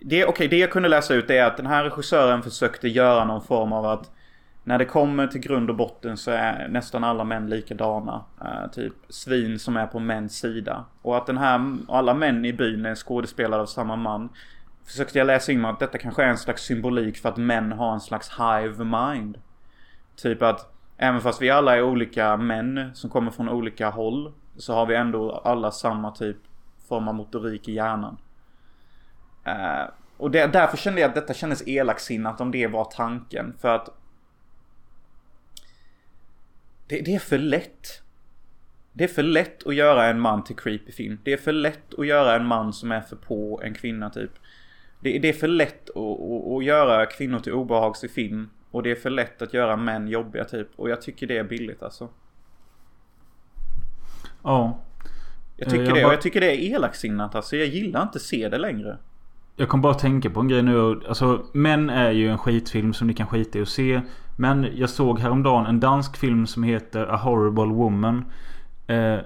det, 0.00 0.26
okej, 0.26 0.48
det 0.48 0.58
jag 0.58 0.70
kunde 0.70 0.88
läsa 0.88 1.14
ut 1.14 1.30
är 1.30 1.44
att 1.44 1.56
den 1.56 1.66
här 1.66 1.84
regissören 1.84 2.42
försökte 2.42 2.88
göra 2.88 3.24
någon 3.24 3.42
form 3.42 3.72
av 3.72 3.86
att 3.86 4.10
när 4.64 4.78
det 4.78 4.84
kommer 4.84 5.26
till 5.26 5.40
grund 5.40 5.70
och 5.70 5.76
botten 5.76 6.16
så 6.16 6.30
är 6.30 6.68
nästan 6.68 7.04
alla 7.04 7.24
män 7.24 7.50
likadana. 7.50 8.24
Eh, 8.40 8.70
typ 8.70 8.92
svin 9.08 9.58
som 9.58 9.76
är 9.76 9.86
på 9.86 9.98
mäns 9.98 10.38
sida. 10.38 10.84
Och 11.02 11.16
att 11.16 11.26
den 11.26 11.38
här, 11.38 11.76
alla 11.88 12.14
män 12.14 12.44
i 12.44 12.52
byn 12.52 12.86
är 12.86 12.94
skådespelare 12.94 13.60
av 13.60 13.66
samma 13.66 13.96
man. 13.96 14.28
Försökte 14.84 15.18
jag 15.18 15.26
läsa 15.26 15.52
in 15.52 15.60
mig 15.60 15.70
att 15.70 15.80
detta 15.80 15.98
kanske 15.98 16.22
är 16.22 16.28
en 16.28 16.38
slags 16.38 16.62
symbolik 16.62 17.18
för 17.18 17.28
att 17.28 17.36
män 17.36 17.72
har 17.72 17.92
en 17.92 18.00
slags 18.00 18.30
hive 18.30 18.84
mind. 18.84 19.38
Typ 20.22 20.42
att 20.42 20.72
även 20.96 21.20
fast 21.20 21.42
vi 21.42 21.50
alla 21.50 21.76
är 21.76 21.82
olika 21.82 22.36
män 22.36 22.90
som 22.94 23.10
kommer 23.10 23.30
från 23.30 23.48
olika 23.48 23.90
håll. 23.90 24.32
Så 24.56 24.74
har 24.74 24.86
vi 24.86 24.94
ändå 24.94 25.30
alla 25.30 25.70
samma 25.70 26.10
typ 26.10 26.36
form 26.88 27.08
av 27.08 27.14
motorik 27.14 27.68
i 27.68 27.72
hjärnan. 27.72 28.16
Uh, 29.46 29.90
och 30.16 30.30
det, 30.30 30.46
därför 30.46 30.76
kände 30.76 31.00
jag 31.00 31.08
att 31.08 31.14
detta 31.14 31.34
kändes 31.34 31.66
elaksinnat 31.66 32.40
om 32.40 32.50
det 32.50 32.66
var 32.66 32.84
tanken. 32.84 33.54
För 33.58 33.68
att 33.68 33.88
det, 36.86 37.00
det 37.00 37.14
är 37.14 37.18
för 37.18 37.38
lätt. 37.38 38.02
Det 38.92 39.04
är 39.04 39.08
för 39.08 39.22
lätt 39.22 39.66
att 39.66 39.74
göra 39.74 40.06
en 40.06 40.20
man 40.20 40.44
till 40.44 40.56
creepy 40.56 40.92
film. 40.92 41.18
Det 41.24 41.32
är 41.32 41.36
för 41.36 41.52
lätt 41.52 41.98
att 41.98 42.06
göra 42.06 42.36
en 42.36 42.46
man 42.46 42.72
som 42.72 42.92
är 42.92 43.00
för 43.00 43.16
på 43.16 43.60
en 43.64 43.74
kvinna 43.74 44.10
typ. 44.10 44.30
Det, 45.00 45.18
det 45.18 45.28
är 45.28 45.32
för 45.32 45.48
lätt 45.48 45.90
att, 45.90 45.96
att, 45.96 46.52
att 46.52 46.64
göra 46.64 47.06
kvinnor 47.06 47.38
till 47.38 47.52
obehagsig 47.52 48.10
film. 48.10 48.50
Och 48.72 48.82
det 48.82 48.90
är 48.90 48.94
för 48.94 49.10
lätt 49.10 49.42
att 49.42 49.54
göra 49.54 49.76
män 49.76 50.08
jobbiga 50.08 50.44
typ. 50.44 50.68
Och 50.76 50.90
jag 50.90 51.02
tycker 51.02 51.26
det 51.26 51.38
är 51.38 51.44
billigt 51.44 51.82
alltså. 51.82 52.08
Ja. 54.42 54.78
Jag 55.56 55.66
Eh, 55.66 55.70
tycker 55.70 55.84
jag 55.84 55.94
det. 55.94 56.00
bara- 56.00 56.06
Och 56.06 56.12
jag 56.12 56.20
tycker 56.20 56.40
det 56.40 56.46
är 56.56 56.74
elaksinnat 56.76 57.34
alltså. 57.34 57.56
Jag 57.56 57.66
gillar 57.66 58.02
inte 58.02 58.18
se 58.20 58.48
det 58.48 58.58
längre. 58.58 58.96
Jag 59.56 59.68
kom 59.68 59.80
bara 59.80 59.94
tänka 59.94 60.30
på 60.30 60.40
en 60.40 60.48
grej 60.48 60.62
nu. 60.62 61.00
Alltså 61.08 61.44
män 61.52 61.90
är 61.90 62.10
ju 62.10 62.28
en 62.28 62.38
skitfilm 62.38 62.92
som 62.92 63.06
ni 63.06 63.14
kan 63.14 63.26
skita 63.26 63.58
i 63.58 63.62
att 63.62 63.68
se. 63.68 64.00
Men 64.36 64.66
jag 64.74 64.90
såg 64.90 65.18
häromdagen 65.18 65.66
en 65.66 65.80
dansk 65.80 66.16
film 66.16 66.46
som 66.46 66.62
heter 66.62 67.06
A 67.06 67.16
Horrible 67.16 67.74
Woman. 67.74 68.24
Eh, 68.86 69.18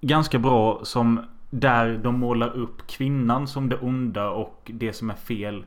ganska 0.00 0.38
bra 0.38 0.80
som 0.82 1.20
där 1.50 1.98
de 2.04 2.18
målar 2.18 2.48
upp 2.56 2.86
kvinnan 2.86 3.46
som 3.46 3.68
det 3.68 3.76
onda 3.76 4.30
och 4.30 4.70
det 4.74 4.92
som 4.92 5.10
är 5.10 5.14
fel. 5.14 5.64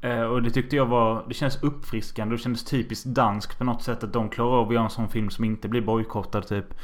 Eh, 0.00 0.22
och 0.22 0.42
det 0.42 0.50
tyckte 0.50 0.76
jag 0.76 0.86
var... 0.86 1.24
Det 1.28 1.34
känns 1.34 1.62
uppfriskande 1.62 2.32
och 2.32 2.38
det 2.38 2.42
kändes 2.42 2.64
typiskt 2.64 3.06
danskt 3.06 3.58
på 3.58 3.64
något 3.64 3.82
sätt 3.82 4.04
att 4.04 4.12
de 4.12 4.28
klarar 4.28 4.60
av 4.60 4.68
att 4.68 4.74
göra 4.74 4.84
en 4.84 4.90
sån 4.90 5.08
film 5.08 5.30
som 5.30 5.44
inte 5.44 5.68
blir 5.68 5.80
bojkottad 5.80 6.42
typ. 6.42 6.74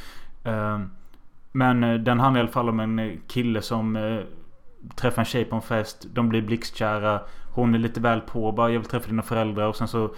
Eh, 0.45 0.81
men 1.53 1.85
eh, 1.85 1.95
den 1.95 2.21
handlar 2.21 2.41
i 2.41 2.43
alla 2.43 2.53
fall 2.53 2.69
om 2.69 2.81
en 2.81 3.21
kille 3.27 3.63
som 3.63 4.23
träffar 4.97 5.23
en 5.23 5.27
tjej 5.27 5.45
på 5.45 5.57
en 5.57 5.63
fest. 5.63 6.07
De 6.13 6.29
blir 6.29 6.43
blixtkära. 6.43 7.21
Hon 7.55 7.75
är 7.75 7.79
lite 7.79 8.01
väl 8.01 8.21
på. 8.21 8.53
Bara 8.53 8.71
jag 8.71 8.81
vill 8.81 8.89
träffa 8.89 9.09
dina 9.09 9.23
föräldrar. 9.23 9.69
Och 9.69 9.77
sen 9.77 9.89
så 9.89 10.15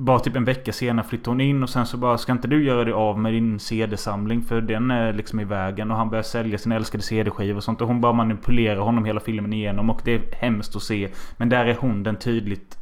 bara 0.00 0.18
typ 0.18 0.36
en 0.36 0.44
vecka 0.44 0.72
senare 0.72 1.06
flyttar 1.06 1.30
hon 1.32 1.40
in 1.40 1.62
och 1.62 1.70
sen 1.70 1.86
så 1.86 1.96
bara 1.96 2.18
Ska 2.18 2.32
inte 2.32 2.48
du 2.48 2.64
göra 2.64 2.84
dig 2.84 2.92
av 2.92 3.18
med 3.18 3.32
din 3.32 3.60
CD-samling? 3.60 4.42
För 4.42 4.60
den 4.60 4.90
är 4.90 5.12
liksom 5.12 5.40
i 5.40 5.44
vägen 5.44 5.90
och 5.90 5.96
han 5.96 6.10
börjar 6.10 6.22
sälja 6.22 6.58
sin 6.58 6.72
älskade 6.72 7.02
CD-skiva 7.02 7.56
och 7.56 7.64
sånt. 7.64 7.80
Och 7.80 7.88
hon 7.88 8.00
bara 8.00 8.12
manipulerar 8.12 8.80
honom 8.80 9.04
hela 9.04 9.20
filmen 9.20 9.52
igenom 9.52 9.90
och 9.90 10.00
det 10.04 10.14
är 10.14 10.22
hemskt 10.32 10.76
att 10.76 10.82
se. 10.82 11.08
Men 11.36 11.48
där 11.48 11.66
är 11.66 11.74
hon 11.74 12.02
den 12.02 12.16
tydligt 12.16 12.78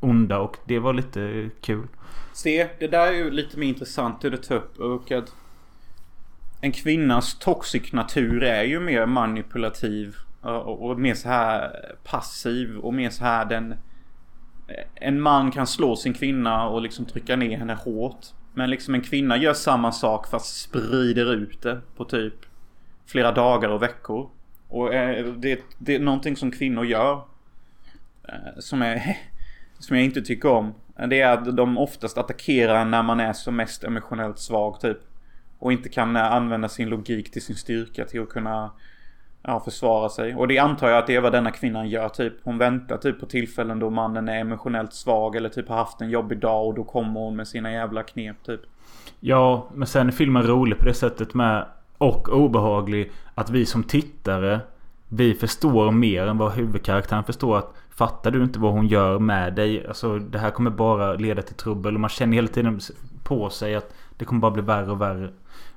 onda 0.00 0.38
och 0.38 0.56
det 0.64 0.78
var 0.78 0.92
lite 0.92 1.50
kul. 1.60 1.86
Se, 2.32 2.68
det 2.78 2.88
där 2.88 3.06
är 3.06 3.12
ju 3.12 3.30
lite 3.30 3.58
mer 3.58 3.68
intressant 3.68 4.20
det 4.20 4.30
du 4.30 4.36
tar 4.36 4.54
upp. 4.54 4.78
Och 4.78 5.12
att 5.12 5.34
en 6.60 6.72
kvinnas 6.72 7.38
toxic 7.38 7.92
natur 7.92 8.42
är 8.42 8.64
ju 8.64 8.80
mer 8.80 9.06
manipulativ. 9.06 10.16
Och, 10.40 10.90
och 10.90 11.00
mer 11.00 11.14
så 11.14 11.28
här 11.28 11.70
passiv 12.04 12.76
och 12.78 12.94
mer 12.94 13.10
så 13.10 13.24
här 13.24 13.44
den... 13.44 13.74
En 14.94 15.20
man 15.20 15.50
kan 15.50 15.66
slå 15.66 15.96
sin 15.96 16.14
kvinna 16.14 16.68
och 16.68 16.82
liksom 16.82 17.04
trycka 17.04 17.36
ner 17.36 17.58
henne 17.58 17.74
hårt. 17.74 18.26
Men 18.54 18.70
liksom 18.70 18.94
en 18.94 19.00
kvinna 19.00 19.36
gör 19.36 19.54
samma 19.54 19.92
sak 19.92 20.26
fast 20.28 20.60
sprider 20.60 21.34
ut 21.34 21.62
det 21.62 21.80
på 21.96 22.04
typ 22.04 22.34
flera 23.06 23.32
dagar 23.32 23.68
och 23.68 23.82
veckor. 23.82 24.30
Och 24.68 24.94
eh, 24.94 25.26
det, 25.26 25.60
det 25.78 25.94
är 25.94 26.00
någonting 26.00 26.36
som 26.36 26.50
kvinnor 26.50 26.84
gör. 26.84 27.22
Eh, 28.28 28.58
som 28.58 28.82
är... 28.82 29.16
Som 29.78 29.96
jag 29.96 30.04
inte 30.04 30.22
tycker 30.22 30.48
om. 30.48 30.74
Det 31.08 31.20
är 31.20 31.32
att 31.32 31.56
de 31.56 31.78
oftast 31.78 32.18
attackerar 32.18 32.84
när 32.84 33.02
man 33.02 33.20
är 33.20 33.32
som 33.32 33.56
mest 33.56 33.84
emotionellt 33.84 34.38
svag 34.38 34.80
typ. 34.80 34.98
Och 35.58 35.72
inte 35.72 35.88
kan 35.88 36.16
använda 36.16 36.68
sin 36.68 36.88
logik 36.88 37.30
till 37.30 37.42
sin 37.42 37.56
styrka 37.56 38.04
till 38.04 38.22
att 38.22 38.28
kunna 38.28 38.70
ja, 39.46 39.60
försvara 39.60 40.08
sig. 40.08 40.34
Och 40.34 40.48
det 40.48 40.58
antar 40.58 40.88
jag 40.88 40.98
att 40.98 41.06
det 41.06 41.14
är 41.16 41.20
vad 41.20 41.32
denna 41.32 41.50
kvinnan 41.50 41.88
gör 41.88 42.08
typ. 42.08 42.32
Hon 42.44 42.58
väntar 42.58 42.96
typ 42.96 43.20
på 43.20 43.26
tillfällen 43.26 43.78
då 43.78 43.90
mannen 43.90 44.28
är 44.28 44.38
emotionellt 44.38 44.92
svag 44.92 45.36
eller 45.36 45.48
typ 45.48 45.68
har 45.68 45.76
haft 45.76 46.00
en 46.00 46.10
jobbig 46.10 46.38
dag 46.38 46.66
och 46.66 46.74
då 46.74 46.84
kommer 46.84 47.20
hon 47.20 47.36
med 47.36 47.48
sina 47.48 47.72
jävla 47.72 48.02
knep 48.02 48.36
typ. 48.46 48.60
Ja, 49.20 49.66
men 49.74 49.86
sen 49.86 50.08
är 50.08 50.12
filmen 50.12 50.42
rolig 50.42 50.78
på 50.78 50.84
det 50.84 50.94
sättet 50.94 51.34
med 51.34 51.66
och 51.98 52.28
obehaglig 52.28 53.12
att 53.34 53.50
vi 53.50 53.66
som 53.66 53.82
tittare 53.82 54.60
vi 55.08 55.34
förstår 55.34 55.90
mer 55.90 56.26
än 56.26 56.38
vad 56.38 56.52
huvudkaraktären 56.52 57.24
förstår 57.24 57.58
att 57.58 57.74
Fattar 57.90 58.30
du 58.30 58.42
inte 58.42 58.58
vad 58.58 58.72
hon 58.72 58.86
gör 58.86 59.18
med 59.18 59.54
dig? 59.54 59.86
Alltså 59.86 60.18
det 60.18 60.38
här 60.38 60.50
kommer 60.50 60.70
bara 60.70 61.14
leda 61.14 61.42
till 61.42 61.54
trubbel 61.54 61.94
och 61.94 62.00
man 62.00 62.10
känner 62.10 62.34
hela 62.34 62.48
tiden 62.48 62.80
på 63.24 63.50
sig 63.50 63.74
att 63.74 63.94
det 64.16 64.24
kommer 64.24 64.40
bara 64.40 64.50
bli 64.50 64.62
värre 64.62 64.90
och 64.90 65.00
värre. 65.00 65.30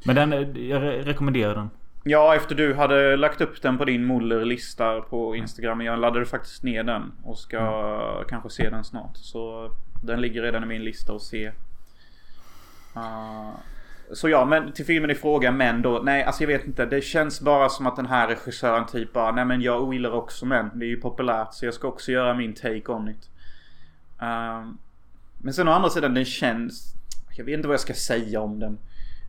Men 0.06 0.16
den, 0.16 0.32
jag 0.68 0.82
re- 0.82 1.04
rekommenderar 1.04 1.56
den. 1.56 1.70
Ja, 2.04 2.36
efter 2.36 2.56
du 2.56 2.74
hade 2.74 3.16
lagt 3.16 3.42
upp 3.42 3.62
den 3.62 3.78
på 3.78 3.86
din 3.86 4.06
Muller-lista 4.06 5.02
på 5.02 5.36
Instagram. 5.36 5.82
Jag 5.82 6.00
laddade 6.00 6.26
faktiskt 6.26 6.64
ner 6.64 6.84
den 6.84 7.12
och 7.24 7.38
ska 7.38 8.24
kanske 8.30 8.50
se 8.50 8.70
den 8.70 8.84
snart. 8.84 9.18
Så 9.18 9.72
den 10.04 10.22
ligger 10.22 10.42
redan 10.42 10.64
i 10.64 10.66
min 10.66 10.84
lista 10.84 11.14
att 11.14 11.22
se. 11.22 11.52
Uh, 12.96 13.52
så 14.14 14.30
ja, 14.30 14.46
men 14.46 14.72
till 14.72 14.86
filmen 14.86 15.12
i 15.12 15.16
fråga, 15.16 15.52
men 15.52 15.82
då. 15.82 16.02
Nej, 16.04 16.24
alltså 16.24 16.44
jag 16.44 16.48
vet 16.48 16.68
inte. 16.68 16.86
Det 16.86 17.02
känns 17.02 17.42
bara 17.42 17.70
som 17.70 17.88
att 17.88 17.96
den 17.96 18.06
här 18.06 18.28
regissören 18.28 18.86
typ 18.86 19.14
bara, 19.14 19.32
nej 19.32 19.46
men 19.46 19.62
jag 19.62 19.84
ogillar 19.84 20.12
också 20.12 20.46
män. 20.46 20.72
Det 20.74 20.86
är 20.86 20.90
ju 20.90 21.02
populärt 21.02 21.54
så 21.54 21.66
jag 21.66 21.74
ska 21.74 21.88
också 21.88 22.12
göra 22.12 22.34
min 22.34 22.54
take 22.54 22.92
on 22.92 23.10
it. 23.10 23.30
Uh, 24.22 24.72
men 25.38 25.54
sen 25.54 25.68
å 25.68 25.72
andra 25.72 25.90
sidan, 25.90 26.14
den 26.14 26.26
känns... 26.26 26.94
Jag 27.38 27.46
vet 27.46 27.54
inte 27.54 27.68
vad 27.68 27.74
jag 27.74 27.82
ska 27.82 27.94
säga 27.94 28.42
om 28.42 28.60
den. 28.60 28.78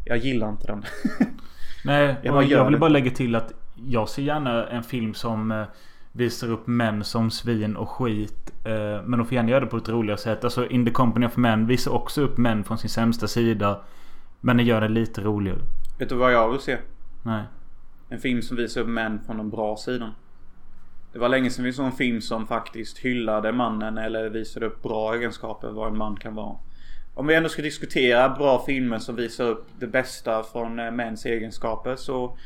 Jag 0.05 0.19
gillar 0.19 0.49
inte 0.49 0.67
den. 0.67 0.85
Nej, 1.85 2.17
Jag 2.23 2.35
bara 2.35 2.45
jag 2.45 2.65
vill 2.65 2.79
bara 2.79 2.91
lägga 2.91 3.11
till 3.11 3.35
att 3.35 3.53
jag 3.75 4.09
ser 4.09 4.23
gärna 4.23 4.67
en 4.67 4.83
film 4.83 5.15
som 5.15 5.51
eh, 5.51 5.65
visar 6.13 6.51
upp 6.51 6.67
män 6.67 7.05
som 7.05 7.31
svin 7.31 7.77
och 7.77 7.91
skit. 7.91 8.53
Eh, 8.65 9.03
men 9.05 9.19
de 9.19 9.27
får 9.27 9.35
gärna 9.35 9.51
göra 9.51 9.61
det 9.61 9.67
på 9.67 9.77
ett 9.77 9.89
roligare 9.89 10.19
sätt. 10.19 10.45
Alltså 10.45 10.67
In 10.67 10.85
the 10.85 10.91
Company 10.91 11.27
of 11.27 11.37
Men 11.37 11.67
visar 11.67 11.91
också 11.91 12.23
upp 12.23 12.39
män 12.39 12.65
från 12.65 12.79
sin 12.79 12.91
sämsta 12.91 13.29
sida. 13.29 13.81
Men 14.41 14.57
den 14.57 14.67
gör 14.67 14.81
det 14.81 14.89
lite 14.89 15.21
roligare. 15.21 15.59
vet 15.99 16.09
du 16.09 16.15
vad 16.15 16.33
jag 16.33 16.51
vill 16.51 16.61
se? 16.61 16.79
Nej. 17.23 17.43
En 18.09 18.19
film 18.19 18.43
som 18.43 18.57
visar 18.57 18.81
upp 18.81 18.89
män 18.89 19.21
från 19.27 19.37
den 19.37 19.51
bra 19.51 19.77
sidan. 19.77 20.11
Det 21.13 21.19
var 21.19 21.29
länge 21.29 21.51
sedan 21.51 21.65
vi 21.65 21.73
såg 21.73 21.87
en 21.87 21.93
film 21.93 22.21
som 22.21 22.47
faktiskt 22.47 22.99
hyllade 22.99 23.53
mannen 23.53 23.99
eller 23.99 24.31
visade 24.31 24.67
upp 24.67 24.83
bra 24.83 25.15
egenskaper 25.15 25.71
vad 25.71 25.89
en 25.89 25.99
man 25.99 26.17
kan 26.17 26.35
vara. 26.35 26.57
Om 27.15 27.27
vi 27.27 27.35
ändå 27.35 27.49
ska 27.49 27.63
diskutera 27.63 28.29
bra 28.29 28.65
filmer 28.67 28.99
som 28.99 29.17
visar 29.17 29.45
upp 29.45 29.67
det 29.79 29.87
bästa 29.87 30.43
från 30.43 30.79
eh, 30.79 30.91
mäns 30.91 31.27
egenskaper 31.27 31.97
så 31.97 32.37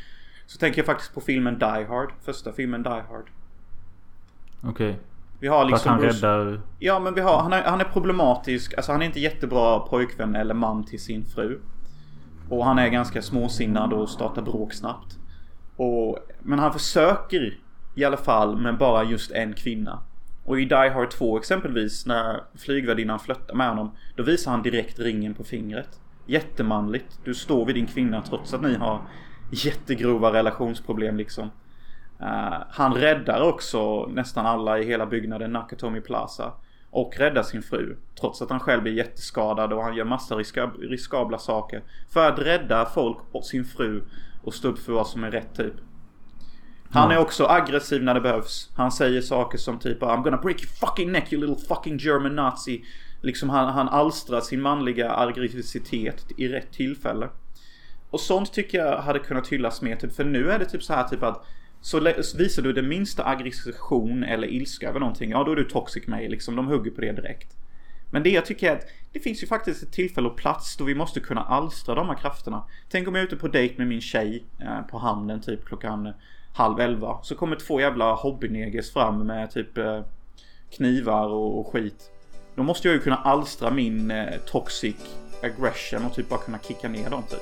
så 0.46 0.58
tänker 0.58 0.78
jag 0.78 0.86
faktiskt 0.86 1.14
på 1.14 1.20
filmen 1.20 1.58
Die 1.58 1.84
Hard. 1.88 2.12
Första 2.24 2.52
filmen 2.52 2.82
Die 2.82 2.88
Hard. 2.88 3.30
Okej. 4.62 4.98
Vi 5.40 5.48
har 5.48 5.64
liksom 5.64 5.90
han 5.90 6.00
Bruce- 6.00 6.22
räddar... 6.22 6.60
Ja 6.78 6.98
men 6.98 7.14
vi 7.14 7.20
har, 7.20 7.42
han 7.42 7.52
är, 7.52 7.62
han 7.62 7.80
är 7.80 7.84
problematisk. 7.84 8.74
Alltså 8.74 8.92
han 8.92 9.02
är 9.02 9.06
inte 9.06 9.20
jättebra 9.20 9.78
pojkvän 9.78 10.34
eller 10.36 10.54
man 10.54 10.84
till 10.84 11.00
sin 11.00 11.24
fru. 11.24 11.60
Och 12.48 12.64
han 12.64 12.78
är 12.78 12.88
ganska 12.88 13.22
småsinnad 13.22 13.92
och 13.92 14.08
startar 14.08 14.42
bråk 14.42 14.72
snabbt. 14.72 15.18
Och, 15.76 16.18
men 16.42 16.58
han 16.58 16.72
försöker 16.72 17.58
i 17.94 18.04
alla 18.04 18.16
fall 18.16 18.56
med 18.56 18.78
bara 18.78 19.04
just 19.04 19.30
en 19.30 19.52
kvinna. 19.54 20.02
Och 20.44 20.60
i 20.60 20.64
Die 20.64 20.90
Hard 20.90 21.10
2 21.10 21.38
exempelvis 21.38 22.06
när 22.06 22.40
flygvärdinnan 22.54 23.18
flörtar 23.18 23.54
med 23.54 23.68
honom. 23.68 23.96
Då 24.16 24.22
visar 24.22 24.50
han 24.50 24.62
direkt 24.62 24.98
ringen 24.98 25.34
på 25.34 25.44
fingret. 25.44 26.00
Jättemanligt. 26.26 27.20
Du 27.24 27.34
står 27.34 27.66
vid 27.66 27.74
din 27.74 27.86
kvinna 27.86 28.22
trots 28.22 28.54
att 28.54 28.62
ni 28.62 28.74
har 28.74 29.00
jättegrova 29.50 30.32
relationsproblem 30.32 31.16
liksom. 31.16 31.50
Uh, 32.20 32.62
han 32.70 32.94
räddar 32.94 33.40
också 33.48 34.06
nästan 34.06 34.46
alla 34.46 34.78
i 34.78 34.84
hela 34.84 35.06
byggnaden 35.06 35.52
Nakatomi 35.52 36.00
Plaza. 36.00 36.52
Och 36.90 37.14
räddar 37.18 37.42
sin 37.42 37.62
fru. 37.62 37.96
Trots 38.20 38.42
att 38.42 38.50
han 38.50 38.60
själv 38.60 38.82
blir 38.82 38.92
jätteskadad 38.92 39.72
och 39.72 39.82
han 39.82 39.96
gör 39.96 40.04
massa 40.04 40.36
riskab 40.36 40.70
riskabla 40.76 41.38
saker. 41.38 41.82
För 42.08 42.28
att 42.28 42.38
rädda 42.38 42.86
folk 42.86 43.18
och 43.32 43.44
sin 43.44 43.64
fru. 43.64 44.02
Och 44.42 44.54
stå 44.54 44.68
upp 44.68 44.78
för 44.78 44.92
vad 44.92 45.06
som 45.06 45.24
är 45.24 45.30
rätt 45.30 45.54
typ. 45.56 45.74
Han 46.94 47.10
är 47.10 47.18
också 47.18 47.46
aggressiv 47.46 48.02
när 48.02 48.14
det 48.14 48.20
behövs. 48.20 48.70
Han 48.74 48.92
säger 48.92 49.20
saker 49.20 49.58
som 49.58 49.78
typ 49.78 50.02
I'm 50.02 50.22
gonna 50.22 50.36
break 50.36 50.62
your 50.62 50.72
fucking 50.72 51.12
neck 51.12 51.32
you 51.32 51.46
little 51.46 51.66
fucking 51.68 51.96
German 51.96 52.36
nazi. 52.36 52.84
Liksom 53.20 53.50
han, 53.50 53.74
han 53.74 53.88
alstrar 53.88 54.40
sin 54.40 54.60
manliga 54.60 55.16
aggressivitet 55.16 56.26
i 56.36 56.48
rätt 56.48 56.72
tillfälle. 56.72 57.28
Och 58.10 58.20
sånt 58.20 58.52
tycker 58.52 58.78
jag 58.78 58.98
hade 58.98 59.18
kunnat 59.18 59.48
hyllas 59.48 59.82
mer. 59.82 59.96
Typ, 59.96 60.16
för 60.16 60.24
nu 60.24 60.50
är 60.50 60.58
det 60.58 60.64
typ 60.64 60.82
så 60.82 60.92
här 60.92 61.08
typ 61.08 61.22
att 61.22 61.46
så 61.80 62.00
visar 62.38 62.62
du 62.62 62.72
det 62.72 62.82
minsta 62.82 63.26
aggression 63.26 64.24
eller 64.24 64.48
ilska 64.48 64.88
över 64.88 65.00
någonting. 65.00 65.30
Ja 65.30 65.44
då 65.44 65.52
är 65.52 65.56
du 65.56 65.64
toxic 65.64 66.06
male 66.06 66.28
liksom. 66.28 66.56
De 66.56 66.66
hugger 66.66 66.90
på 66.90 67.00
det 67.00 67.12
direkt. 67.12 67.56
Men 68.10 68.22
det 68.22 68.30
jag 68.30 68.46
tycker 68.46 68.70
är 68.70 68.76
att 68.76 68.86
det 69.12 69.20
finns 69.20 69.42
ju 69.42 69.46
faktiskt 69.46 69.82
ett 69.82 69.92
tillfälle 69.92 70.28
och 70.28 70.36
plats 70.36 70.76
då 70.76 70.84
vi 70.84 70.94
måste 70.94 71.20
kunna 71.20 71.40
alstra 71.40 71.94
de 71.94 72.08
här 72.08 72.14
krafterna. 72.14 72.64
Tänk 72.88 73.08
om 73.08 73.14
jag 73.14 73.22
är 73.22 73.26
ute 73.26 73.36
på 73.36 73.48
dejt 73.48 73.74
med 73.78 73.86
min 73.86 74.00
tjej 74.00 74.44
eh, 74.60 74.80
på 74.80 74.98
hamnen 74.98 75.40
typ 75.40 75.64
klockan 75.64 76.12
halv 76.54 76.80
elva. 76.80 77.18
Så 77.22 77.34
kommer 77.34 77.56
två 77.56 77.80
jävla 77.80 78.14
hobbyneges 78.14 78.92
fram 78.92 79.26
med 79.26 79.50
typ 79.50 79.78
eh, 79.78 80.00
knivar 80.70 81.28
och, 81.28 81.58
och 81.60 81.72
skit. 81.72 82.10
Då 82.54 82.62
måste 82.62 82.88
jag 82.88 82.94
ju 82.94 83.00
kunna 83.00 83.16
alstra 83.16 83.70
min 83.70 84.10
eh, 84.10 84.38
toxic 84.46 84.96
aggression 85.42 86.04
och 86.04 86.14
typ 86.14 86.28
bara 86.28 86.40
kunna 86.40 86.58
kicka 86.58 86.88
ner 86.88 87.10
dem 87.10 87.22
typ. 87.22 87.40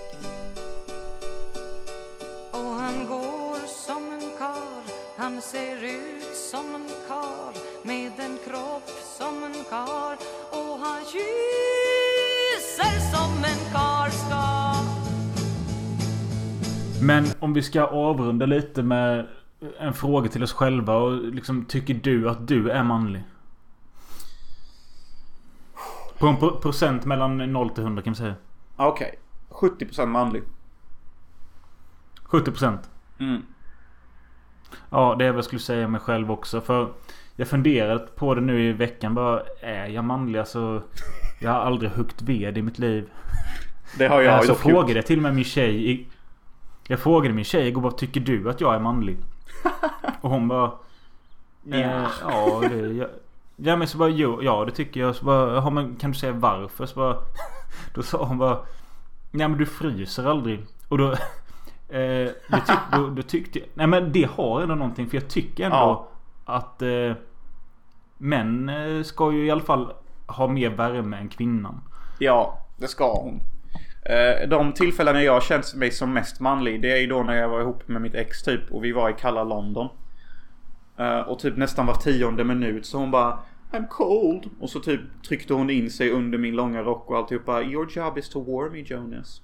Och 2.50 2.58
han 2.58 3.06
går 3.08 3.66
som 3.66 4.12
en 4.12 4.38
kar 4.38 4.82
Han 5.16 5.40
ser 5.40 5.84
ut 5.84 6.36
som 6.36 6.74
en 6.74 6.88
kar 7.08 7.52
Med 7.86 8.12
en 8.18 8.38
kropp 8.46 8.90
som 9.18 9.44
en 9.44 9.64
kar 9.70 10.16
Och 10.50 10.78
han 10.78 11.04
kysser 11.04 13.00
som 13.12 13.44
en 13.44 13.72
kar 13.72 14.10
ska 14.10 14.61
men 17.03 17.24
om 17.40 17.53
vi 17.53 17.62
ska 17.62 17.84
avrunda 17.84 18.46
lite 18.46 18.82
med 18.82 19.26
en 19.78 19.92
fråga 19.94 20.28
till 20.28 20.42
oss 20.42 20.53
själva. 20.53 20.96
Och 20.96 21.12
liksom, 21.24 21.64
tycker 21.64 21.94
du 21.94 22.30
att 22.30 22.48
du 22.48 22.70
är 22.70 22.82
manlig? 22.84 23.22
På 26.18 26.26
en 26.26 26.36
pro- 26.36 26.57
procent 26.61 27.05
mellan 27.05 27.53
0 27.53 27.70
till 27.70 27.82
100 27.82 28.03
kan 28.03 28.12
vi 28.12 28.16
säga. 28.18 28.34
Okej. 28.76 29.18
70% 29.50 30.07
manlig. 30.07 30.42
70 32.22 32.50
procent. 32.50 32.90
Mm. 33.18 33.42
Ja, 34.90 35.14
det 35.18 35.24
är 35.24 35.28
vad 35.30 35.38
jag 35.38 35.44
skulle 35.44 35.61
säga 35.61 35.88
mig 35.88 36.00
själv 36.00 36.30
också. 36.30 36.61
För 36.61 36.92
jag 37.36 37.48
funderat 37.48 38.16
på 38.16 38.34
det 38.34 38.40
nu 38.40 38.68
i 38.68 38.72
veckan. 38.72 39.14
Bara, 39.14 39.42
är 39.61 39.86
jag 39.86 40.05
manlig? 40.05 40.38
Alltså, 40.38 40.82
Jag 41.40 41.50
har 41.50 41.61
aldrig 41.61 41.90
huggt 41.90 42.22
ved 42.22 42.59
i 42.59 42.62
mitt 42.62 42.78
liv. 42.78 43.11
Det 43.98 44.07
har 44.09 44.20
jag 44.20 44.34
Jag 44.34 44.44
så 44.44 44.53
dock 44.53 44.61
frågade 44.61 44.92
jag 44.92 45.07
till 45.07 45.16
och 45.18 45.22
med 45.22 45.34
min 45.34 45.44
tjej. 45.44 46.09
Jag 46.93 47.01
frågade 47.01 47.34
min 47.34 47.45
tjej 47.45 47.68
igår 47.68 47.80
bara 47.82 47.93
tycker 47.93 48.20
du 48.20 48.51
att 48.51 48.61
jag 48.61 48.74
är 48.74 48.78
manlig? 48.78 49.16
Och 50.20 50.30
hon 50.30 50.49
bara... 50.49 50.70
Ja. 51.62 51.76
Eh, 51.76 52.05
ja, 52.22 52.62
det, 52.68 52.76
jag, 52.76 53.09
ja 53.57 53.76
men 53.76 53.88
så 53.88 53.99
bara 53.99 54.09
jo, 54.09 54.43
ja 54.43 54.64
det 54.64 54.70
tycker 54.70 55.01
jag. 55.01 55.16
Så 55.16 55.24
bara, 55.24 55.55
"Jaha, 55.55 55.70
men 55.70 55.97
kan 55.97 56.11
du 56.11 56.18
säga 56.18 56.32
varför? 56.32 56.86
Så 56.86 56.95
bara, 57.01 57.16
då 57.95 58.03
sa 58.03 58.24
hon 58.24 58.38
bara... 58.38 58.59
Nej 59.30 59.49
men 59.49 59.59
du 59.59 59.66
fryser 59.66 60.24
aldrig. 60.24 60.66
Och 60.88 60.99
då... 60.99 61.14
Eh, 61.88 61.99
det 62.49 62.62
tyck, 62.66 62.78
då, 62.93 63.07
då 63.09 63.22
tyckte 63.22 63.59
jag... 63.59 63.68
Nej 63.74 63.86
men 63.86 64.12
det 64.12 64.28
har 64.36 64.61
ändå 64.62 64.74
någonting. 64.74 65.07
För 65.11 65.16
jag 65.16 65.28
tycker 65.30 65.64
ändå 65.64 65.76
Ja. 65.76 66.09
att... 66.45 66.82
Eh, 66.82 67.12
män 68.18 68.68
eh, 68.68 69.03
ska 69.03 69.32
ju 69.32 69.47
i 69.47 69.51
alla 69.51 69.61
fall 69.61 69.93
ha 70.26 70.49
mer 70.49 70.70
värme 70.70 71.16
än 71.16 71.28
kvinnan. 71.28 71.80
Ja, 72.18 72.59
det 72.76 72.88
ska 72.88 73.12
hon. 73.14 73.40
Eh, 74.03 74.48
De 74.48 74.72
tillfällen 74.72 75.24
jag 75.24 75.42
känt 75.42 75.74
mig 75.74 75.90
som 75.90 76.12
mest 76.12 76.40
manlig 76.40 76.82
det 76.82 76.92
är 76.92 77.00
ju 77.00 77.07
då 77.07 77.22
när 77.22 77.34
jag 77.36 77.48
var 77.48 77.61
ihop 77.61 77.88
med 77.88 78.03
mitt 78.03 78.14
ex 78.14 78.42
typ 78.42 78.72
och 78.72 78.84
vi 78.84 78.92
var 78.92 79.11
i 79.11 79.14
kalla 79.18 79.44
London. 79.44 79.88
Eh, 80.98 81.18
Och 81.20 81.38
typ 81.38 81.57
nästan 81.57 81.86
var 81.86 81.94
tionde 81.94 82.44
minut 82.44 82.86
så 82.86 82.98
hon 82.98 83.11
bara 83.11 83.38
I'm 83.72 83.88
cold. 83.88 84.50
Och 84.61 84.70
så 84.70 84.80
typ 84.80 85.00
tryckte 85.28 85.55
hon 85.55 85.70
in 85.70 85.90
sig 85.90 86.11
under 86.11 86.38
min 86.38 86.57
långa 86.57 86.82
rock 86.82 87.11
och 87.11 87.16
alltihopa 87.16 87.62
Your 87.62 87.90
job 87.90 88.18
is 88.18 88.28
to 88.28 88.40
warm 88.40 88.72
me 88.72 88.78
Jonas. 88.78 89.42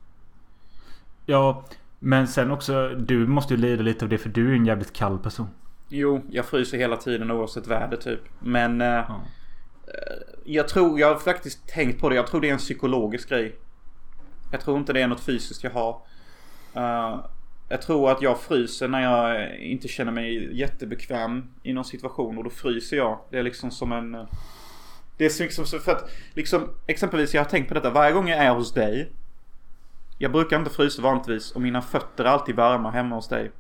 Ja, 1.26 1.64
men 1.98 2.28
sen 2.28 2.50
också 2.50 2.88
du 2.88 3.26
måste 3.26 3.54
ju 3.54 3.61
lida 3.61 3.82
lite 3.82 4.04
av 4.04 4.09
det 4.09 4.18
för 4.18 4.28
du 4.28 4.50
är 4.50 4.54
en 4.54 4.66
jävligt 4.66 4.92
kall 4.92 5.18
person. 5.18 5.46
Jo, 5.88 6.22
jag 6.30 6.44
fryser 6.44 6.78
hela 6.78 6.96
tiden 6.96 7.30
oavsett 7.30 7.66
väder 7.66 7.96
typ. 7.96 8.20
Men 8.38 8.80
eh, 8.80 8.86
Ja. 8.86 9.20
jag 10.44 10.68
tror, 10.68 11.00
jag 11.00 11.09
har 11.09 11.18
faktiskt 11.18 11.68
tänkt 11.68 12.00
på 12.00 12.09
det. 12.09 12.14
Jag 12.14 12.26
tror 12.26 12.40
det 12.40 12.48
är 12.48 12.52
en 12.52 12.59
psykologisk 12.59 13.28
grej. 13.28 13.56
Jag 14.51 14.61
tror 14.61 14.78
inte 14.78 14.92
det 14.92 15.01
är 15.03 15.09
något 15.09 15.20
fysiskt 15.20 15.64
jag 15.64 15.70
har. 15.70 16.01
Eh, 16.74 17.20
jag 17.68 17.82
tror 17.82 18.11
att 18.11 18.22
jag 18.22 18.40
fryser 18.40 18.88
när 18.88 19.01
jag 19.03 19.57
inte 19.59 19.88
känner 19.88 20.12
mig 20.12 20.59
jättebekväm 20.59 21.44
i 21.62 21.72
någon 21.72 21.84
situation 21.84 22.38
och 22.38 22.44
då 22.44 22.51
fryser 22.51 22.96
jag. 22.96 23.18
Det 23.30 23.38
är 23.38 23.42
liksom 23.42 23.70
som 23.70 23.92
en... 23.92 24.14
eh, 24.14 24.24
Det 25.16 25.24
är 25.24 25.42
liksom 25.42 25.66
så 25.66 25.78
för 25.78 25.92
att 25.92 26.11
liksom 26.34 26.68
exempelvis 26.86 27.34
jag 27.34 27.42
har 27.42 27.49
tänkt 27.51 27.68
på 27.68 27.74
detta 27.74 27.90
varje 27.90 28.12
gång 28.12 28.28
jag 28.28 28.38
är 28.38 28.51
hos 28.55 28.72
dig. 28.74 29.12
Jag 30.18 30.32
brukar 30.32 30.59
inte 30.59 30.70
frysa 30.70 31.03
vanligtvis 31.03 31.51
och 31.53 31.61
mina 31.61 31.82
fötter 31.82 32.24
är 32.24 32.28
alltid 32.28 32.57
varma 32.57 32.90
hemma 32.90 33.14
hos 33.14 33.28
dig. 33.28 33.51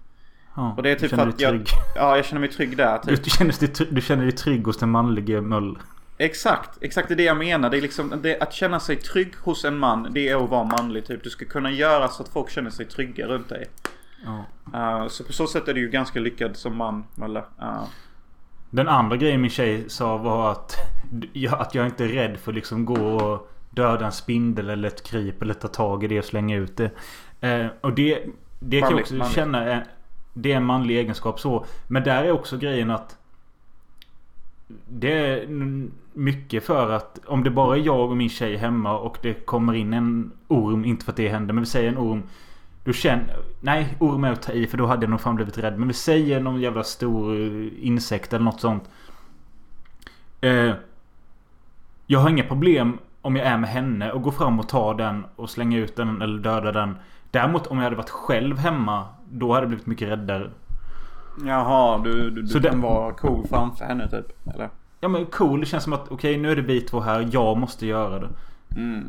Ja, 0.56 0.74
Och 0.76 0.82
det 0.82 0.90
är 0.90 0.94
du 0.94 1.00
typ 1.00 1.10
för 1.10 1.26
att 1.28 1.40
jag, 1.40 1.64
ja, 1.96 2.16
jag 2.16 2.24
känner 2.24 2.40
mig 2.40 2.50
trygg 2.50 2.76
där. 2.76 3.00
Du, 3.04 3.16
Typ. 3.16 3.24
du, 3.24 3.30
känner 3.30 3.60
dig, 3.60 3.86
du 3.90 4.00
känner 4.00 4.22
dig 4.22 4.32
trygg 4.32 4.64
hos 4.66 4.76
den 4.78 4.88
manlige 4.90 5.40
Möll. 5.40 5.78
Exakt, 6.18 6.78
exakt 6.80 7.08
det 7.08 7.14
är 7.14 7.16
det 7.16 7.22
jag 7.22 7.36
menar. 7.36 7.70
Det 7.70 7.76
är 7.76 7.82
liksom, 7.82 8.14
det, 8.22 8.40
att 8.40 8.52
känna 8.52 8.80
sig 8.80 8.96
trygg 8.96 9.34
hos 9.36 9.64
en 9.64 9.78
man, 9.78 10.08
det 10.10 10.28
är 10.28 10.44
att 10.44 10.50
vara 10.50 10.64
manlig 10.64 11.06
typ. 11.06 11.24
Du 11.24 11.30
ska 11.30 11.44
kunna 11.44 11.70
göra 11.70 12.08
så 12.08 12.22
att 12.22 12.28
folk 12.28 12.50
känner 12.50 12.70
sig 12.70 12.86
trygga 12.86 13.26
runt 13.26 13.48
dig. 13.48 13.66
Ja. 14.24 14.44
Uh, 14.74 15.08
så 15.08 15.24
på 15.24 15.32
så 15.32 15.46
sätt 15.46 15.68
är 15.68 15.74
du 15.74 15.80
ju 15.80 15.88
ganska 15.88 16.20
lyckad 16.20 16.56
som 16.56 16.76
man, 16.76 17.04
Mölle. 17.14 17.40
Uh, 17.62 17.84
Den 18.70 18.88
andra 18.88 19.16
grejen 19.16 19.40
min 19.40 19.50
tjej 19.50 19.84
sa 19.88 20.16
var 20.16 20.52
att, 20.52 20.76
jag, 21.32 21.54
att 21.60 21.74
jag 21.74 21.86
inte 21.86 22.04
är 22.04 22.08
rädd 22.08 22.38
för 22.38 22.52
att 22.52 22.56
liksom 22.56 22.84
gå 22.84 23.00
och 23.00 23.50
döda 23.70 24.06
en 24.06 24.12
spindel 24.12 24.70
eller 24.70 24.88
ett 24.88 25.02
kryp 25.02 25.42
eller 25.42 25.54
ta 25.54 25.68
tag 25.68 26.04
i 26.04 26.06
det 26.06 26.18
och 26.18 26.24
slänga 26.24 26.56
ut 26.56 26.76
det. 26.76 26.90
Eh, 27.40 27.66
och 27.80 27.92
det, 27.92 28.24
det 28.58 28.80
kan 28.80 28.90
jag 28.90 28.90
Manligt, 28.90 29.00
också 29.00 29.14
manligt. 29.14 29.34
känna 29.34 29.82
det 30.34 30.52
är 30.52 30.56
en 30.56 30.64
manlig 30.64 30.98
egenskap 30.98 31.40
så. 31.40 31.64
Men 31.88 32.02
där 32.02 32.24
är 32.24 32.30
också 32.30 32.56
grejen 32.56 32.90
att 32.90 33.17
det 34.88 35.12
är 35.12 35.48
mycket 36.12 36.64
för 36.64 36.90
att 36.90 37.20
om 37.26 37.44
det 37.44 37.50
bara 37.50 37.76
är 37.76 37.80
jag 37.80 38.10
och 38.10 38.16
min 38.16 38.28
tjej 38.28 38.56
hemma 38.56 38.98
och 38.98 39.18
det 39.22 39.34
kommer 39.34 39.74
in 39.74 39.92
en 39.92 40.32
orm, 40.48 40.84
inte 40.84 41.04
för 41.04 41.12
att 41.12 41.16
det 41.16 41.28
händer, 41.28 41.54
men 41.54 41.62
vi 41.62 41.70
säger 41.70 41.88
en 41.88 41.98
orm. 41.98 42.22
Du 42.84 42.92
känner... 42.92 43.36
Nej, 43.60 43.96
orm 43.98 44.24
är 44.24 44.32
att 44.32 44.42
ta 44.42 44.52
i 44.52 44.66
för 44.66 44.78
då 44.78 44.86
hade 44.86 45.02
jag 45.02 45.10
nog 45.10 45.20
fan 45.20 45.36
blivit 45.36 45.58
rädd. 45.58 45.78
Men 45.78 45.88
vi 45.88 45.94
säger 45.94 46.40
någon 46.40 46.60
jävla 46.60 46.84
stor 46.84 47.40
eh, 47.40 47.86
insekt 47.86 48.32
eller 48.32 48.44
något 48.44 48.60
sånt. 48.60 48.90
Eh, 50.40 50.72
jag 52.06 52.18
har 52.18 52.30
inga 52.30 52.44
problem 52.44 52.98
om 53.22 53.36
jag 53.36 53.46
är 53.46 53.58
med 53.58 53.70
henne 53.70 54.12
och 54.12 54.22
går 54.22 54.30
fram 54.30 54.60
och 54.60 54.68
tar 54.68 54.94
den 54.94 55.24
och 55.36 55.50
slänger 55.50 55.78
ut 55.78 55.96
den 55.96 56.22
eller 56.22 56.38
dödar 56.38 56.72
den. 56.72 56.96
Däremot 57.30 57.66
om 57.66 57.76
jag 57.76 57.84
hade 57.84 57.96
varit 57.96 58.10
själv 58.10 58.58
hemma. 58.58 59.06
Då 59.30 59.52
hade 59.52 59.62
jag 59.62 59.68
blivit 59.68 59.86
mycket 59.86 60.08
räddare 60.08 60.50
jaha, 61.46 61.98
du, 62.04 62.30
du, 62.30 62.42
du 62.42 62.48
Så 62.48 62.60
kan 62.60 62.80
det- 62.80 62.86
vara 62.86 63.12
cool 63.14 63.46
framför 63.46 63.84
henne 63.84 64.10
typ? 64.10 64.48
Eller? 64.54 64.70
Ja 65.00 65.08
men 65.08 65.26
cool. 65.26 65.60
Det 65.60 65.66
känns 65.66 65.84
som 65.84 65.92
att 65.92 66.08
okej 66.10 66.36
nu 66.38 66.50
är 66.52 66.56
det 66.56 66.62
vi 66.62 66.80
två 66.80 67.00
här. 67.00 67.28
Jag 67.32 67.56
måste 67.58 67.86
göra 67.86 68.18
det. 68.18 68.28
Mm. 68.76 69.08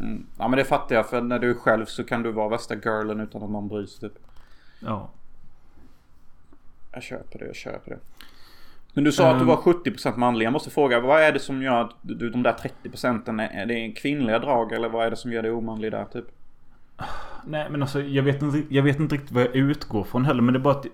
Mm. 0.00 0.26
Ja 0.38 0.48
men 0.48 0.56
det 0.58 0.64
fattar 0.64 0.94
jag 0.96 1.08
för 1.08 1.20
när 1.22 1.38
du 1.38 1.50
är 1.50 1.54
själv 1.54 1.84
så 1.86 2.04
kan 2.04 2.22
du 2.22 2.32
vara 2.32 2.48
värsta 2.48 2.74
girlen 2.76 3.20
utan 3.20 3.42
att 3.42 3.50
någon 3.50 3.68
bryr 3.68 3.86
sig 3.86 4.00
typ. 4.10 4.18
Ja. 4.80 5.10
Jag 6.92 7.02
köper 7.02 7.38
det, 7.38 7.46
jag 7.46 7.56
köper 7.56 7.90
det. 7.90 7.98
Men 8.92 9.04
du 9.04 9.12
sa 9.12 9.28
att 9.30 9.36
du 9.38 9.40
Ehm. 9.40 9.46
var 9.46 9.56
70% 9.56 10.16
manlig. 10.16 10.46
Jag 10.46 10.52
måste 10.52 10.70
fråga, 10.70 11.00
vad 11.00 11.22
är 11.22 11.32
det 11.32 11.38
som 11.38 11.62
gör 11.62 11.80
att 11.80 11.90
du, 12.02 12.30
de 12.30 12.42
där 12.42 12.52
30 12.52 12.88
procenten, 12.88 13.40
är 13.40 13.48
är 13.62 13.66
det 13.66 13.74
en 13.74 13.92
kvinnliga 13.92 14.38
drag 14.38 14.72
eller 14.72 14.88
vad 14.88 15.06
är 15.06 15.10
det 15.10 15.16
som 15.16 15.32
gör 15.32 15.42
dig 15.42 15.50
omanlig 15.52 15.92
där 15.92 16.04
typ? 16.04 16.24
Nej 17.46 17.66
men 17.70 17.82
alltså 17.82 18.02
jag 18.02 18.22
vet, 18.22 18.42
inte, 18.42 18.74
jag 18.74 18.82
vet 18.82 19.00
inte 19.00 19.14
riktigt 19.14 19.32
vad 19.32 19.42
jag 19.44 19.56
utgår 19.56 20.04
från 20.04 20.24
heller. 20.24 20.42
Men 20.42 20.54
det 20.54 20.58
är 20.58 20.62
bara 20.62 20.74
att 20.74 20.86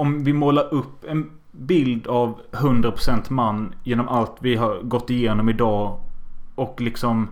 om 0.00 0.24
vi 0.24 0.32
målar 0.32 0.74
upp 0.74 1.04
en 1.04 1.30
bild 1.50 2.06
av 2.06 2.40
100% 2.50 3.32
man 3.32 3.74
genom 3.84 4.08
allt 4.08 4.36
vi 4.40 4.56
har 4.56 4.82
gått 4.82 5.10
igenom 5.10 5.48
idag. 5.48 6.00
Och 6.54 6.80
liksom... 6.80 7.28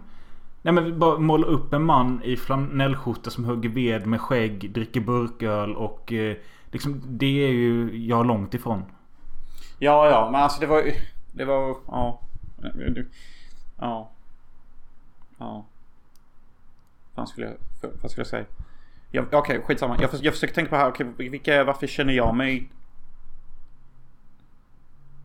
Nej 0.63 0.75
men 0.75 0.85
vi 0.85 0.93
bara 0.93 1.19
måla 1.19 1.47
upp 1.47 1.73
en 1.73 1.85
man 1.85 2.23
i 2.25 2.37
flanellskjorta 2.37 3.31
som 3.31 3.45
hugger 3.45 3.69
ved 3.69 4.07
med 4.07 4.21
skägg, 4.21 4.71
dricker 4.73 5.01
burköl 5.01 5.77
och... 5.77 6.13
Eh, 6.13 6.37
liksom 6.71 7.03
det 7.07 7.47
är 7.47 7.53
ju 7.53 8.07
jag 8.07 8.27
långt 8.27 8.55
ifrån. 8.55 8.83
Ja, 9.79 10.11
ja, 10.11 10.29
men 10.33 10.41
alltså 10.41 10.61
det 10.61 10.67
var 10.67 10.83
ju... 10.83 10.93
Det 11.33 11.45
var... 11.45 11.77
Ja. 11.87 12.21
Ja. 13.79 14.11
Ja. 15.39 15.65
Vad 17.15 17.29
skulle 17.29 17.47
jag... 17.47 17.57
Vad 18.03 18.11
skulle 18.11 18.21
jag 18.21 18.27
säga? 18.27 18.45
Okej, 19.33 19.63
skitsamma. 19.65 19.97
Jag, 20.01 20.11
jag 20.23 20.35
försöker 20.35 20.55
tänka 20.55 20.71
på 20.71 20.77
här, 20.77 20.89
okej, 20.89 21.07
vilka, 21.31 21.65
varför 21.65 21.87
känner 21.87 22.13
jag 22.13 22.35
mig... 22.35 22.71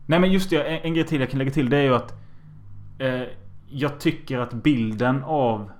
Nej 0.06 0.18
men 0.20 0.32
just 0.32 0.50
det, 0.50 0.62
en, 0.62 0.82
en 0.82 0.94
grej 0.94 1.06
till 1.06 1.20
jag 1.20 1.30
kan 1.30 1.38
lägga 1.38 1.50
till 1.50 1.70
det 1.70 1.76
är 1.76 1.82
ju 1.82 1.94
att 1.94 2.14
eh, 2.98 3.22
Jag 3.68 4.00
tycker 4.00 4.38
att 4.38 4.52
bilden 4.52 5.22
av 5.24 5.70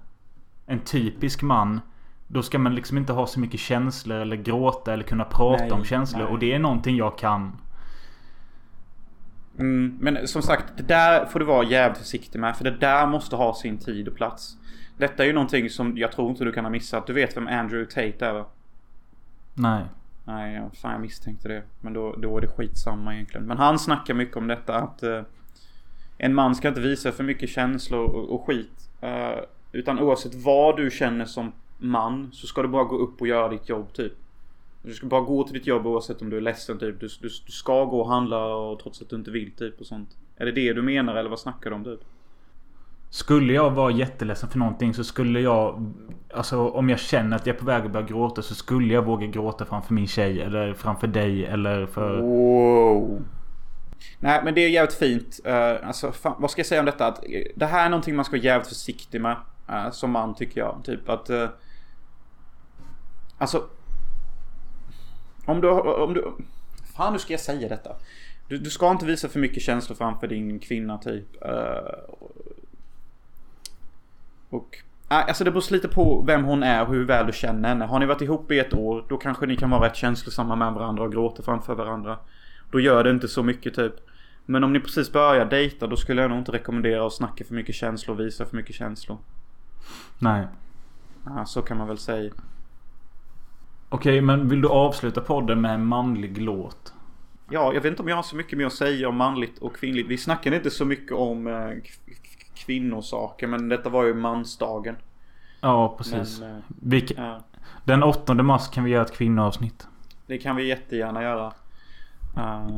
en 0.67 0.81
typisk 0.81 1.43
man 1.43 1.81
Då 2.29 2.43
ska 2.43 2.59
man 2.59 2.75
liksom 2.75 2.99
inte 2.99 3.13
ha 3.13 3.27
så 3.27 3.41
mycket 3.41 3.61
känslor 3.61 4.19
eller 4.19 4.37
gråta 4.37 4.93
eller 4.93 5.05
kunna 5.05 5.25
prata 5.25 5.63
Nej, 5.65 5.73
om 5.73 5.85
känslor. 5.85 6.23
nej. 6.23 6.33
Och 6.33 6.39
det 6.39 6.53
är 6.53 6.59
någonting 6.59 6.97
jag 6.97 7.19
kan. 7.19 7.57
Mm, 9.59 9.99
men 10.01 10.29
som 10.29 10.43
sagt, 10.43 10.65
det 10.77 10.83
där 10.83 11.27
får 11.27 11.39
du 11.39 11.45
vara 11.45 11.65
jävligt 11.65 11.99
försiktig 11.99 12.39
med. 12.41 12.57
För 12.57 12.65
det 12.65 12.71
där 12.71 13.07
måste 13.07 13.37
ha 13.37 13.55
sin 13.55 13.79
tid 13.79 14.09
och 14.09 14.17
plats. 14.17 14.57
Detta 14.97 15.23
är 15.23 15.27
ju 15.27 15.33
någonting 15.33 15.71
som 15.71 15.99
jag 15.99 16.13
tror 16.13 16.31
inte 16.31 16.45
du 16.45 16.53
kan 16.53 16.65
ha 16.65 16.71
missat. 16.71 17.07
Du 17.07 17.13
vet 17.13 17.37
vem 17.37 17.49
Andrew 17.49 17.91
Tate 17.91 18.27
är 18.27 18.33
va? 18.33 18.47
Nej. 19.55 19.85
Nej, 20.25 20.63
fan 20.83 20.93
jag 20.93 21.01
misstänkte 21.01 21.49
det. 21.49 21.63
Men 21.81 21.93
då, 21.93 22.17
då 22.17 22.37
är 22.37 22.41
det 22.41 22.49
skitsamma 22.49 23.15
egentligen. 23.15 23.47
Men 23.47 23.59
han 23.59 23.79
snackar 23.79 24.15
mycket 24.15 24.37
om 24.37 24.47
detta 24.47 24.75
att 24.75 25.03
eh, 25.03 25.23
en 26.19 26.35
man 26.35 26.55
ska 26.55 26.69
inte 26.69 26.81
visa 26.81 27.13
för 27.13 27.25
mycket 27.25 27.51
känslor 27.51 28.05
och, 28.05 28.35
och 28.35 28.47
skit. 28.47 28.91
Eh, 29.01 29.39
utan 29.73 29.99
oavsett 29.99 30.35
vad 30.35 30.77
du 30.77 30.91
känner 30.91 31.25
som 31.25 31.53
man 31.79 32.31
så 32.33 32.47
ska 32.47 32.63
du 32.63 32.69
bara 32.69 32.85
gå 32.85 32.97
upp 32.97 33.21
och 33.21 33.27
göra 33.27 33.49
ditt 33.49 33.69
jobb 33.69 33.93
typ. 33.93 34.13
Du 34.83 34.95
ska 34.95 35.07
bara 35.07 35.21
gå 35.21 35.45
till 35.45 35.55
ditt 35.55 35.67
jobb 35.67 35.87
oavsett 35.87 36.23
om 36.23 36.31
du 36.31 36.37
är 36.37 36.41
ledsen 36.41 36.79
typ. 36.79 37.01
Du, 37.01 37.07
du, 37.07 37.29
du 37.47 37.53
ska 37.53 37.85
gå 37.85 38.01
och 38.01 38.09
handla 38.09 38.57
och 38.57 38.79
trots 38.79 39.03
att 39.03 39.09
du 39.09 39.17
inte 39.17 39.31
vill 39.31 39.53
typ 39.53 39.81
och 39.81 39.87
sånt. 39.87 40.17
Är 40.37 40.47
det 40.47 40.53
det 40.53 40.73
du 40.73 40.83
menar 40.83 41.15
eller 41.15 41.31
vad 41.31 41.41
snackar 41.41 41.71
du 41.71 41.77
om 41.77 41.85
typ? 41.85 42.01
Skulle 43.15 43.53
jag 43.53 43.71
vara 43.71 43.91
jätteledsen 43.91 44.49
för 44.49 44.59
någonting 44.59 44.95
så 44.95 45.05
skulle 45.05 45.41
jag... 45.41 45.93
Alltså 46.33 46.69
om 46.69 46.89
jag 46.89 46.99
känner 46.99 47.37
att 47.37 47.47
jag 47.47 47.57
är 47.57 47.61
på 47.61 47.67
väg 47.67 47.85
att 47.85 47.91
börja 47.91 48.07
gråta 48.07 48.43
så 48.43 48.55
skulle 48.55 48.95
jag 48.95 49.03
våga 49.03 49.27
gråta 49.27 49.65
framför 49.65 49.95
min 49.95 50.07
tjej 50.07 50.41
eller 50.41 50.75
framför 50.75 51.07
dig 51.07 51.47
eller 51.47 51.87
för... 51.87 52.21
Wow. 52.21 53.23
Nej 54.19 54.41
men 54.45 54.55
det 54.55 54.65
är 54.65 54.69
jävligt 54.69 54.95
fint. 54.95 55.41
Uh, 55.47 55.89
alltså 55.89 56.13
fan, 56.13 56.35
vad 56.39 56.51
ska 56.51 56.59
jag 56.59 56.67
säga 56.67 56.81
om 56.81 56.87
detta? 56.87 57.07
Att, 57.07 57.19
eh, 57.25 57.43
det 57.57 57.67
här 57.67 57.87
är 57.87 57.91
någonting 57.91 58.17
man 58.17 58.25
ska 58.25 58.33
vara 58.33 58.45
jävligt 58.45 58.69
försiktig 58.69 59.21
med. 59.21 59.37
Uh, 59.71 59.91
som 59.91 60.11
man 60.11 60.35
tycker 60.35 60.61
jag. 60.61 60.81
Typ 60.85 61.09
att... 61.09 61.31
Uh, 61.31 61.49
alltså... 63.39 63.65
Om 65.45 65.61
du, 65.61 65.71
om 65.71 66.15
du... 66.15 66.35
Fan 66.97 67.13
hur 67.13 67.19
ska 67.19 67.33
jag 67.33 67.41
säga 67.41 67.69
detta? 67.69 67.91
Du, 68.49 68.59
du 68.59 68.71
ska 68.71 68.91
inte 68.91 69.07
visa 69.07 69.29
för 69.29 69.39
mycket 69.39 69.63
känslor 69.63 69.97
framför 69.97 70.27
din 70.27 70.59
kvinna 70.59 70.99
typ. 70.99 71.27
Uh, 71.43 72.25
och... 74.55 74.83
nej, 75.09 75.25
Alltså 75.29 75.45
det 75.45 75.51
beror 75.51 75.73
lite 75.73 75.89
på 75.89 76.23
vem 76.27 76.45
hon 76.45 76.63
är 76.63 76.83
och 76.83 76.95
hur 76.95 77.05
väl 77.05 77.27
du 77.27 77.33
känner 77.33 77.69
henne. 77.69 77.85
Har 77.85 77.99
ni 77.99 78.07
varit 78.07 78.23
ihop 78.23 78.53
i 78.53 78.59
ett 78.59 78.75
år 78.75 79.05
då 79.09 79.17
kanske 79.17 79.47
ni 79.47 79.57
kan 79.57 79.71
vara 79.71 79.87
rätt 79.87 79.97
känslosamma 79.97 80.57
med 80.57 80.73
varandra 80.73 81.03
och 81.03 81.13
gråta 81.13 81.43
framför 81.43 81.75
varandra. 81.75 82.19
Då 82.71 82.81
gör 82.81 83.05
det 83.05 83.11
inte 83.11 83.29
så 83.29 83.43
mycket 83.43 83.75
typ. 83.75 83.95
Men 84.47 84.65
om 84.65 84.73
ni 84.73 84.81
precis 84.81 85.13
börjar 85.13 85.45
dejta 85.45 85.87
då 85.87 85.97
skulle 85.97 86.23
jag 86.23 86.31
nog 86.31 86.39
inte 86.39 86.53
rekommendera 86.53 87.07
att 87.07 87.13
snacka 87.13 87.45
för 87.45 87.55
mycket 87.55 87.75
känslor 87.75 88.17
och 88.17 88.27
visa 88.27 88.47
för 88.47 88.57
mycket 88.57 88.75
känslor. 88.75 89.19
Nej. 90.19 90.47
Ja, 91.25 91.45
så 91.47 91.63
kan 91.63 91.77
man 91.79 91.89
väl 91.89 91.99
säga. 91.99 92.33
Okej, 93.89 94.21
men 94.21 94.49
vill 94.49 94.61
du 94.61 94.69
avsluta 94.69 95.21
podden 95.21 95.61
med 95.61 95.75
en 95.75 95.87
manlig 95.87 96.43
låt? 96.43 96.93
Ja, 97.51 97.73
jag 97.75 97.81
vet 97.81 97.91
inte 97.91 98.03
om 98.03 98.09
jag 98.09 98.17
har 98.17 98.23
så 98.23 98.37
mycket 98.37 98.59
mer 98.59 98.67
att 98.67 98.73
säga 98.73 99.09
om 99.09 99.17
manligt 99.17 99.59
och 99.59 99.77
kvinnligt. 99.77 100.09
Vi 100.09 100.19
snackade 100.19 100.57
inte 100.57 100.71
så 100.71 100.85
mycket 100.85 101.13
om 101.13 101.47
eh, 101.47 101.71
kvinnosaker 102.67 103.47
men 103.47 103.69
detta 103.69 103.89
var 103.89 104.05
ju 104.05 104.15
mansdagen. 104.15 104.97
Ja, 105.61 105.95
precis. 105.99 106.41
Men, 106.41 106.51
eh, 106.57 106.63
Vi, 106.69 107.07
ja, 107.17 107.41
den 107.85 108.03
8 108.03 108.35
mars 108.35 108.69
kan 108.71 108.85
vi 108.85 108.91
göra 108.91 109.05
ett 109.05 109.13
kvinnoavsnitt. 109.17 109.87
det 110.27 110.39
kan 110.39 110.57
vi 110.57 110.69
jättegärna 110.69 111.23
göra. 111.23 111.53
Eh, 112.37 112.69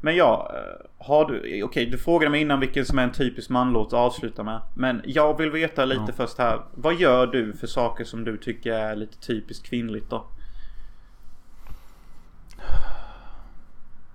men 0.00 0.16
ja, 0.16 0.52
eh, 0.54 0.86
har 1.06 1.24
du... 1.24 1.62
Okej, 1.62 1.86
du 1.86 1.98
frågade 1.98 2.30
mig 2.30 2.40
innan 2.40 2.60
vilken 2.60 2.84
som 2.86 2.98
är 2.98 3.02
en 3.02 3.12
typisk 3.12 3.50
manlåt 3.50 3.86
att 3.86 3.92
avsluta 3.94 4.42
med. 4.44 4.60
Men 4.74 5.02
jag 5.04 5.38
vill 5.38 5.50
veta 5.50 5.84
lite 5.84 6.02
Ja. 6.06 6.12
först 6.16 6.38
här. 6.38 6.60
Vad 6.74 6.94
gör 6.94 7.26
du 7.26 7.52
för 7.52 7.66
saker 7.66 8.04
som 8.04 8.24
du 8.24 8.36
tycker 8.36 8.72
är 8.72 8.96
lite 8.96 9.18
typiskt 9.18 9.66
kvinnligt 9.66 10.10
då? 10.10 10.24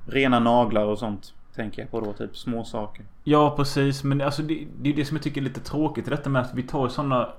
Rena 0.05 0.39
naglar 0.39 0.85
och 0.85 0.99
sånt. 0.99 1.33
Tänker 1.55 1.81
jag 1.81 1.91
på 1.91 1.99
då, 2.01 2.13
typ 2.13 2.37
små 2.37 2.63
saker. 2.63 3.05
Ja, 3.23 3.53
precis. 3.55 4.03
Men 4.03 4.21
alltså 4.21 4.41
det, 4.41 4.67
det 4.81 4.89
är 4.89 4.93
det 4.93 5.05
som 5.05 5.17
jag 5.17 5.23
tycker 5.23 5.41
är 5.41 5.45
lite 5.45 5.59
tråkigt 5.59 6.07
i 6.07 6.09
detta 6.09 6.29
med 6.29 6.41
att 6.41 6.53
vi 6.53 6.63
tar 6.63 6.87
sådana 6.89 7.29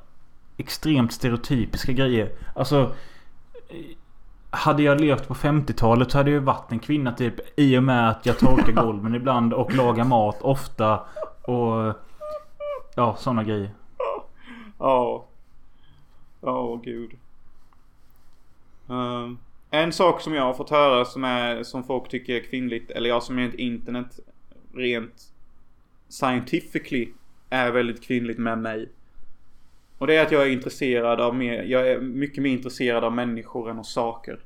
extremt 0.57 1.13
stereotypiska 1.13 1.93
grejer. 1.93 2.33
Alltså... 2.55 2.81
eh, 3.69 3.77
Hade 4.51 4.83
jag 4.83 5.01
levt 5.01 5.29
på 5.29 5.35
50-talet 5.35 6.11
så 6.11 6.19
hade 6.19 6.31
jag 6.31 6.39
ju 6.41 6.45
varit 6.45 6.73
en 6.73 6.79
kvinna 6.79 7.13
typ 7.13 7.35
i 7.59 7.79
och 7.79 7.83
med 7.83 8.09
att 8.11 8.27
jag 8.27 8.39
torkar 8.39 8.73
golven 8.85 9.15
ibland 9.15 9.53
och 9.53 9.75
lagar 9.75 10.05
mat 10.05 10.43
ofta 10.43 11.01
och... 11.43 11.95
Ja, 12.97 13.17
sådana 13.19 13.45
grejer. 13.45 13.71
Ja. 14.79 15.25
Ja, 16.41 16.81
gud. 16.85 17.11
Ehm, 18.89 19.39
en 19.83 19.93
sak 19.93 20.21
som 20.21 20.35
jag 20.35 20.43
har 20.43 20.55
fått 20.55 20.71
höra 20.71 21.05
som 21.05 21.25
är 21.25 21.63
som 21.63 21.85
folk 21.85 22.09
tycker 22.09 22.35
är 22.35 22.41
kvinnligt, 22.41 22.91
eller 22.91 23.09
jag 23.09 23.23
som 23.23 23.39
rent 23.39 23.55
internet 23.55 24.21
rent 24.75 25.23
scientifically 26.09 27.09
är 27.51 27.71
väldigt 27.71 28.03
kvinnligt 28.03 28.39
med 28.39 28.59
mig. 28.59 28.89
Och 29.99 30.07
det 30.07 30.17
är 30.17 30.23
att 30.23 30.33
jag 30.33 30.43
är 30.43 30.51
intresserad 30.51 31.21
av 31.21 31.37
mer, 31.37 31.63
jag 31.63 31.89
är 31.89 32.01
mycket 32.01 32.43
mer 32.43 32.51
intresserad 32.51 33.05
av 33.05 33.13
människor 33.13 33.71
än 33.71 33.79
av 33.79 33.83
saker. 33.83 34.41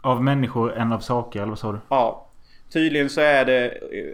Av 0.00 0.24
människor 0.24 0.74
än 0.74 0.92
av 0.92 1.00
saker, 1.00 1.40
eller 1.40 1.48
vad 1.48 1.58
sa 1.58 1.72
du? 1.72 1.78
Ja. 1.88 2.25
Tydligen 2.72 3.10
så 3.10 3.20
är 3.20 3.44
det 3.44 3.68
eh, 3.68 4.06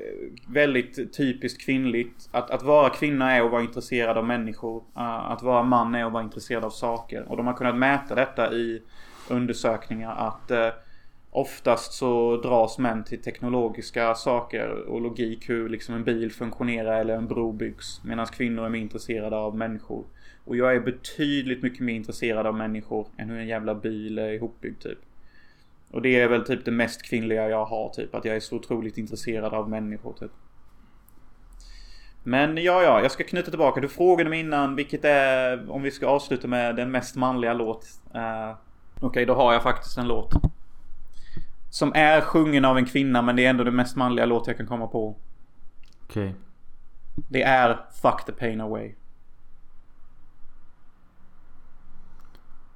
väldigt 0.48 1.16
typiskt 1.16 1.64
kvinnligt. 1.64 2.28
Att, 2.30 2.50
att 2.50 2.62
vara 2.62 2.90
kvinna 2.90 3.32
är 3.32 3.42
att 3.42 3.50
vara 3.50 3.62
intresserad 3.62 4.18
av 4.18 4.24
människor. 4.24 4.82
Ah, 4.94 5.18
att 5.18 5.42
vara 5.42 5.62
man 5.62 5.94
är 5.94 6.04
att 6.04 6.12
vara 6.12 6.22
intresserad 6.22 6.64
av 6.64 6.70
saker. 6.70 7.24
Och 7.28 7.36
de 7.36 7.46
har 7.46 7.54
kunnat 7.54 7.76
mäta 7.76 8.14
detta 8.14 8.52
i 8.52 8.82
undersökningar 9.28 10.14
att 10.16 10.50
eh, 10.50 10.68
oftast 11.30 11.92
så 11.92 12.36
dras 12.36 12.78
män 12.78 13.04
till 13.04 13.22
teknologiska 13.22 14.14
saker 14.14 14.68
och 14.68 15.00
logik 15.00 15.50
hur 15.50 15.68
liksom 15.68 15.94
en 15.94 16.04
bil 16.04 16.32
funktionerar 16.32 17.00
eller 17.00 17.16
en 17.16 17.26
bro 17.26 17.52
byggs. 17.52 18.00
Medan 18.04 18.26
kvinnor 18.26 18.64
är 18.64 18.68
mer 18.68 18.80
intresserade 18.80 19.36
av 19.36 19.56
människor. 19.56 20.04
Och 20.44 20.56
jag 20.56 20.74
är 20.74 20.80
betydligt 20.80 21.62
mycket 21.62 21.80
mer 21.80 21.94
intresserad 21.94 22.46
av 22.46 22.54
människor 22.54 23.06
än 23.16 23.30
hur 23.30 23.38
en 23.38 23.46
jävla 23.46 23.74
bil 23.74 24.18
är 24.18 24.32
ihopbyggd 24.32 24.82
typ. 24.82 24.98
Och 25.92 26.02
det 26.02 26.20
är 26.20 26.28
väl 26.28 26.44
typ 26.44 26.64
det 26.64 26.70
mest 26.70 27.02
kvinnliga 27.02 27.48
jag 27.48 27.64
har 27.64 27.88
typ. 27.88 28.14
Att 28.14 28.24
jag 28.24 28.36
är 28.36 28.40
så 28.40 28.56
otroligt 28.56 28.98
intresserad 28.98 29.54
av 29.54 29.70
människor 29.70 30.12
typ. 30.12 30.30
Men 32.22 32.56
ja, 32.56 32.82
ja, 32.82 33.02
jag 33.02 33.10
ska 33.10 33.24
knyta 33.24 33.50
tillbaka. 33.50 33.80
Du 33.80 33.88
frågade 33.88 34.30
mig 34.30 34.40
innan 34.40 34.76
vilket 34.76 35.04
är, 35.04 35.70
om 35.70 35.82
vi 35.82 35.90
ska 35.90 36.06
avsluta 36.06 36.48
med 36.48 36.76
den 36.76 36.90
mest 36.90 37.16
manliga 37.16 37.52
låt. 37.52 37.86
Uh, 38.14 38.56
Okej, 39.00 39.26
då 39.26 39.34
har 39.34 39.52
jag 39.52 39.62
faktiskt 39.62 39.98
en 39.98 40.08
låt. 40.08 40.32
Som 41.70 41.92
är 41.94 42.20
sjungen 42.20 42.64
av 42.64 42.78
en 42.78 42.86
kvinna 42.86 43.22
men 43.22 43.36
det 43.36 43.46
är 43.46 43.50
ändå 43.50 43.64
den 43.64 43.76
mest 43.76 43.96
manliga 43.96 44.26
låt 44.26 44.46
jag 44.46 44.56
kan 44.56 44.66
komma 44.66 44.86
på. 44.86 45.16
Okej. 46.04 46.34
Det 47.28 47.42
är 47.42 47.78
Fuck 48.02 48.24
the 48.26 48.32
pain 48.32 48.60
away. 48.60 48.94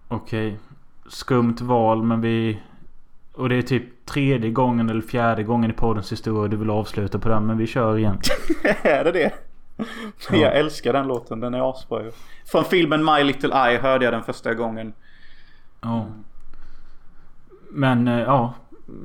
Okej. 0.09 0.59
Skumt 1.09 1.57
val 1.61 2.03
men 2.03 2.21
vi... 2.21 2.63
Och 3.37 3.49
det 3.49 3.57
är 3.57 3.63
typ 3.63 4.07
tredje 4.07 4.51
gången 4.51 4.91
eller 4.91 5.01
fjärde 5.01 5.43
gången 5.43 5.71
i 5.71 5.75
poddens 5.75 6.13
historia 6.13 6.49
du 6.49 6.57
vill 6.57 6.71
avsluta 6.71 7.19
på 7.19 7.29
den. 7.29 7.47
Men 7.47 7.59
vi 7.59 7.67
kör 7.67 7.99
igen. 7.99 8.21
är 8.83 9.05
det 9.05 9.13
det? 9.13 9.33
Ja. 9.77 10.37
Jag 10.37 10.57
älskar 10.57 10.93
den 10.93 11.07
låten, 11.07 11.41
den 11.41 11.55
är 11.55 11.71
asbra 11.71 12.03
ju. 12.03 12.13
Från 12.47 12.65
filmen 12.65 13.05
My 13.05 13.25
Little 13.25 13.69
Eye 13.69 13.79
hörde 13.79 14.05
jag 14.05 14.15
den 14.15 14.23
första 14.23 14.55
gången. 14.55 14.93
Ja. 15.81 16.07
Men 17.71 18.09
eh, 18.09 18.21
ja. 18.21 18.55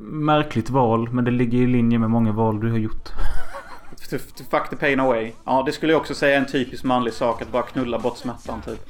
Märkligt 0.02 0.70
val. 0.70 1.08
Men 1.10 1.24
det 1.24 1.30
ligger 1.30 1.58
i 1.58 1.66
linje 1.66 1.98
med 1.98 2.10
många 2.10 2.32
val 2.32 2.60
du 2.60 2.70
har 2.70 2.78
gjort. 2.78 3.08
To, 4.10 4.18
to 4.18 4.44
fuck 4.50 4.70
the 4.70 4.76
pain 4.76 5.00
away. 5.00 5.32
Ja, 5.44 5.62
det 5.66 5.72
skulle 5.72 5.92
jag 5.92 6.00
också 6.00 6.14
säga 6.14 6.36
är 6.36 6.40
en 6.40 6.46
typisk 6.46 6.84
manlig 6.84 7.14
sak. 7.14 7.42
Att 7.42 7.52
bara 7.52 7.62
knulla 7.62 7.98
bort 7.98 8.16
smärtan 8.16 8.62
typ. 8.62 8.80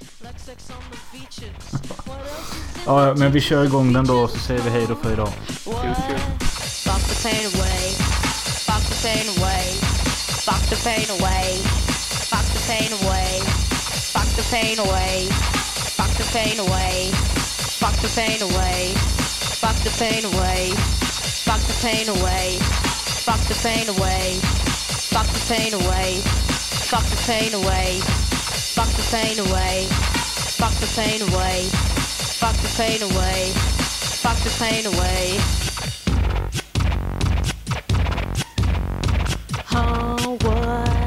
Ja, 2.87 3.15
men 3.17 3.33
vi 3.33 3.41
kör 3.41 3.65
igång 3.65 3.93
den 3.93 4.07
då 4.07 4.29
så 4.29 4.39
säger 4.39 4.63
vi 4.63 4.71
hej 4.71 4.87
då 4.89 4.95
för 4.95 5.13
idag. 5.13 5.29
Fuck 6.85 7.03
the 7.09 7.29
pain 7.29 7.47
away. 7.55 7.85
Fuck 8.67 8.85
the 8.91 9.09
pain 9.09 9.29
away. 9.39 9.65
Fuck 10.47 10.71
the 10.71 10.77
pain 10.77 11.09
away. 11.21 11.61
Fuck 12.31 12.47
the 12.55 12.61
pain 12.69 12.93
away. 12.93 13.41
Fuck 14.15 14.37
the 14.37 14.43
pain 14.51 14.79
away. 14.81 15.29
Fuck 15.97 16.17
the 16.17 16.25
pain 16.33 16.61
away. 16.61 17.13
Fuck 17.81 17.97
the 18.03 18.09
pain 18.19 18.41
away. 18.41 18.95
Fuck 19.61 19.77
the 19.85 19.91
pain 19.99 20.25
away. 20.25 20.75
Fuck 21.47 21.63
the 21.63 21.75
pain 21.83 22.09
away. 22.09 22.59
Fuck 23.27 23.43
the 23.49 23.55
pain 23.65 23.89
away. 23.95 24.41
Fuck 25.13 25.29
the 25.37 25.45
pain 25.49 25.75
away. 25.75 26.21
Fuck 26.91 27.07
the 27.11 27.17
pain 27.27 27.55
away. 27.55 28.01
Fuck 28.75 28.91
the 28.99 29.05
pain 29.13 29.39
away. 29.39 29.87
Fuck 30.59 30.75
the 30.81 30.87
pain 30.97 31.23
away. 31.29 32.02
Fuck 32.43 32.57
the 32.57 32.75
pain 32.77 33.01
away. 33.03 33.53
Fuck 34.21 34.37
the 34.39 34.51
pain 34.59 34.85
away. 34.85 35.39
Oh, 39.73 40.37
what? 40.43 41.02